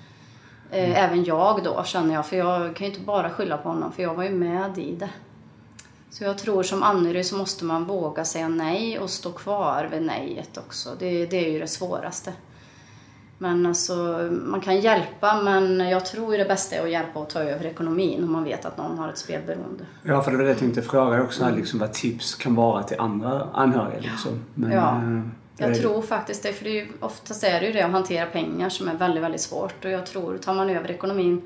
Eh, 0.71 0.85
mm. 0.85 0.97
Även 0.97 1.25
jag 1.25 1.65
då 1.65 1.85
känner 1.85 2.15
jag, 2.15 2.27
för 2.27 2.37
jag 2.37 2.77
kan 2.77 2.87
ju 2.87 2.93
inte 2.93 3.05
bara 3.05 3.31
skylla 3.31 3.59
på 3.59 3.69
honom 3.69 3.93
för 3.93 4.03
jag 4.03 4.15
var 4.15 4.25
ju 4.25 4.31
med 4.31 4.79
i 4.79 4.97
det. 4.97 5.11
Så 6.11 6.25
jag 6.25 6.39
tror 6.39 6.63
som 6.63 6.83
anhörig 6.83 7.27
så 7.27 7.37
måste 7.37 7.65
man 7.65 7.85
våga 7.85 8.25
säga 8.25 8.49
nej 8.49 8.99
och 8.99 9.11
stå 9.11 9.33
kvar 9.33 9.89
vid 9.93 10.03
nejet 10.03 10.57
också. 10.57 10.89
Det, 10.99 11.27
det 11.27 11.47
är 11.47 11.51
ju 11.51 11.59
det 11.59 11.69
svåraste. 11.69 12.33
Men 13.43 13.66
alltså, 13.66 13.95
man 14.32 14.61
kan 14.61 14.80
hjälpa 14.80 15.43
men 15.43 15.80
jag 15.88 16.07
tror 16.07 16.38
det 16.38 16.45
bästa 16.45 16.76
är 16.76 16.82
att 16.82 16.90
hjälpa 16.90 17.18
och 17.18 17.30
ta 17.30 17.40
över 17.40 17.66
ekonomin 17.66 18.24
om 18.24 18.32
man 18.32 18.45
vet 18.45 18.64
att 18.64 18.76
någon 18.78 18.99
har 18.99 19.09
ett 19.09 19.18
spelberoende. 19.18 19.84
Ja, 20.03 20.22
för 20.22 20.30
det 20.30 20.36
var 20.36 20.45
det 20.45 20.51
jag 20.51 20.59
tänkte 20.59 20.82
fråga 20.82 21.22
också 21.22 21.45
här, 21.45 21.53
liksom, 21.53 21.78
vad 21.78 21.93
tips 21.93 22.34
kan 22.34 22.55
vara 22.55 22.82
till 22.82 23.01
andra 23.01 23.49
anhöriga. 23.55 24.01
Liksom. 24.01 24.45
Men, 24.55 24.72
Ja. 24.72 24.97
eh, 24.97 25.20
Jag 25.57 25.70
det- 25.70 25.74
tror 25.80 26.03
faktiskt 26.03 26.43
det, 26.43 26.53
för 26.53 26.64
det 26.64 26.70
är 26.70 26.74
ju, 26.84 26.88
oftast 27.01 27.45
är 27.45 27.61
det 27.61 27.66
ju 27.66 27.72
det 27.72 27.82
att 27.82 27.90
hantera 27.93 28.26
pengar 28.26 28.68
som 28.68 28.88
är 28.88 28.95
väldigt, 28.95 29.22
väldigt 29.22 29.40
svårt. 29.40 29.84
Och 29.84 29.90
jag 29.90 30.07
tror, 30.07 30.36
tar 30.38 30.55
man 30.55 30.70
över 30.70 30.90
ekonomin 30.90 31.43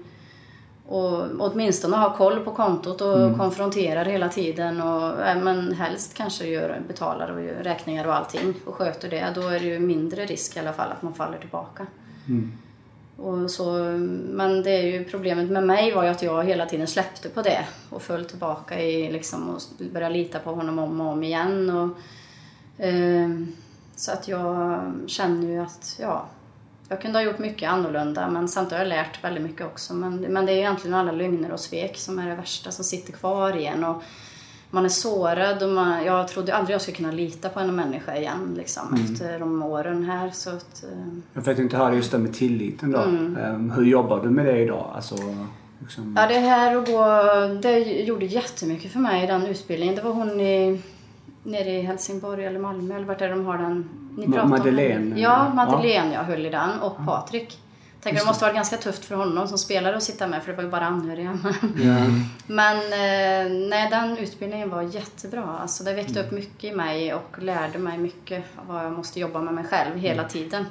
och 0.88 1.26
åtminstone 1.38 1.96
ha 1.96 2.16
koll 2.16 2.40
på 2.40 2.50
kontot 2.50 3.00
och 3.00 3.18
Mm. 3.18 3.38
konfronterar 3.38 4.04
hela 4.04 4.28
tiden 4.28 4.80
och 4.80 5.22
äh, 5.26 5.42
men 5.42 5.72
helst 5.72 6.14
kanske 6.14 6.46
gör, 6.46 6.80
betalar 6.88 7.30
och 7.30 7.42
gör 7.42 7.54
räkningar 7.62 8.06
och 8.06 8.14
allting 8.14 8.54
och 8.64 8.74
sköter 8.74 9.10
det, 9.10 9.32
då 9.34 9.40
är 9.40 9.60
det 9.60 9.66
ju 9.66 9.78
mindre 9.78 10.26
risk 10.26 10.56
i 10.56 10.60
alla 10.60 10.72
fall 10.72 10.92
att 10.92 11.02
man 11.02 11.14
faller 11.14 11.38
tillbaka. 11.38 11.86
Mm. 12.28 12.52
Och 13.16 13.50
så, 13.50 13.72
men 14.30 14.62
det 14.62 14.70
är 14.70 14.82
ju 14.82 15.04
problemet 15.04 15.50
med 15.50 15.62
mig 15.66 15.94
var 15.94 16.02
ju 16.04 16.08
att 16.08 16.22
jag 16.22 16.44
hela 16.44 16.66
tiden 16.66 16.86
släppte 16.86 17.28
på 17.28 17.42
det 17.42 17.64
och 17.90 18.02
föll 18.02 18.24
tillbaka 18.24 18.80
i 18.82 19.12
liksom 19.12 19.50
och 19.50 19.60
började 19.92 20.14
lita 20.14 20.38
på 20.38 20.52
honom 20.52 20.78
om 20.78 21.00
och 21.00 21.12
om 21.12 21.22
igen. 21.22 21.70
Och, 21.70 22.84
eh, 22.84 23.30
så 23.96 24.12
att 24.12 24.28
jag 24.28 24.80
känner 25.06 25.48
ju 25.48 25.58
att 25.58 25.96
ja, 26.00 26.26
jag 26.88 27.00
kunde 27.00 27.18
ha 27.18 27.24
gjort 27.24 27.38
mycket 27.38 27.70
annorlunda 27.70 28.28
men 28.28 28.48
samtidigt 28.48 28.72
har 28.72 28.78
jag 28.78 28.88
lärt 28.88 29.24
väldigt 29.24 29.42
mycket 29.42 29.66
också. 29.66 29.94
Men, 29.94 30.16
men 30.16 30.46
det 30.46 30.52
är 30.52 30.56
egentligen 30.56 30.94
alla 30.94 31.12
lögner 31.12 31.52
och 31.52 31.60
svek 31.60 31.96
som 31.96 32.18
är 32.18 32.28
det 32.28 32.34
värsta 32.34 32.70
som 32.70 32.84
sitter 32.84 33.12
kvar 33.12 33.56
igen. 33.56 33.84
Och 33.84 34.02
man 34.70 34.84
är 34.84 34.88
sårad 34.88 35.62
och 35.62 35.68
man, 35.68 36.04
jag 36.04 36.28
trodde 36.28 36.54
aldrig 36.54 36.74
jag 36.74 36.82
skulle 36.82 36.96
kunna 36.96 37.12
lita 37.12 37.48
på 37.48 37.60
en 37.60 37.74
människa 37.74 38.16
igen 38.16 38.54
liksom, 38.56 38.94
efter 39.04 39.38
de 39.38 39.62
åren 39.62 40.04
här. 40.04 40.30
Så 40.30 40.50
att, 40.50 40.84
eh, 40.84 41.18
Jag 41.32 41.44
får 41.44 41.60
inte 41.60 41.76
höra 41.76 41.94
just 41.94 42.12
det 42.12 42.18
med 42.18 42.34
tilliten 42.34 42.92
då. 42.92 42.98
Mm. 43.00 43.36
Eh, 43.36 43.76
hur 43.76 43.84
jobbar 43.84 44.22
du 44.22 44.30
med 44.30 44.46
det 44.46 44.58
idag? 44.58 44.92
Alltså, 44.94 45.16
liksom, 45.78 46.16
Ja, 46.18 46.26
det 46.26 46.38
här 46.38 46.76
att 46.76 46.86
gå, 46.86 47.04
det 47.62 47.78
gjorde 47.78 48.26
jättemycket 48.26 48.92
för 48.92 48.98
mig, 48.98 49.26
den 49.26 49.46
utbildningen. 49.46 49.94
Det 49.94 50.02
var 50.02 50.12
hon 50.12 50.40
i, 50.40 50.80
nere 51.46 51.70
i 51.70 51.80
Helsingborg 51.80 52.44
eller 52.44 52.60
Malmö 52.60 52.96
eller 52.96 53.06
vart 53.06 53.20
är 53.20 53.28
de 53.28 53.46
har 53.46 53.58
den? 53.58 53.88
Ni 54.16 54.38
om 54.38 54.50
Madeleine. 54.50 55.10
den. 55.10 55.18
Ja, 55.18 55.54
Madeleine 55.54 56.14
jag 56.14 56.24
höll 56.24 56.46
i 56.46 56.50
den 56.50 56.80
och 56.80 56.96
Patrik. 57.06 57.58
Tänker 58.00 58.20
det 58.20 58.26
måste 58.26 58.44
vara 58.44 58.54
ganska 58.54 58.76
tufft 58.76 59.04
för 59.04 59.14
honom 59.14 59.48
som 59.48 59.58
spelare 59.58 59.96
att 59.96 60.02
sitta 60.02 60.26
med 60.26 60.42
för 60.42 60.50
det 60.50 60.56
var 60.56 60.64
ju 60.64 60.70
bara 60.70 60.86
anhöriga. 60.86 61.38
ja. 61.76 61.96
Men 62.46 62.76
eh, 62.76 63.68
nej, 63.68 63.90
den 63.90 64.18
utbildningen 64.18 64.70
var 64.70 64.82
jättebra. 64.82 65.58
Alltså, 65.60 65.84
det 65.84 65.94
väckte 65.94 66.20
upp 66.20 66.30
mycket 66.30 66.64
i 66.64 66.76
mig 66.76 67.14
och 67.14 67.42
lärde 67.42 67.78
mig 67.78 67.98
mycket 67.98 68.44
av 68.56 68.66
vad 68.74 68.84
jag 68.84 68.92
måste 68.92 69.20
jobba 69.20 69.40
med 69.40 69.54
mig 69.54 69.64
själv 69.64 69.98
hela 69.98 70.24
tiden. 70.24 70.64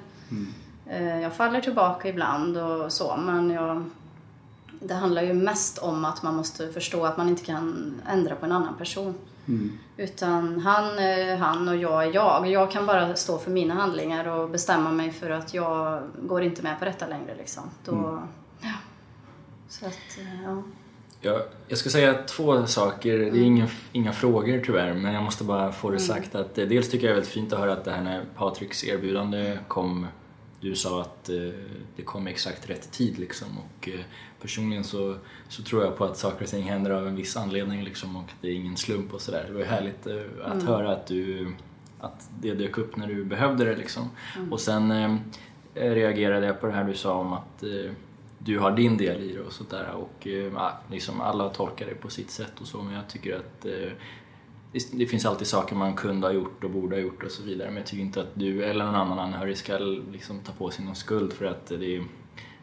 Eh, 0.90 1.20
jag 1.22 1.34
faller 1.34 1.62
tillbaka 1.62 2.08
ibland 2.08 2.58
och 2.58 2.92
så, 2.92 3.18
men 3.18 3.50
jag, 3.50 3.84
det 4.80 4.94
handlar 4.94 5.22
ju 5.22 5.34
mest 5.34 5.78
om 5.78 6.06
att 6.06 6.24
man 6.24 6.36
måste 6.36 6.74
förstå 6.74 7.06
att 7.06 7.18
man 7.18 7.30
inte 7.30 7.46
kan 7.46 7.96
ändra 8.08 8.36
på 8.36 8.46
en 8.46 8.52
annan 8.52 8.78
person. 8.78 9.14
Utan 9.98 10.60
han 10.60 11.00
är 11.00 11.38
han 11.38 11.68
och 11.68 11.76
jag 11.76 12.04
är 12.04 12.14
jag. 12.14 12.48
Jag 12.48 12.72
kan 12.72 12.86
bara 12.86 13.16
stå 13.16 13.38
för 13.38 13.52
mina 13.52 13.74
handlingar 13.74 14.28
och 14.28 14.50
bestämma 14.50 14.92
mig 14.92 15.12
för 15.12 15.30
att 15.30 15.54
jag 15.54 16.04
går 16.22 16.44
inte 16.44 16.64
med 16.64 16.80
på 16.80 16.86
detta 16.86 17.08
längre. 17.08 17.36
Liksom. 17.38 17.64
Då, 17.86 18.24
ja. 18.62 18.74
Så 19.70 19.86
att, 19.86 20.18
eh, 20.20 20.44
ja. 20.44 20.64
Jag, 21.22 21.42
jag 21.68 21.78
ska 21.78 21.90
säga 21.90 22.14
två 22.14 22.66
saker. 22.66 23.18
Det 23.18 23.40
är 23.40 23.44
ingen, 23.44 23.68
inga 23.92 24.14
frågor 24.14 24.62
tyvärr, 24.66 24.94
men 24.94 25.14
jag 25.14 25.24
måste 25.24 25.44
bara 25.44 25.72
få 25.72 25.90
det 25.90 26.00
sagt 26.00 26.36
att 26.36 26.58
eh, 26.58 26.66
dels 26.66 26.90
tycker 26.90 27.08
jag 27.08 27.12
det 27.12 27.14
är 27.14 27.16
väldigt 27.16 27.34
fint 27.34 27.54
att 27.54 27.60
höra 27.60 27.74
att 27.74 27.86
det 27.86 27.92
här 27.92 28.02
när 28.02 28.26
Patriks 28.36 28.84
erbjudande 28.84 29.58
kom, 29.68 30.08
du 30.70 30.76
sa 30.76 31.02
att 31.02 31.30
eh, 31.30 31.36
det 31.96 32.02
kom 32.04 32.28
exakt 32.28 32.70
rätt 32.70 32.92
tid 32.92 33.20
liksom 33.20 33.48
och 33.58 33.90
eh, 33.90 34.00
personligen 34.42 34.84
så, 34.84 35.16
så 35.48 35.64
tror 35.64 35.84
jag 35.84 35.98
på 35.98 36.06
att 36.06 36.18
saker 36.18 36.44
och 36.44 36.50
ting 36.50 36.64
händer 36.64 36.92
av 36.92 37.08
en 37.08 37.16
viss 37.16 37.38
anledning 37.38 37.84
liksom 37.84 38.16
och 38.16 38.30
det 38.42 38.48
är 38.48 38.54
ingen 38.54 38.78
slump 38.78 39.14
och 39.14 39.22
sådär. 39.22 39.44
Det 39.48 39.54
var 39.54 39.60
ju 39.60 39.66
härligt 39.66 40.08
eh, 40.08 40.22
att 40.44 40.64
höra 40.64 40.92
att 40.92 41.08
du 41.08 41.54
att 42.00 42.30
det 42.42 42.54
dök 42.54 42.78
upp 42.78 42.96
när 42.96 43.08
du 43.08 43.26
behövde 43.26 43.66
det 43.66 43.76
liksom. 43.76 44.10
Och 44.52 44.60
sen 44.60 45.20
reagerade 45.74 46.46
jag 46.46 46.62
på 46.62 46.68
det 46.68 46.74
här 46.74 46.84
du 46.84 46.94
sa 46.94 47.14
om 47.14 47.34
att 47.34 47.64
du 48.38 48.60
har 48.60 48.72
din 48.72 48.98
del 48.98 49.22
i 49.22 49.34
det 49.34 49.40
och 49.40 49.54
sådär 49.54 49.92
och 49.92 50.28
liksom 50.92 51.22
alla 51.22 51.50
tolkar 51.50 51.86
det 51.86 51.96
på 51.96 52.10
sitt 52.10 52.32
sätt 52.32 52.62
och 52.62 52.68
så 52.68 52.82
men 52.82 52.94
jag 52.94 53.08
tycker 53.08 53.36
att 53.36 53.66
eh, 54.76 54.82
det- 54.98 55.06
finns 55.06 55.26
alltid 55.26 55.48
saker 55.48 55.76
man 55.76 55.94
kunde 55.94 56.28
ha 56.28 56.32
gjort 56.34 56.64
och 56.64 56.70
borde 56.70 56.96
ha 56.96 57.02
gjort 57.02 57.24
och 57.24 57.32
så 57.32 57.44
vidare 57.44 57.68
men 57.68 57.78
jag 57.78 57.86
tycker 57.86 58.04
inte 58.04 58.22
att 58.22 58.32
du 58.34 58.64
eller 58.64 58.86
någon 58.86 58.96
annan 58.96 59.20
anhörig 59.20 59.58
ska 59.58 59.78
liksom 60.12 60.40
ta 60.40 60.52
på 60.52 60.70
sig 60.70 60.86
någon 60.86 60.96
skuld 60.96 61.34
för 61.34 61.46
att 61.46 61.66
det, 61.68 62.04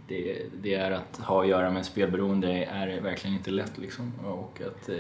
det, 0.09 0.43
det 0.63 0.75
är 0.75 0.91
att 0.91 1.17
ha 1.19 1.43
att 1.43 1.49
göra 1.49 1.71
med 1.71 1.85
spelberoende 1.87 2.65
är 2.65 3.01
verkligen 3.01 3.37
inte 3.37 3.51
lätt 3.51 3.79
liksom 3.79 4.13
och 4.25 4.61
att 4.67 4.89
eh, 4.89 4.97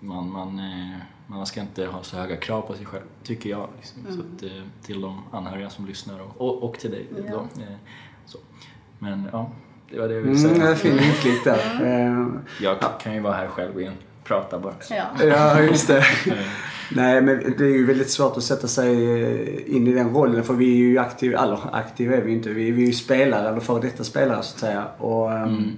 man, 0.00 0.30
man, 0.32 0.58
eh, 0.58 0.96
man 1.26 1.46
ska 1.46 1.60
inte 1.60 1.86
ha 1.86 2.02
så 2.02 2.16
höga 2.16 2.36
krav 2.36 2.62
på 2.62 2.74
sig 2.74 2.86
själv, 2.86 3.02
tycker 3.22 3.50
jag. 3.50 3.68
Liksom. 3.76 4.02
Så 4.08 4.20
att, 4.20 4.42
eh, 4.42 4.62
till 4.82 5.00
de 5.00 5.22
anhöriga 5.32 5.70
som 5.70 5.86
lyssnar 5.86 6.20
och, 6.20 6.40
och, 6.40 6.62
och 6.62 6.78
till 6.78 6.90
dig. 6.90 7.06
Ja. 7.26 7.32
Då, 7.32 7.46
så. 8.26 8.38
Men 8.98 9.28
ja, 9.32 9.50
det 9.90 9.98
var 9.98 10.08
det 10.08 10.14
jag 10.14 10.22
ville 10.22 10.38
Mm, 10.48 10.76
säga. 10.76 10.98
det 11.22 11.28
är 11.28 11.44
där. 11.44 12.40
Jag 12.62 12.78
kan 13.00 13.14
ju 13.14 13.20
vara 13.20 13.34
här 13.34 13.48
själv 13.48 13.80
igen, 13.80 13.94
prata 14.24 14.58
bara. 14.58 14.74
Ja. 14.90 15.04
Ja, 15.26 15.60
just 15.62 15.88
det. 15.88 15.98
Eh, 15.98 16.34
Nej, 16.94 17.22
men 17.22 17.54
det 17.58 17.64
är 17.64 17.68
ju 17.68 17.86
väldigt 17.86 18.10
svårt 18.10 18.36
att 18.36 18.42
sätta 18.42 18.68
sig 18.68 19.22
eh, 19.22 19.76
in 19.76 19.86
i 19.86 19.92
den 19.92 20.10
rollen 20.14 20.44
för 20.44 20.54
vi 20.54 20.72
är 20.72 20.76
ju 20.76 20.98
aktiva, 20.98 21.42
eller 21.42 21.58
aktiva 21.72 22.16
är 22.16 22.20
vi 22.20 22.32
inte, 22.32 22.48
vi, 22.50 22.68
är 22.68 22.72
ju 22.86 22.92
spelare 22.92 23.48
eller 23.48 23.60
före 23.60 23.80
detta 23.82 24.04
spelare 24.04 24.42
så 24.42 24.54
att 24.54 24.60
säga. 24.60 24.84
Och 24.98 25.32
Mm. 25.32 25.48
um, 25.48 25.76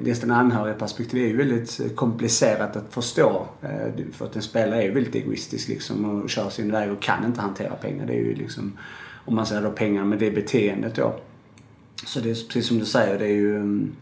nästan 0.00 0.30
anhörigperspektiv 0.30 1.22
är 1.24 1.28
ju 1.28 1.36
väldigt 1.36 1.80
eh, 1.80 1.88
komplicerat 1.94 2.76
att 2.76 2.94
förstå. 2.94 3.46
Eh, 3.62 4.04
För 4.12 4.24
att 4.24 4.36
en 4.36 4.42
spelare 4.42 4.82
är 4.82 4.86
ju 4.86 4.90
väldigt 4.94 5.14
egoistisk 5.14 5.68
liksom 5.68 6.22
och 6.22 6.30
kör 6.30 6.50
sin 6.50 6.72
väg 6.72 6.92
och 6.92 7.02
kan 7.02 7.24
inte 7.24 7.40
hantera 7.40 7.74
pengar. 7.74 8.06
Det 8.06 8.12
är 8.12 8.24
ju 8.24 8.34
liksom, 8.34 8.78
om 9.24 9.34
man 9.34 9.46
säger 9.46 9.62
då 9.62 9.70
pengar 9.70 10.04
med 10.04 10.18
det 10.18 10.30
beteendet 10.30 10.94
då. 10.94 11.14
Så 12.06 12.20
det 12.20 12.30
är 12.30 12.34
precis 12.34 12.66
som 12.66 12.78
du 12.78 12.84
säger, 12.84 13.18
det 13.18 13.24
är 13.24 13.34
ju 13.34 13.56
um, 13.56 13.92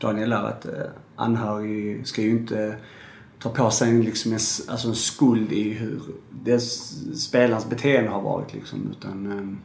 Daniel 0.00 0.30
där 0.30 0.44
att 0.44 0.66
eh, 0.66 0.72
anhörig 1.16 2.06
ska 2.06 2.22
ju 2.22 2.30
inte 2.30 2.76
ta 3.38 3.50
på 3.50 3.70
sig 3.70 3.90
en, 3.90 4.02
liksom 4.02 4.32
en, 4.32 4.38
alltså 4.68 4.88
en 4.88 4.94
skuld 4.94 5.52
i 5.52 5.70
hur 5.70 6.00
spelarens 7.14 7.68
beteende 7.70 8.10
har 8.10 8.22
varit 8.22 8.54
liksom. 8.54 8.94
Utan, 8.98 9.32
um, 9.32 9.58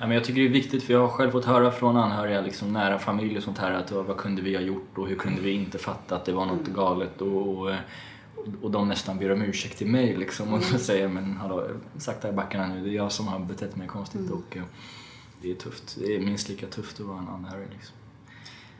Ja, 0.00 0.06
men 0.06 0.14
jag 0.14 0.24
tycker 0.24 0.40
det 0.40 0.46
är 0.46 0.52
viktigt 0.52 0.82
för 0.82 0.92
jag 0.92 1.00
har 1.00 1.08
själv 1.08 1.30
fått 1.30 1.44
höra 1.44 1.70
från 1.70 1.96
anhöriga, 1.96 2.40
liksom 2.40 2.72
nära 2.72 2.98
familj 2.98 3.36
och 3.36 3.42
sånt 3.42 3.58
här 3.58 3.72
att 3.72 3.92
"Åh, 3.92 4.02
vad 4.02 4.16
kunde 4.16 4.42
vi 4.42 4.54
ha 4.54 4.62
gjort 4.62 4.98
och 4.98 5.08
hur 5.08 5.16
kunde 5.16 5.40
vi 5.40 5.50
inte 5.50 5.78
fatta 5.78 6.16
att 6.16 6.24
det 6.24 6.32
var 6.32 6.46
något 6.46 6.66
galet? 6.66 7.20
Och, 7.22 7.48
och, 7.48 7.74
och 8.62 8.70
de 8.70 8.88
nästan 8.88 9.18
ber 9.18 9.32
om 9.32 9.42
ursäkt 9.42 9.78
till 9.78 9.86
mig 9.86 10.16
liksom 10.16 10.52
och 10.52 10.60
då 10.72 10.78
säger 10.78 11.02
jag 11.02 11.10
men 11.10 11.36
hallå, 11.36 11.66
sakta 11.98 12.28
i 12.28 12.32
backarna 12.32 12.66
nu, 12.66 12.84
det 12.84 12.90
är 12.90 12.94
jag 12.94 13.12
som 13.12 13.28
har 13.28 13.38
betett 13.38 13.76
mig 13.76 13.86
konstigt 13.88 14.30
och 14.30 14.56
eh, 14.56 14.62
det 15.42 15.50
är 15.50 15.54
tufft. 15.54 15.96
Det 15.98 16.14
är 16.14 16.18
minst 16.18 16.48
lika 16.48 16.66
tufft 16.66 17.00
att 17.00 17.06
vara 17.06 17.18
en 17.18 17.28
anhörig 17.28 17.68
liksom. 17.72 17.94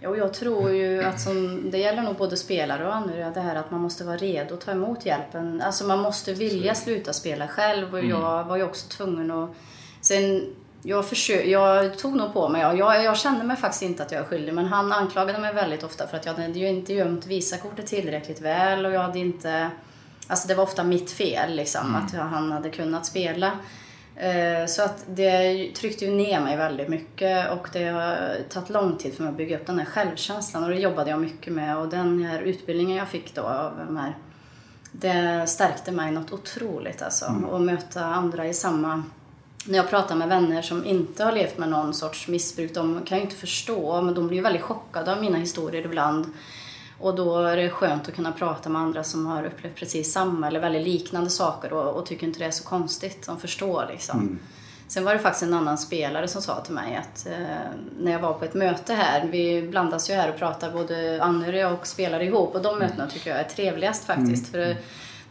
Och 0.07 0.17
jag 0.17 0.35
tror 0.35 0.71
ju 0.71 1.05
att 1.05 1.21
som, 1.21 1.71
det 1.71 1.79
gäller 1.79 2.03
nog 2.03 2.17
både 2.17 2.37
spelare 2.37 2.87
och 2.87 2.95
anhöriga 2.95 3.31
det 3.31 3.41
här 3.41 3.57
att 3.57 3.71
man 3.71 3.81
måste 3.81 4.05
vara 4.05 4.17
redo 4.17 4.55
att 4.55 4.61
ta 4.61 4.71
emot 4.71 5.07
hjälpen. 5.07 5.61
Alltså 5.61 5.87
man 5.87 5.99
måste 5.99 6.35
vilja 6.35 6.75
sluta 6.75 7.13
spela 7.13 7.49
själv 7.49 7.95
och 7.95 8.05
jag 8.05 8.45
var 8.45 8.57
ju 8.57 8.63
också 8.63 8.89
tvungen 8.89 9.31
att... 9.31 9.51
Sen, 10.01 10.55
jag, 10.83 11.05
försö- 11.05 11.45
jag 11.45 11.99
tog 11.99 12.17
nog 12.17 12.33
på 12.33 12.49
mig, 12.49 12.61
ja, 12.63 12.75
jag, 12.75 13.05
jag 13.05 13.19
kände 13.19 13.45
mig 13.45 13.57
faktiskt 13.57 13.83
inte 13.83 14.03
att 14.03 14.13
jag 14.13 14.21
är 14.21 14.25
skyldig 14.25 14.55
men 14.55 14.67
han 14.67 14.93
anklagade 14.93 15.39
mig 15.39 15.55
väldigt 15.55 15.83
ofta 15.83 16.07
för 16.07 16.17
att 16.17 16.27
jag 16.27 16.35
hade 16.35 16.59
ju 16.59 16.69
inte 16.69 16.95
gömt 16.95 17.27
Visakortet 17.27 17.87
tillräckligt 17.87 18.41
väl 18.41 18.87
och 18.87 18.93
jag 18.93 19.01
hade 19.01 19.19
inte... 19.19 19.71
Alltså 20.27 20.49
det 20.49 20.55
var 20.55 20.65
ofta 20.65 20.85
mitt 20.85 21.11
fel 21.11 21.57
liksom 21.57 21.95
att 21.95 22.13
han 22.13 22.53
hade 22.53 22.71
kunnat 22.71 23.07
spela. 23.07 23.53
Eh, 24.21 24.67
Så 24.67 24.83
att 24.83 25.05
det 25.07 25.71
tryckte 25.75 26.05
ju 26.05 26.11
ner 26.11 26.41
mig 26.41 26.57
väldigt 26.57 26.89
mycket 26.89 27.51
och 27.51 27.69
det 27.73 27.85
har 27.85 28.37
tagit 28.49 28.71
lång 28.71 28.97
tid 28.97 29.15
för 29.15 29.23
mig 29.23 29.31
att 29.31 29.37
bygga 29.37 29.59
upp 29.59 29.67
den 29.67 29.79
här 29.79 29.87
självkänslan 29.87 30.65
och 30.65 30.71
det 30.71 30.77
jobbade 30.77 31.11
jag 31.11 31.21
mycket 31.21 31.53
med 31.53 31.79
och 31.79 31.89
den 31.89 32.25
här 32.25 32.41
utbildningen 32.41 32.97
jag 32.97 33.09
fick 33.09 33.35
då 33.35 33.43
av 33.43 33.73
de 33.87 33.97
här 33.97 34.15
det 34.93 35.47
stärkte 35.47 35.93
mig 35.93 36.13
något 36.13 36.33
otroligt 36.33 37.03
alltså. 37.03 37.25
Att 37.53 37.61
möta 37.61 38.05
andra 38.05 38.47
i 38.47 38.55
samma... 38.55 39.03
När 39.67 39.77
jag 39.77 39.91
pratar 39.91 40.15
med 40.15 40.29
vänner 40.29 40.63
som 40.63 40.85
inte 40.85 41.25
har 41.25 41.33
levt 41.33 41.59
med 41.59 41.69
någon 41.69 41.95
sorts 41.95 42.29
missbruk, 42.29 42.75
de 42.75 43.01
kan 43.05 43.19
ju 43.19 43.25
inte 43.25 43.37
förstå, 43.37 44.03
men 44.03 44.15
de 44.15 44.27
blir 44.27 44.37
ju 44.37 44.43
väldigt 44.43 44.63
chockade 44.63 45.13
av 45.13 45.21
mina 45.21 45.39
historier 45.39 45.85
ibland. 45.85 46.27
Och 46.99 47.15
då 47.15 47.39
är 47.39 47.57
det 47.57 47.71
skönt 47.71 48.09
att 48.09 48.15
kunna 48.15 48.33
prata 48.33 48.69
med 48.69 48.83
andra 48.83 49.05
som 49.05 49.27
har 49.27 49.45
upplevt 49.45 49.75
precis 49.75 50.13
samma 50.13 50.47
eller 50.47 50.61
väldigt 50.61 50.87
liknande 50.87 51.31
saker 51.31 51.73
och, 51.73 51.95
och 51.95 52.07
tycker 52.07 52.27
inte 52.27 52.39
det 52.39 52.45
är 52.45 52.51
så 52.51 52.65
konstigt. 52.65 53.27
De 53.27 53.41
förstår 53.41 53.87
liksom. 53.91 54.39
Sen 54.89 55.05
var 55.05 55.13
det 55.13 55.19
faktiskt 55.19 55.43
en 55.43 55.55
annan 55.55 55.79
spelare 55.79 56.29
som 56.29 56.43
sa 56.43 56.61
till 56.61 56.75
mig 56.75 56.97
att 56.97 57.27
eh, 57.27 57.33
när 57.99 58.13
jag 58.13 58.19
var 58.19 58.33
på 58.33 58.45
ett 58.45 58.55
möte 58.55 58.95
här, 58.95 59.27
vi 59.27 59.63
blandas 59.63 60.11
ju 60.11 60.15
här 60.15 60.29
och 60.29 60.39
pratar 60.39 60.71
både 60.71 61.23
anhöriga 61.23 61.71
och 61.71 61.87
spelare 61.87 62.25
ihop 62.25 62.55
och 62.55 62.63
de 62.63 62.79
mötena 62.79 63.07
tycker 63.07 63.31
jag 63.31 63.41
är 63.41 63.45
trevligast 63.45 64.05
faktiskt. 64.05 64.51
För 64.51 64.77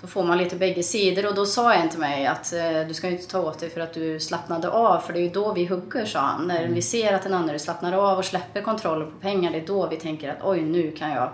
då 0.02 0.08
får 0.08 0.24
man 0.24 0.38
lite 0.38 0.56
bägge 0.56 0.84
sidor 0.84 1.28
och 1.28 1.36
då 1.36 1.46
sa 1.46 1.74
en 1.74 1.90
till 1.90 2.00
mig 2.00 2.26
att 2.26 2.54
eh, 2.54 2.88
du 2.88 2.94
ska 2.94 3.10
inte 3.10 3.28
ta 3.28 3.40
åt 3.40 3.60
dig 3.60 3.70
för 3.70 3.82
att 3.82 3.94
du 3.94 4.20
slappnade 4.20 4.70
av 4.70 5.00
för 5.00 5.14
det 5.14 5.20
är 5.20 5.24
ju 5.24 5.30
då 5.30 5.54
vi 5.54 5.66
hugger 5.66 6.06
sa 6.06 6.20
han. 6.20 6.48
När 6.48 6.68
vi 6.68 6.82
ser 6.82 7.14
att 7.14 7.26
en 7.26 7.34
anhörig 7.34 7.62
slappnar 7.62 7.94
av 7.94 8.18
och 8.18 8.26
släpper 8.26 8.62
kontrollen 8.62 9.12
på 9.12 9.18
pengar 9.20 9.52
det 9.52 9.58
är 9.58 9.68
då 9.68 9.88
vi 9.88 9.96
tänker 9.96 10.30
att 10.30 10.44
oj 10.44 10.62
nu 10.62 10.92
kan 10.92 11.10
jag 11.10 11.30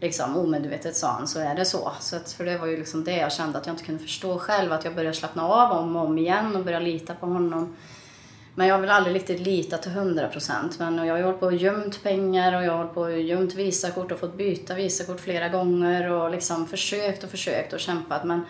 liksom 0.00 0.36
omedvetet 0.36 0.96
sa 0.96 1.08
han 1.12 1.28
så 1.28 1.40
är 1.40 1.54
det 1.54 1.64
så. 1.64 1.92
så 2.00 2.16
att, 2.16 2.32
för 2.32 2.44
det 2.44 2.58
var 2.58 2.66
ju 2.66 2.76
liksom 2.76 3.04
det 3.04 3.16
jag 3.16 3.32
kände 3.32 3.58
att 3.58 3.66
jag 3.66 3.72
inte 3.72 3.84
kunde 3.84 4.02
förstå 4.02 4.38
själv 4.38 4.72
att 4.72 4.84
jag 4.84 4.94
började 4.94 5.16
slappna 5.16 5.42
av 5.42 5.78
om 5.78 5.96
och 5.96 6.06
om 6.06 6.18
igen 6.18 6.56
och 6.56 6.64
börja 6.64 6.80
lita 6.80 7.14
på 7.14 7.26
honom. 7.26 7.76
Men 8.54 8.66
jag 8.66 8.74
har 8.74 8.80
väl 8.80 8.90
aldrig 8.90 9.16
riktigt 9.16 9.40
litat 9.40 9.82
till 9.82 9.92
100% 9.92 10.72
men 10.78 11.06
jag 11.06 11.14
har 11.14 11.18
ju 11.18 11.24
hållit 11.24 11.40
på 11.40 11.46
och 11.46 11.54
gömt 11.54 12.02
pengar 12.02 12.56
och 12.56 12.64
jag 12.64 12.70
har 12.70 12.78
hållit 12.78 12.94
på 12.94 13.00
och 13.00 13.20
gömt 13.20 13.54
visakort 13.54 14.12
och 14.12 14.18
fått 14.18 14.36
byta 14.36 14.74
visakort 14.74 15.20
flera 15.20 15.48
gånger 15.48 16.10
och 16.10 16.30
liksom 16.30 16.66
försökt 16.66 17.24
och 17.24 17.30
försökt 17.30 17.72
och 17.72 17.80
kämpat 17.80 18.24
men 18.24 18.40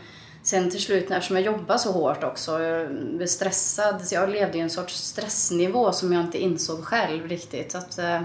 sen 0.42 0.70
till 0.70 0.82
slut 0.82 1.10
eftersom 1.10 1.36
jag 1.36 1.44
jobbar 1.46 1.76
så 1.76 1.92
hårt 1.92 2.24
också, 2.24 2.62
jag 2.62 2.94
blev 2.94 3.26
stressad, 3.26 4.06
så 4.06 4.14
jag 4.14 4.30
levde 4.30 4.58
i 4.58 4.60
en 4.60 4.70
sorts 4.70 4.94
stressnivå 4.94 5.92
som 5.92 6.12
jag 6.12 6.22
inte 6.22 6.38
insåg 6.38 6.84
själv 6.84 7.28
riktigt. 7.28 7.74
Att, 7.74 7.98
eh, 7.98 8.20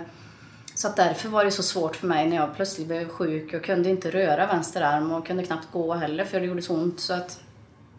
så 0.75 0.87
att 0.87 0.95
därför 0.95 1.29
var 1.29 1.45
det 1.45 1.51
så 1.51 1.63
svårt 1.63 1.95
för 1.95 2.07
mig 2.07 2.29
när 2.29 2.37
jag 2.37 2.55
plötsligt 2.55 2.87
blev 2.87 3.09
sjuk 3.09 3.53
och 3.53 3.63
kunde 3.63 3.89
inte 3.89 4.11
röra 4.11 4.47
vänster 4.47 4.81
arm 4.81 5.11
och 5.11 5.27
kunde 5.27 5.43
knappt 5.43 5.71
gå 5.71 5.93
heller 5.93 6.25
för 6.25 6.39
det 6.39 6.45
gjorde 6.45 6.61
så 6.61 6.73
ont. 6.73 6.99
Så 6.99 7.13
att 7.13 7.39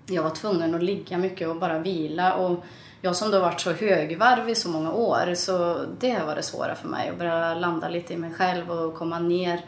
jag 0.07 0.23
var 0.23 0.31
tvungen 0.31 0.75
att 0.75 0.83
ligga 0.83 1.19
mycket 1.19 1.49
och 1.49 1.57
bara 1.57 1.79
vila. 1.79 2.35
Och 2.35 2.65
jag 3.03 3.17
som 3.17 3.31
då 3.31 3.41
varit 3.41 3.61
så 3.61 3.73
högvarv 3.73 4.49
i 4.49 4.55
så 4.55 4.69
många 4.69 4.93
år, 4.93 5.35
så 5.35 5.85
det 5.99 6.19
var 6.27 6.35
det 6.35 6.43
svåra 6.43 6.75
för 6.75 6.89
mig. 6.89 7.09
Att 7.09 7.19
börja 7.19 7.55
landa 7.55 7.89
lite 7.89 8.15
i 8.15 8.17
mig 8.17 8.33
själv 8.33 8.71
och 8.71 8.95
komma 8.95 9.19
ner 9.19 9.65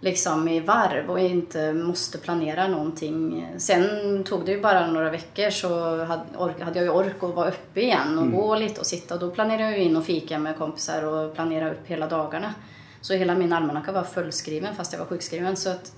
liksom 0.00 0.48
i 0.48 0.60
varv 0.60 1.10
och 1.10 1.20
inte 1.20 1.72
måste 1.72 2.18
planera 2.18 2.68
någonting. 2.68 3.48
Sen 3.58 4.24
tog 4.24 4.44
det 4.46 4.52
ju 4.52 4.60
bara 4.60 4.86
några 4.86 5.10
veckor 5.10 5.50
så 5.50 6.04
hade, 6.04 6.64
hade 6.64 6.78
jag 6.78 6.84
ju 6.84 6.90
ork 6.90 7.22
att 7.22 7.34
vara 7.34 7.48
uppe 7.48 7.80
igen 7.80 8.18
och 8.18 8.32
gå 8.32 8.56
lite 8.56 8.80
och 8.80 8.86
sitta 8.86 9.14
och 9.14 9.20
då 9.20 9.30
planerade 9.30 9.62
jag 9.62 9.78
ju 9.78 9.84
in 9.84 9.96
och 9.96 10.04
fika 10.04 10.38
med 10.38 10.58
kompisar 10.58 11.02
och 11.02 11.34
planera 11.34 11.70
upp 11.70 11.86
hela 11.86 12.06
dagarna. 12.06 12.54
Så 13.00 13.14
hela 13.14 13.34
min 13.34 13.52
almanacka 13.52 13.92
var 13.92 14.04
fullskriven 14.04 14.74
fast 14.74 14.92
jag 14.92 14.98
var 14.98 15.06
sjukskriven. 15.06 15.56
Så 15.56 15.70
att, 15.70 15.92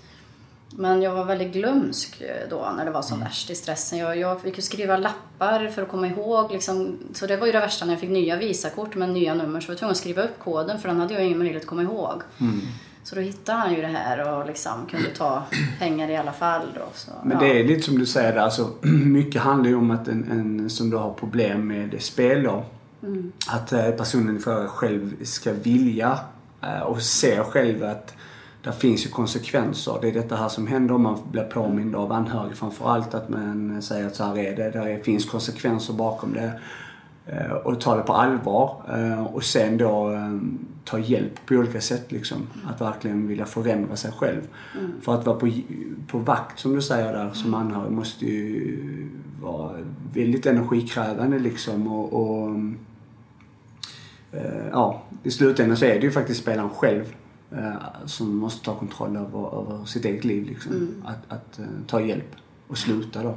men 0.76 1.02
jag 1.02 1.14
var 1.14 1.24
väldigt 1.24 1.52
glömsk 1.52 2.22
då 2.50 2.72
när 2.76 2.84
det 2.84 2.90
var 2.90 3.02
som 3.02 3.20
värst 3.20 3.50
i 3.50 3.54
stressen. 3.54 3.98
Jag, 3.98 4.16
jag 4.16 4.40
fick 4.40 4.56
ju 4.56 4.62
skriva 4.62 4.96
lappar 4.96 5.68
för 5.68 5.82
att 5.82 5.88
komma 5.88 6.06
ihåg. 6.06 6.52
Liksom, 6.52 6.98
så 7.14 7.26
det 7.26 7.36
var 7.36 7.46
ju 7.46 7.52
det 7.52 7.60
värsta 7.60 7.84
när 7.84 7.92
jag 7.92 8.00
fick 8.00 8.10
nya 8.10 8.36
visakort 8.36 8.94
med 8.94 9.08
nya 9.08 9.34
nummer. 9.34 9.60
Så 9.60 9.66
var 9.66 9.72
jag 9.72 9.78
tvungen 9.78 9.92
att 9.92 9.98
skriva 9.98 10.22
upp 10.22 10.38
koden 10.38 10.80
för 10.80 10.88
den 10.88 11.00
hade 11.00 11.14
jag 11.14 11.24
ingen 11.24 11.38
möjlighet 11.38 11.62
att 11.62 11.68
komma 11.68 11.82
ihåg. 11.82 12.22
Så 13.02 13.14
då 13.14 13.20
hittade 13.20 13.58
han 13.58 13.74
ju 13.74 13.80
det 13.80 13.86
här 13.86 14.34
och 14.34 14.46
liksom 14.46 14.86
kunde 14.90 15.08
ta 15.08 15.42
pengar 15.78 16.10
i 16.10 16.16
alla 16.16 16.32
fall. 16.32 16.62
Då, 16.74 16.80
så, 16.94 17.10
Men 17.24 17.32
ja. 17.32 17.38
det 17.46 17.60
är 17.60 17.64
lite 17.64 17.82
som 17.82 17.98
du 17.98 18.06
säger 18.06 18.36
alltså, 18.36 18.70
mycket 19.04 19.42
handlar 19.42 19.70
ju 19.70 19.76
om 19.76 19.90
att 19.90 20.08
en, 20.08 20.30
en 20.30 20.70
som 20.70 20.90
du 20.90 20.96
har 20.96 21.12
problem 21.12 21.66
med 21.66 22.02
spel 22.02 22.42
då, 22.42 22.64
att 23.48 23.72
eh, 23.72 23.90
personen 23.90 24.68
själv 24.68 25.24
ska 25.24 25.52
vilja 25.52 26.18
eh, 26.62 26.80
och 26.80 27.02
ser 27.02 27.42
själv 27.42 27.84
att 27.84 28.14
det 28.62 28.72
finns 28.72 29.06
ju 29.06 29.10
konsekvenser. 29.10 29.98
Det 30.00 30.08
är 30.08 30.12
detta 30.12 30.36
här 30.36 30.48
som 30.48 30.66
händer 30.66 30.94
om 30.94 31.02
man 31.02 31.18
blir 31.30 31.42
påmind 31.42 31.96
av 31.96 32.12
anhöriga 32.12 32.54
framförallt 32.54 33.14
att 33.14 33.28
man 33.28 33.82
säger 33.82 34.06
att 34.06 34.16
så 34.16 34.24
här 34.24 34.38
är 34.38 34.56
det. 34.56 34.70
Det 34.70 35.04
finns 35.04 35.24
konsekvenser 35.24 35.94
bakom 35.94 36.32
det. 36.32 36.60
Eh, 37.26 37.52
Och 37.52 37.80
ta 37.80 37.96
det 37.96 38.02
på 38.02 38.12
allvar. 38.12 38.82
Eh, 38.94 39.24
Och 39.26 39.44
sen 39.44 39.76
då 39.78 40.12
eh, 40.12 40.38
ta 40.84 40.98
hjälp 40.98 41.46
på 41.46 41.54
olika 41.54 41.80
sätt 41.80 42.12
liksom. 42.12 42.36
Att 42.68 42.80
verkligen 42.80 43.28
vilja 43.28 43.46
förändra 43.46 43.96
sig 43.96 44.12
själv. 44.12 44.40
För 45.02 45.14
att 45.14 45.26
vara 45.26 45.36
på, 45.36 45.50
på 46.08 46.18
vakt 46.18 46.58
som 46.58 46.74
du 46.74 46.82
säger 46.82 47.12
där 47.12 47.30
som 47.32 47.54
anhörig 47.54 47.92
måste 47.92 48.26
ju 48.26 48.78
vara 49.42 49.72
väldigt 50.14 50.46
energikrävande 50.46 51.38
liksom. 51.38 51.88
Och, 51.88 52.12
och 52.12 52.56
ja, 54.72 55.02
i 55.22 55.30
slutändan 55.30 55.76
så 55.76 55.84
är 55.84 55.94
det 55.94 56.00
ju 56.06 56.10
faktiskt 56.10 56.40
spelaren 56.42 56.70
själv 56.70 57.04
som 58.06 58.36
måste 58.36 58.64
ta 58.64 58.74
kontroll 58.74 59.16
över, 59.16 59.60
över 59.60 59.84
sitt 59.84 60.04
eget 60.04 60.24
liv 60.24 60.46
liksom. 60.46 61.02
Att, 61.04 61.32
att 61.32 61.58
eh, 61.58 61.64
ta 61.86 62.00
hjälp 62.00 62.36
och 62.68 62.78
sluta 62.78 63.22
då. 63.22 63.34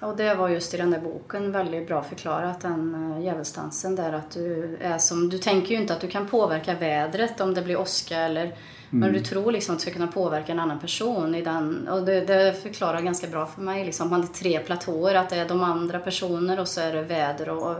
Och 0.00 0.16
det 0.16 0.34
var 0.34 0.48
just 0.48 0.74
i 0.74 0.76
den 0.76 0.90
där 0.90 1.00
boken 1.00 1.52
väldigt 1.52 1.88
bra 1.88 2.02
förklarat, 2.02 2.60
den 2.60 2.94
uh, 2.94 3.24
djävulsdansen 3.24 3.96
där 3.96 4.12
att 4.12 4.30
du 4.30 4.76
är 4.80 4.98
som, 4.98 5.28
du 5.28 5.38
tänker 5.38 5.74
ju 5.74 5.80
inte 5.80 5.94
att 5.94 6.00
du 6.00 6.08
kan 6.08 6.26
påverka 6.26 6.74
vädret 6.74 7.40
om 7.40 7.54
det 7.54 7.62
blir 7.62 7.80
åska 7.80 8.18
eller 8.18 8.54
men 8.94 9.12
du 9.12 9.20
tror 9.20 9.52
liksom 9.52 9.74
att 9.74 9.78
du 9.78 9.82
ska 9.82 9.90
kunna 9.90 10.06
påverka 10.06 10.52
en 10.52 10.58
annan 10.58 10.78
person 10.78 11.34
i 11.34 11.42
den 11.42 11.88
och 11.88 12.02
det, 12.02 12.20
det 12.20 12.62
förklarar 12.62 13.00
ganska 13.00 13.26
bra 13.26 13.46
för 13.46 13.62
mig 13.62 13.84
liksom. 13.84 14.10
Man 14.10 14.20
hade 14.20 14.32
tre 14.32 14.58
platåer, 14.58 15.14
att 15.14 15.30
det 15.30 15.36
är 15.36 15.48
de 15.48 15.62
andra 15.62 15.98
personer 15.98 16.60
och 16.60 16.68
så 16.68 16.80
är 16.80 16.92
det 16.92 17.02
väder 17.02 17.48
och, 17.48 17.66
och 17.66 17.76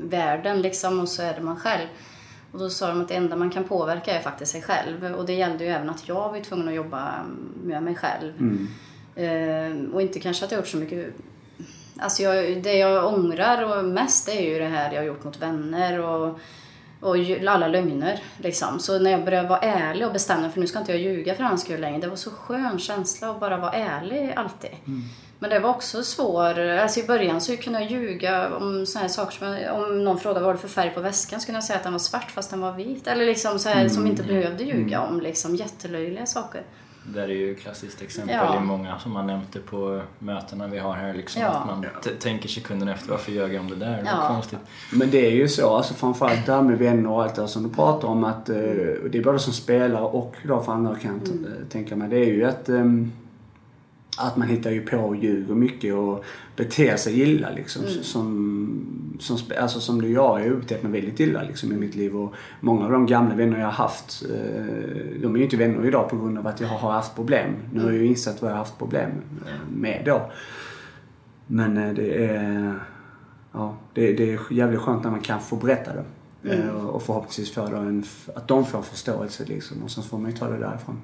världen 0.00 0.62
liksom 0.62 1.00
och 1.00 1.08
så 1.08 1.22
är 1.22 1.34
det 1.34 1.40
man 1.40 1.56
själv. 1.56 1.86
Och 2.56 2.62
då 2.62 2.70
sa 2.70 2.88
de 2.88 3.00
att 3.00 3.08
det 3.08 3.14
enda 3.14 3.36
man 3.36 3.50
kan 3.50 3.64
påverka 3.64 4.18
är 4.18 4.22
faktiskt 4.22 4.52
sig 4.52 4.62
själv. 4.62 5.14
Och 5.14 5.26
det 5.26 5.32
gällde 5.32 5.64
ju 5.64 5.70
även 5.70 5.90
att 5.90 6.08
jag 6.08 6.28
var 6.32 6.40
tvungen 6.40 6.68
att 6.68 6.74
jobba 6.74 7.14
med 7.64 7.82
mig 7.82 7.94
själv. 7.94 8.32
Eh, 9.14 9.94
och 9.94 10.02
inte 10.02 10.20
kanske 10.20 10.44
att 10.44 10.50
jag 10.50 10.58
gjort 10.58 10.68
så 10.68 10.76
mycket. 10.76 11.14
Alltså 11.96 12.22
jag, 12.22 12.62
det 12.62 12.72
jag 12.72 13.14
ångrar 13.14 13.78
och 13.78 13.84
mest 13.84 14.28
är 14.28 14.40
ju 14.40 14.58
det 14.58 14.66
här 14.66 14.92
jag 14.92 15.06
gjort 15.06 15.24
mot 15.24 15.42
vänner 15.42 16.00
och, 16.00 16.38
och 17.00 17.16
alla 17.48 17.68
lögner. 17.68 18.22
Liksom. 18.38 18.80
Så 18.80 18.98
när 18.98 19.10
jag 19.10 19.24
började 19.24 19.48
vara 19.48 19.60
ärlig 19.60 20.06
och 20.06 20.12
bestämde 20.12 20.50
för 20.50 20.60
nu 20.60 20.66
ska 20.66 20.78
inte 20.78 20.92
jag 20.92 21.00
ljuga 21.00 21.34
för 21.34 21.42
hans 21.42 21.62
skull 21.62 21.80
längre. 21.80 22.00
Det 22.00 22.08
var 22.08 22.16
så 22.16 22.30
skön 22.30 22.78
känsla 22.78 23.30
att 23.30 23.40
bara 23.40 23.56
vara 23.56 23.72
ärlig 23.72 24.32
alltid. 24.36 24.70
Men 25.38 25.50
det 25.50 25.58
var 25.58 25.70
också 25.70 26.02
svår, 26.02 26.58
alltså 26.58 27.00
i 27.00 27.06
början 27.06 27.40
så 27.40 27.56
kunde 27.56 27.80
jag 27.80 27.90
ljuga 27.90 28.56
om 28.56 28.86
såna 28.86 29.02
här 29.02 29.08
saker 29.08 29.36
som, 29.36 29.76
om 29.80 30.04
någon 30.04 30.20
frågade 30.20 30.46
vad 30.46 30.54
det 30.54 30.58
för 30.58 30.68
färg 30.68 30.90
på 30.90 31.00
väskan 31.00 31.40
så 31.40 31.46
kunde 31.46 31.56
jag 31.56 31.64
säga 31.64 31.76
att 31.76 31.82
den 31.82 31.92
var 31.92 31.98
svart 31.98 32.30
fast 32.30 32.50
den 32.50 32.60
var 32.60 32.72
vit. 32.72 33.06
Eller 33.06 33.26
liksom 33.26 33.58
så 33.58 33.68
här 33.68 33.88
som 33.88 34.06
inte 34.06 34.22
behövde 34.22 34.64
ljuga 34.64 35.00
om 35.00 35.20
liksom 35.20 35.56
jättelöjliga 35.56 36.26
saker. 36.26 36.62
Det 37.08 37.20
där 37.20 37.28
är 37.28 37.32
ju 37.34 37.52
ett 37.52 37.60
klassiskt 37.60 38.02
exempel 38.02 38.34
Ja. 38.36 38.56
i 38.56 38.60
många 38.64 38.98
som 38.98 39.16
har 39.16 39.22
nämnt 39.22 39.52
det 39.52 39.58
på 39.58 40.02
mötena 40.18 40.66
vi 40.66 40.78
har 40.78 40.94
här. 40.94 41.14
Liksom, 41.14 41.42
Ja. 41.42 41.48
Att 41.48 41.66
man 41.66 41.84
tänker 42.20 42.48
sekunden 42.48 42.88
efter, 42.88 43.10
varför 43.10 43.32
ljög 43.32 43.54
jag 43.54 43.60
om 43.60 43.70
det 43.70 43.76
där? 43.76 43.90
Det 43.96 44.02
Ja. 44.06 44.28
konstigt. 44.28 44.58
Men 44.92 45.10
det 45.10 45.26
är 45.26 45.30
ju 45.30 45.48
så, 45.48 45.76
alltså 45.76 45.94
framförallt 45.94 46.46
det 46.46 46.52
här 46.52 46.62
med 46.62 46.78
vänner 46.78 47.10
och 47.10 47.22
allt 47.22 47.34
det 47.34 47.48
som 47.48 47.62
du 47.62 47.68
pratar 47.68 48.08
om 48.08 48.24
att 48.24 48.48
eh, 48.48 48.54
det 48.56 49.18
är 49.18 49.22
både 49.24 49.38
som 49.38 49.52
spelare 49.52 50.02
och 50.04 50.34
då 50.44 50.60
för 50.62 50.72
andra 50.72 50.94
kan 50.94 51.20
jag 51.24 51.28
Mm. 51.32 51.44
eh, 51.44 51.68
tänka 51.68 51.96
mig. 51.96 52.08
Det 52.08 52.16
är 52.18 52.32
ju 52.32 52.44
att, 52.44 52.68
ehm, 52.68 53.12
att 54.18 54.36
man 54.36 54.48
hittar 54.48 54.70
ju 54.70 54.80
på 54.86 54.96
och 54.96 55.16
ljuger 55.16 55.54
mycket 55.54 55.94
och 55.94 56.24
beter 56.56 56.96
sig 56.96 57.20
illa 57.20 57.50
liksom. 57.50 57.82
Mm. 57.84 58.02
Som, 58.02 59.05
som, 59.20 59.38
alltså 59.60 59.80
som 59.80 60.02
du 60.02 60.12
jag 60.12 60.28
har 60.28 60.40
ju 60.40 60.56
betett 60.56 60.82
mig 60.82 60.92
väldigt 60.92 61.20
illa 61.20 61.42
liksom 61.42 61.72
i 61.72 61.76
mitt 61.76 61.94
liv 61.94 62.16
och 62.16 62.34
många 62.60 62.84
av 62.84 62.92
de 62.92 63.06
gamla 63.06 63.34
vänner 63.34 63.58
jag 63.58 63.66
har 63.66 63.72
haft, 63.72 64.22
eh, 64.22 65.20
de 65.22 65.34
är 65.34 65.38
ju 65.38 65.44
inte 65.44 65.56
vänner 65.56 65.86
idag 65.86 66.08
på 66.08 66.16
grund 66.16 66.38
av 66.38 66.46
att 66.46 66.60
jag 66.60 66.68
har 66.68 66.92
haft 66.92 67.14
problem. 67.14 67.54
Nu 67.72 67.80
har 67.80 67.90
jag 67.90 67.98
ju 67.98 68.06
insett 68.06 68.42
vad 68.42 68.50
jag 68.50 68.54
har 68.54 68.58
haft 68.58 68.78
problem 68.78 69.10
eh, 69.46 69.76
med 69.76 70.02
då. 70.04 70.30
Men 71.46 71.76
eh, 71.76 71.94
det 71.94 72.24
är 72.24 72.74
ja, 73.52 73.76
det, 73.94 74.12
det 74.12 74.32
är 74.32 74.52
jävligt 74.52 74.80
skönt 74.80 75.04
när 75.04 75.10
man 75.10 75.20
kan 75.20 75.40
få 75.40 75.56
berätta 75.56 75.90
det. 75.92 76.04
Mm. 76.54 76.76
Och 76.76 77.02
förhoppningsvis 77.02 77.52
få 77.54 77.66
en, 77.66 78.04
att 78.34 78.48
de 78.48 78.64
får 78.64 78.82
förståelse 78.82 79.44
liksom. 79.44 79.82
Och 79.82 79.90
sen 79.90 80.04
får 80.04 80.18
man 80.18 80.30
ju 80.30 80.36
ta 80.36 80.48
det 80.48 80.58
därifrån. 80.58 81.00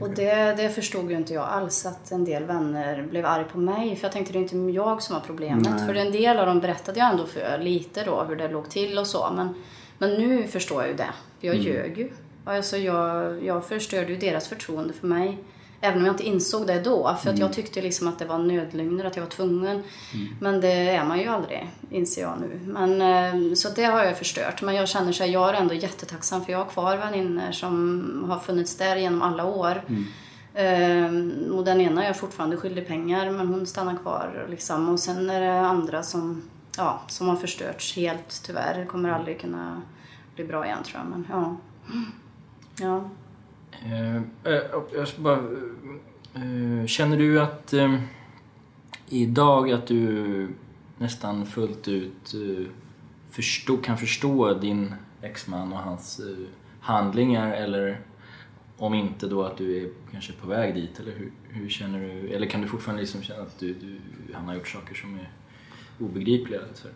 Och 0.00 0.10
det, 0.10 0.54
det 0.56 0.70
förstod 0.70 1.10
ju 1.10 1.16
inte 1.16 1.34
jag 1.34 1.48
alls 1.48 1.86
att 1.86 2.10
en 2.10 2.24
del 2.24 2.44
vänner 2.44 3.02
blev 3.02 3.26
arg 3.26 3.44
på 3.44 3.58
mig. 3.58 3.96
För 3.96 4.04
jag 4.04 4.12
tänkte 4.12 4.32
det 4.32 4.38
är 4.38 4.40
inte 4.40 4.56
jag 4.56 5.02
som 5.02 5.14
har 5.14 5.22
problemet. 5.22 5.68
Nej. 5.76 5.86
För 5.86 5.94
en 5.94 6.12
del 6.12 6.38
av 6.38 6.46
dem 6.46 6.60
berättade 6.60 6.98
jag 6.98 7.10
ändå 7.10 7.26
för 7.26 7.58
lite 7.58 8.04
då 8.04 8.22
hur 8.22 8.36
det 8.36 8.48
låg 8.48 8.70
till 8.70 8.98
och 8.98 9.06
så. 9.06 9.30
Men, 9.36 9.54
men 9.98 10.10
nu 10.10 10.46
förstår 10.46 10.82
jag 10.82 10.90
ju 10.90 10.96
det. 10.96 11.10
Jag 11.40 11.56
ljög 11.56 11.98
ju. 11.98 12.10
Alltså 12.44 12.76
jag, 12.76 13.44
jag 13.44 13.64
förstörde 13.64 14.12
ju 14.12 14.16
deras 14.16 14.48
förtroende 14.48 14.92
för 14.92 15.06
mig. 15.06 15.38
Även 15.84 15.98
om 15.98 16.06
jag 16.06 16.12
inte 16.12 16.26
insåg 16.26 16.66
det 16.66 16.80
då. 16.80 17.16
För 17.22 17.30
att 17.30 17.38
jag 17.38 17.52
tyckte 17.52 17.82
liksom 17.82 18.08
att 18.08 18.18
det 18.18 18.24
var 18.24 18.38
nödlögner, 18.38 19.04
att 19.04 19.16
jag 19.16 19.22
var 19.22 19.30
tvungen. 19.30 19.82
Men 20.40 20.60
det 20.60 20.72
är 20.72 21.04
man 21.04 21.18
ju 21.18 21.26
aldrig, 21.26 21.70
inser 21.90 22.22
jag 22.22 22.34
nu. 22.40 22.60
Men, 22.64 23.02
eh, 23.02 23.54
så 23.54 23.68
det 23.68 23.84
har 23.84 24.04
jag 24.04 24.18
förstört. 24.18 24.62
Men 24.62 24.74
jag 24.74 24.88
känner 24.88 25.12
så 25.12 25.24
här, 25.24 25.30
jag 25.30 25.48
är 25.48 25.54
ändå 25.54 25.74
jättetacksam 25.74 26.44
för 26.44 26.52
jag 26.52 26.58
har 26.58 26.66
kvar 26.66 26.96
vänner 26.96 27.52
som 27.52 28.24
har 28.28 28.38
funnits 28.38 28.76
där 28.76 28.96
genom 28.96 29.22
alla 29.22 29.44
år. 29.44 29.82
Ehm, 30.54 31.32
och 31.52 31.64
den 31.64 31.80
ena 31.80 32.02
är 32.02 32.06
jag 32.06 32.16
fortfarande 32.16 32.56
skyldig 32.56 32.86
pengar 32.86 33.30
men 33.30 33.48
hon 33.48 33.66
stannar 33.66 33.96
kvar. 33.96 34.46
Liksom. 34.50 34.88
Och 34.88 35.00
sen 35.00 35.30
är 35.30 35.40
det 35.40 35.60
andra 35.60 36.02
som, 36.02 36.42
ja, 36.76 37.02
som 37.08 37.28
har 37.28 37.36
förstörts 37.36 37.96
helt 37.96 38.42
tyvärr. 38.46 38.84
Kommer 38.84 39.10
aldrig 39.10 39.40
kunna 39.40 39.82
bli 40.34 40.44
bra 40.44 40.64
igen 40.66 40.78
tror 40.84 41.00
jag. 41.00 41.10
Men, 41.10 41.26
ja. 41.30 41.56
Ja. 42.80 43.10
Eh, 43.84 44.16
eh, 44.16 44.62
jag 44.94 45.08
ska 45.08 45.22
bara, 45.22 45.38
eh, 46.34 46.86
känner 46.86 47.16
du 47.16 47.40
att 47.40 47.74
idag 49.08 49.72
att 49.72 49.86
du 49.86 50.48
nästan 50.98 51.46
fullt 51.46 51.88
ut 51.88 52.34
förstå, 53.30 53.76
kan 53.76 53.98
förstå 53.98 54.54
din 54.54 54.94
exman 55.22 55.72
och 55.72 55.78
hans 55.78 56.20
handlingar 56.80 57.52
eller 57.52 58.00
om 58.76 58.94
inte 58.94 59.26
då 59.26 59.42
att 59.42 59.56
du 59.56 59.76
är 59.76 59.90
kanske 60.12 60.32
på 60.32 60.48
väg 60.48 60.74
dit 60.74 61.00
eller 61.00 61.12
hur, 61.12 61.32
hur 61.48 61.68
känner 61.68 62.00
du? 62.00 62.28
Eller 62.28 62.46
kan 62.46 62.60
du 62.60 62.68
fortfarande 62.68 63.02
liksom 63.02 63.22
känna 63.22 63.42
att 63.42 63.58
du, 63.58 63.74
du, 63.74 63.98
han 64.34 64.44
har 64.44 64.54
gjort 64.54 64.68
saker 64.68 64.94
som 64.94 65.14
är 65.14 65.30
obegripliga? 66.00 66.60
Alltså? 66.68 66.88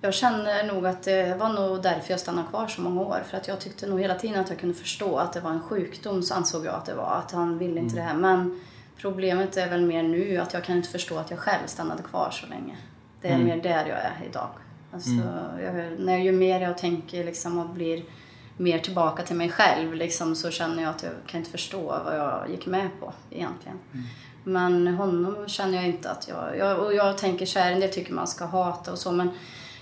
Jag 0.00 0.14
känner 0.14 0.64
nog 0.64 0.86
att 0.86 1.02
det 1.02 1.36
var 1.38 1.48
nog 1.48 1.82
därför 1.82 2.10
jag 2.10 2.20
stannade 2.20 2.48
kvar 2.48 2.68
så 2.68 2.80
många 2.80 3.00
år. 3.00 3.22
För 3.30 3.36
att 3.36 3.48
jag 3.48 3.60
tyckte 3.60 3.86
nog 3.86 4.00
hela 4.00 4.14
tiden 4.14 4.40
att 4.40 4.50
jag 4.50 4.58
kunde 4.58 4.74
förstå 4.74 5.18
att 5.18 5.32
det 5.32 5.40
var 5.40 5.50
en 5.50 5.62
sjukdom, 5.62 6.22
så 6.22 6.34
ansåg 6.34 6.66
jag 6.66 6.74
att 6.74 6.86
det 6.86 6.94
var. 6.94 7.22
Att 7.24 7.32
han 7.32 7.58
ville 7.58 7.80
inte 7.80 7.96
det 7.96 8.02
här. 8.02 8.14
Men 8.14 8.60
problemet 8.96 9.56
är 9.56 9.68
väl 9.70 9.86
mer 9.86 10.02
nu 10.02 10.36
att 10.36 10.54
jag 10.54 10.64
kan 10.64 10.76
inte 10.76 10.88
förstå 10.88 11.18
att 11.18 11.30
jag 11.30 11.38
själv 11.38 11.66
stannade 11.66 12.02
kvar 12.02 12.30
så 12.30 12.46
länge. 12.46 12.76
Det 13.22 13.28
är 13.28 13.38
mer 13.38 13.62
där 13.62 13.86
jag 13.86 13.98
är 13.98 14.22
idag. 14.30 14.48
Alltså, 14.92 15.10
jag, 15.62 16.00
när 16.00 16.18
ju 16.18 16.32
mer 16.32 16.60
jag 16.60 16.78
tänker 16.78 17.24
liksom 17.24 17.58
och 17.58 17.68
blir 17.68 18.02
mer 18.56 18.78
tillbaka 18.78 19.22
till 19.22 19.36
mig 19.36 19.50
själv 19.50 19.94
liksom, 19.94 20.34
så 20.34 20.50
känner 20.50 20.82
jag 20.82 20.90
att 20.90 21.02
jag 21.02 21.12
kan 21.26 21.38
inte 21.38 21.50
förstå 21.50 22.00
vad 22.04 22.16
jag 22.18 22.50
gick 22.50 22.66
med 22.66 22.88
på 23.00 23.12
egentligen. 23.30 23.78
Men 24.44 24.86
honom 24.86 25.48
känner 25.48 25.74
jag 25.74 25.86
inte 25.86 26.10
att 26.10 26.28
jag... 26.28 26.58
jag 26.58 26.78
och 26.78 26.94
jag 26.94 27.18
tänker 27.18 27.46
så 27.46 27.58
här, 27.58 27.72
en 27.72 27.80
del 27.80 27.90
tycker 27.90 28.12
man 28.12 28.26
ska 28.26 28.44
hata 28.44 28.92
och 28.92 28.98
så 28.98 29.12
men 29.12 29.30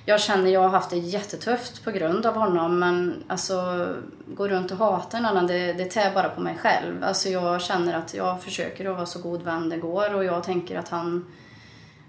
jag 0.09 0.21
känner 0.21 0.51
jag 0.51 0.61
har 0.61 0.69
haft 0.69 0.91
det 0.91 0.97
jättetufft 0.97 1.85
på 1.85 1.91
grund 1.91 2.27
av 2.27 2.35
honom 2.35 2.79
men 2.79 3.25
alltså 3.27 3.89
gå 4.27 4.49
runt 4.49 4.71
och 4.71 4.79
hata 4.79 5.17
en 5.17 5.25
annan 5.25 5.47
det, 5.47 5.73
det 5.73 5.85
tär 5.85 6.15
bara 6.15 6.29
på 6.29 6.41
mig 6.41 6.59
själv. 6.59 7.05
Alltså 7.05 7.29
jag 7.29 7.61
känner 7.61 7.95
att 7.95 8.15
jag 8.15 8.43
försöker 8.43 8.91
att 8.91 8.97
vara 8.97 9.07
så 9.07 9.23
god 9.23 9.43
vän 9.43 9.69
det 9.69 9.77
går 9.77 10.15
och 10.15 10.25
jag 10.25 10.45
tänker 10.45 10.79
att 10.79 10.89
han 10.89 11.25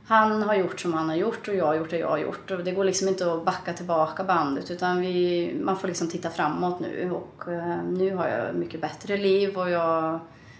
han 0.08 0.44
har 0.44 0.56
gjort 0.56 0.80
som 0.80 0.94
han 0.94 1.10
har 1.10 1.16
gjort 1.16 1.48
och 1.48 1.56
jag 1.56 1.66
har 1.66 1.76
gjort 1.76 1.90
det 1.90 1.98
jag 1.98 2.10
har 2.10 2.18
gjort. 2.18 2.52
Och 2.52 2.64
det 2.64 2.72
går 2.72 2.84
liksom 2.84 3.08
inte 3.08 3.34
att 3.34 3.46
backa 3.46 3.74
tillbaka 3.74 4.24
bandet 4.24 4.72
utan 4.72 5.02
vi, 5.02 5.52
man 5.62 5.78
får 5.78 5.88
liksom 5.88 6.10
titta 6.10 6.30
framåt 6.30 6.80
nu. 6.80 7.12
Och 7.12 7.52
eh, 7.54 7.84
nu 7.84 8.16
har 8.16 8.28
jag 8.28 8.56
mycket 8.56 8.82
bättre 8.82 9.18
liv 9.18 9.58
och 9.58 9.70
jag 9.70 10.20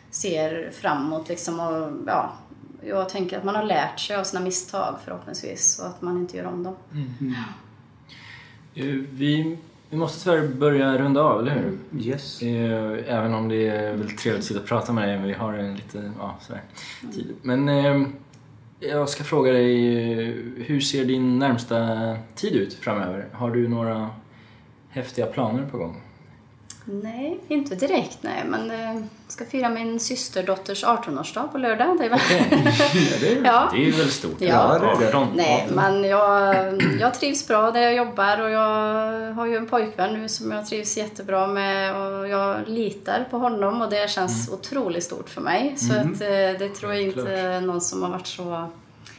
ser 0.10 0.72
framåt 0.72 1.30
liksom. 1.30 1.60
Och, 1.60 1.92
ja, 2.08 2.34
jag 2.82 3.10
tänker 3.10 3.38
att 3.38 3.44
man 3.44 3.56
har 3.56 3.64
lärt 3.64 4.00
sig 4.00 4.16
av 4.16 4.24
sina 4.24 4.42
misstag 4.44 4.96
förhoppningsvis 5.06 5.80
och 5.80 5.88
att 5.88 6.02
man 6.02 6.18
inte 6.18 6.38
gör 6.38 6.46
om 6.46 6.64
dem. 6.64 6.76
Eh, 8.76 8.86
Vi, 9.12 9.58
vi 9.90 9.98
måste 9.98 10.24
tyvärr 10.24 10.48
börja 10.48 10.98
runda 10.98 11.22
av, 11.22 11.40
eller 11.42 11.56
hur? 11.56 11.78
Yes. 12.02 12.42
Eh, 12.42 13.16
Även 13.18 13.34
om 13.34 13.50
det 13.50 13.68
är 13.68 13.92
väldigt 13.94 14.18
trevligt 14.18 14.40
att 14.42 14.48
sitta 14.48 14.60
och 14.60 14.66
prata 14.68 14.94
med 14.94 15.08
dig, 15.08 15.18
men 15.18 15.28
vi 15.28 15.34
har 15.34 15.54
en 15.54 15.76
lite, 15.76 16.12
ja, 16.20 16.36
sådär, 16.42 16.62
tid. 17.14 17.36
Men 17.42 17.70
eh, 17.70 18.08
jag 18.80 19.10
ska 19.10 19.24
fråga 19.24 19.52
dig, 19.52 19.76
hur 20.66 20.80
ser 20.80 21.06
din 21.06 21.40
närmsta 21.40 21.78
tid 22.36 22.54
ut 22.56 22.74
framöver? 22.74 23.28
Har 23.34 23.52
du 23.52 23.68
några 23.68 24.10
häftiga 24.90 25.26
planer 25.26 25.66
på 25.72 25.78
gång? 25.78 26.02
Nej, 26.90 27.40
inte 27.48 27.76
direkt 27.76 28.18
nej. 28.22 28.44
Men 28.46 28.72
eh, 28.72 29.04
ska 29.28 29.46
fira 29.46 29.70
min 29.70 30.00
systerdotters 30.00 30.84
18-årsdag 30.84 31.48
på 31.52 31.58
lördag. 31.58 31.98
Det 32.00 32.06
är 32.06 32.10
väl... 32.10 32.20
Ja, 32.30 33.20
det, 33.22 33.32
är, 33.32 33.46
Ja. 33.46 33.70
det 33.74 33.88
är 33.88 33.92
väl 33.92 34.10
stort. 34.12 34.36
Ja, 34.42 34.80
det. 35.00 35.08
18. 35.08 35.28
Nej, 35.36 35.68
men 35.76 36.04
jag, 36.04 36.56
jag 37.00 37.14
trivs 37.14 37.48
bra 37.48 37.72
där 37.72 37.82
jag 37.82 37.96
jobbar 37.96 38.42
och 38.42 38.50
jag 38.50 39.34
har 39.34 39.46
ju 39.46 39.58
en 39.58 39.68
pojkvän 39.68 40.14
nu 40.22 40.30
som 40.30 40.52
jag 40.52 40.66
trivs 40.66 40.98
jättebra 40.98 41.48
med 41.48 41.96
och 41.96 42.28
jag 42.28 42.68
litar 42.68 43.28
på 43.32 43.38
honom 43.38 43.82
och 43.82 43.90
det 43.90 44.10
känns 44.10 44.50
otroligt 44.50 45.04
stort 45.04 45.30
för 45.30 45.42
mig. 45.42 45.74
Så 45.78 45.94
att, 45.94 46.22
eh, 46.22 46.60
det 46.60 46.70
tror 46.80 46.94
jag 46.94 47.04
inte 47.04 47.22
Klart. 47.22 47.64
någon 47.64 47.82
som 47.82 48.04
har 48.04 48.10
varit 48.10 48.28
så... 48.28 48.44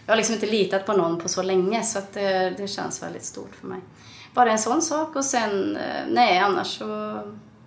Jag 0.06 0.12
har 0.12 0.16
liksom 0.16 0.34
inte 0.34 0.46
litat 0.46 0.86
på 0.86 0.92
någon 0.92 1.20
på 1.20 1.28
så 1.28 1.42
länge 1.42 1.82
så 1.82 1.98
att 1.98 2.12
det, 2.14 2.54
det 2.56 2.68
känns 2.68 3.02
väldigt 3.02 3.24
stort 3.24 3.54
för 3.60 3.66
mig. 3.66 3.80
Bara 4.34 4.50
en 4.50 4.58
sån 4.58 4.82
sak 4.82 5.16
och 5.16 5.24
sen, 5.24 5.76
eh, 5.76 6.04
nej 6.10 6.38
annars 6.38 6.66
så... 6.78 7.18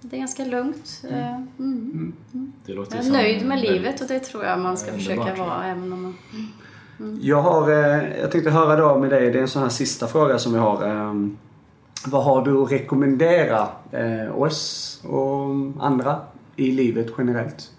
Det 0.01 0.15
är 0.15 0.19
ganska 0.19 0.45
lugnt. 0.45 1.03
Eh, 1.09 1.35
Mm. 1.59 2.13
Det 2.65 2.73
låter 2.73 2.91
Jag 2.95 2.99
är 2.99 3.03
som 3.03 3.13
nöjd 3.13 3.39
med 3.45 3.49
väldigt- 3.49 3.71
livet 3.71 4.01
och 4.01 4.07
det 4.07 4.19
tror 4.19 4.43
jag 4.45 4.59
man 4.59 4.77
ska 4.77 4.91
försöka 4.91 5.35
vara 5.35 5.65
även 5.65 5.93
om 5.93 6.01
man... 6.01 6.15
Jag, 7.21 7.41
har, 7.41 7.69
eh, 7.71 8.19
jag 8.21 8.31
tänkte 8.31 8.49
höra 8.51 8.75
då 8.75 8.97
med 8.97 9.09
dig, 9.09 9.31
det 9.31 9.37
är 9.37 9.41
en 9.41 9.47
sån 9.47 9.61
här 9.61 9.69
sista 9.69 10.07
fråga 10.07 10.39
som 10.39 10.53
vi 10.53 10.59
har. 10.59 10.87
ehm, 10.87 11.37
vad 12.07 12.23
har 12.23 12.45
du 12.45 12.57
att 12.63 12.71
rekommendera 12.71 13.67
eh, 13.91 14.41
oss 14.41 15.01
och 15.05 15.49
andra 15.85 16.19
i 16.55 16.71
livet 16.71 17.07
generellt? 17.17 17.71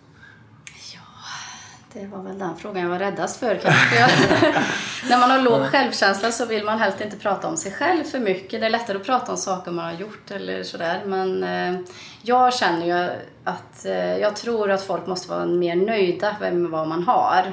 Det 1.94 2.06
var 2.06 2.22
väl 2.22 2.38
den 2.38 2.56
frågan 2.56 2.82
jag 2.82 2.90
var 2.90 2.98
räddast 2.98 3.36
för 3.36 3.56
kanske. 3.56 3.98
När 5.08 5.18
man 5.18 5.30
har 5.30 5.42
låg 5.42 5.66
självkänsla 5.66 6.32
så 6.32 6.46
vill 6.46 6.64
man 6.64 6.78
helst 6.78 7.00
inte 7.00 7.16
prata 7.16 7.48
om 7.48 7.56
sig 7.56 7.72
själv 7.72 8.04
för 8.04 8.18
mycket. 8.18 8.60
Det 8.60 8.66
är 8.66 8.70
lättare 8.70 8.96
att 8.96 9.04
prata 9.04 9.32
om 9.32 9.38
saker 9.38 9.70
man 9.70 9.84
har 9.84 9.92
gjort 9.92 10.30
eller 10.30 10.62
sådär. 10.62 11.02
Men 11.06 11.44
eh, 11.44 11.80
jag 12.22 12.54
känner 12.54 12.86
ju 12.86 13.10
att 13.44 13.84
eh, 13.84 14.16
jag 14.16 14.36
tror 14.36 14.70
att 14.70 14.82
folk 14.82 15.06
måste 15.06 15.30
vara 15.30 15.46
mer 15.46 15.76
nöjda 15.76 16.36
med 16.40 16.54
vad 16.54 16.88
man 16.88 17.02
har. 17.02 17.52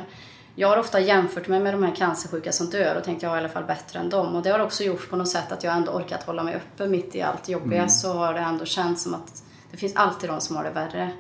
Jag 0.56 0.68
har 0.68 0.78
ofta 0.78 1.00
jämfört 1.00 1.48
mig 1.48 1.60
med 1.60 1.74
de 1.74 1.84
här 1.84 1.96
cancersjuka 1.96 2.52
som 2.52 2.70
dör 2.70 2.96
och 2.96 3.04
tänkt 3.04 3.24
jag 3.24 3.32
är 3.32 3.36
i 3.36 3.40
alla 3.40 3.50
fall 3.50 3.64
bättre 3.64 4.00
än 4.00 4.10
dem. 4.10 4.36
Och 4.36 4.44
det 4.44 4.50
har 4.50 4.60
också 4.60 4.84
gjort 4.84 5.10
på 5.10 5.16
något 5.16 5.30
sätt 5.30 5.52
att 5.52 5.64
jag 5.64 5.74
ändå 5.74 5.92
orkat 5.92 6.24
hålla 6.24 6.44
mig 6.44 6.56
uppe 6.56 6.88
mitt 6.88 7.16
i 7.16 7.22
allt 7.22 7.50
jobbiga. 7.50 7.88
Så 7.90 8.14
har 8.14 8.34
det 8.34 8.40
ändå 8.40 8.66
känts 8.66 9.04
som 9.04 9.14
att 9.14 9.44
det 9.72 9.78
finns 9.78 9.96
alltid 9.96 10.30
de 10.30 10.42
som 10.42 10.56
har 10.56 10.64
det 10.64 10.70
värre. 10.70 11.12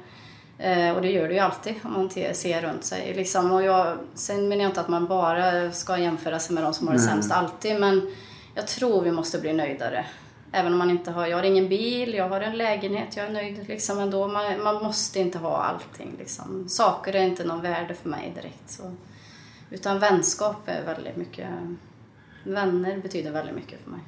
Eh, 0.60 0.95
och 0.95 1.01
det 1.01 1.12
gör 1.12 1.28
det 1.28 1.34
ju 1.34 1.39
alltid 1.39 1.76
om 1.84 1.93
man 1.93 2.10
ser 2.10 2.62
runt 2.62 2.84
sig. 2.84 3.14
Liksom. 3.14 3.51
Och 3.51 3.64
jag, 3.64 3.97
sen 4.14 4.47
menar 4.47 4.64
jag 4.64 4.70
inte 4.70 4.82
att 4.82 4.88
man 4.88 5.07
bara 5.07 5.72
ska 5.72 5.97
jämföra 5.97 6.39
sig 6.39 6.55
med 6.55 6.64
de 6.64 6.74
som 6.74 6.88
har 6.88 6.93
det 6.93 6.99
sämst 6.99 7.32
alltid. 7.32 7.80
Men 7.80 8.16
jag 8.55 8.68
tror 8.68 9.01
vi 9.01 9.12
måste 9.12 9.39
bli 9.39 9.53
nöjdare. 9.53 10.05
Även 10.51 10.74
om 10.74 10.80
man 10.80 10.89
inte 10.89 11.12
har, 11.12 11.28
jag 11.28 11.38
har 11.38 11.43
ingen 11.43 11.70
bil, 11.70 12.14
jag 12.14 12.30
har 12.30 12.41
en 12.41 12.57
lägenhet, 12.57 13.18
jag 13.18 13.26
är 13.26 13.32
nöjd 13.32 13.68
liksom 13.68 13.99
ändå. 13.99 14.28
Man, 14.28 14.64
man 14.64 14.84
måste 14.84 15.20
inte 15.20 15.38
ha 15.38 15.57
allting 15.57 16.16
liksom. 16.20 16.70
Saker 16.70 17.16
är 17.16 17.24
inte 17.24 17.43
någon 17.43 17.62
värde 17.62 17.93
för 17.93 18.10
mig 18.10 18.32
direkt. 18.36 18.70
Så. 18.70 18.91
Utan 19.70 19.99
vänskap 19.99 20.57
är 20.66 20.86
väldigt 20.86 21.16
mycket, 21.16 21.49
vänner 22.43 22.97
betyder 22.97 23.32
väldigt 23.32 23.55
mycket 23.55 23.84
för 23.84 23.91
mig. 23.91 23.99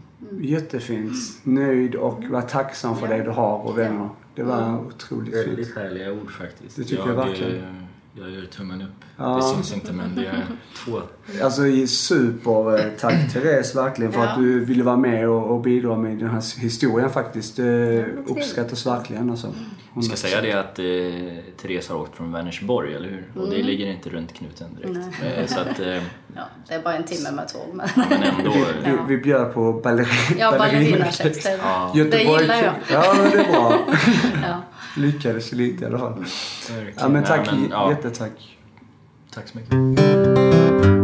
Jättefint. 0.41 1.13
Nöjd 1.43 1.95
och 1.95 2.24
var 2.30 2.41
tacksam 2.41 2.95
för 2.95 3.07
Ja. 3.07 3.17
det 3.17 3.24
du 3.24 3.30
har 3.30 3.57
och 3.57 3.78
vänner. 3.78 4.09
Det 4.36 4.43
var 4.43 4.80
otroligt 4.86 5.34
fint. 5.34 5.47
Väldigt 5.47 5.76
härliga 5.76 6.11
ord 6.13 6.32
faktiskt. 6.32 6.76
Det 6.76 6.84
tycker 6.84 7.07
jag 7.07 7.15
verkligen. 7.15 7.81
Eh, 8.16 8.22
Jag 8.22 8.32
gör 8.32 8.45
tummen 8.45 8.82
upp. 8.82 8.89
Ja. 9.18 9.36
Det 9.36 9.43
syns 9.43 9.74
inte 9.74 9.93
men 9.93 10.16
det 10.16 10.26
är 10.26 10.45
två. 10.86 11.01
Alltså 11.43 11.62
super 11.88 12.80
eh, 12.80 12.86
tack 12.99 13.34
Therese 13.34 13.76
verkligen 13.76 14.12
för 14.12 14.20
Ja. 14.24 14.30
att 14.30 14.38
du 14.39 14.66
ville 14.66 14.84
vara 14.84 14.97
med 14.97 15.30
och, 15.30 15.51
och 15.55 15.62
bidra 15.62 15.95
med 15.97 16.18
den 16.18 16.30
här 16.30 16.59
historien 16.62 17.09
faktiskt. 17.09 17.55
Det 17.55 17.64
trevligt. 18.03 18.30
uppskattas 18.30 18.86
verkligen 18.86 19.30
alltså. 19.30 19.47
Vi 19.95 20.01
ska 20.03 20.16
säga 20.16 20.41
det 20.41 20.53
att 20.53 20.80
eh, 20.80 20.86
Therese 21.62 21.89
har 21.89 21.95
åkt 21.97 22.16
från 22.16 22.32
Vänersborg, 22.32 22.93
eller 22.95 23.09
hur? 23.09 23.41
Och 23.41 23.49
det 23.49 23.64
ligger 23.64 23.88
inte 23.91 24.09
runt 24.09 24.34
knuten 24.34 24.68
direkt. 24.82 25.07
Eh, 25.39 25.45
så 25.45 25.59
att, 25.59 25.80
eh, 25.80 25.88
Ja, 26.36 26.41
det 26.68 26.74
är 26.74 26.82
bara 26.82 26.95
en 26.95 27.03
timme 27.03 27.32
med 27.32 27.47
tåg. 27.47 27.68
Men... 27.74 27.88
men 28.09 28.24
ändå. 28.24 28.53
Vi, 28.86 29.16
vi 29.16 29.18
bjöd 29.24 29.53
på 29.53 29.74
ballerin. 29.74 30.38
Ja, 30.39 30.51
ballerinakex. 30.57 31.43
Det, 31.43 31.59
Ja, 31.64 31.91
det 31.93 31.99
Göteborg. 31.99 32.41
gillar 32.41 32.55
jag. 32.64 32.74
Ja, 32.91 33.14
men 33.22 33.32
det 33.32 33.38
är 33.38 33.51
bra. 33.51 33.80
Ja. 34.96 35.02
Lyckades 35.02 35.52
lite 35.52 35.84
i 35.84 35.88
alla 35.88 35.98
fall. 36.00 36.14
verkligen. 36.70 36.94
Ja, 37.00 37.10
men 37.10 37.24
tack. 37.24 37.52
Nej, 37.52 37.62
men, 37.62 37.70
ja, 37.70 37.89
Jättetack. 37.92 38.58
tack 39.34 39.48
så 39.48 39.58
mycket. 39.58 41.01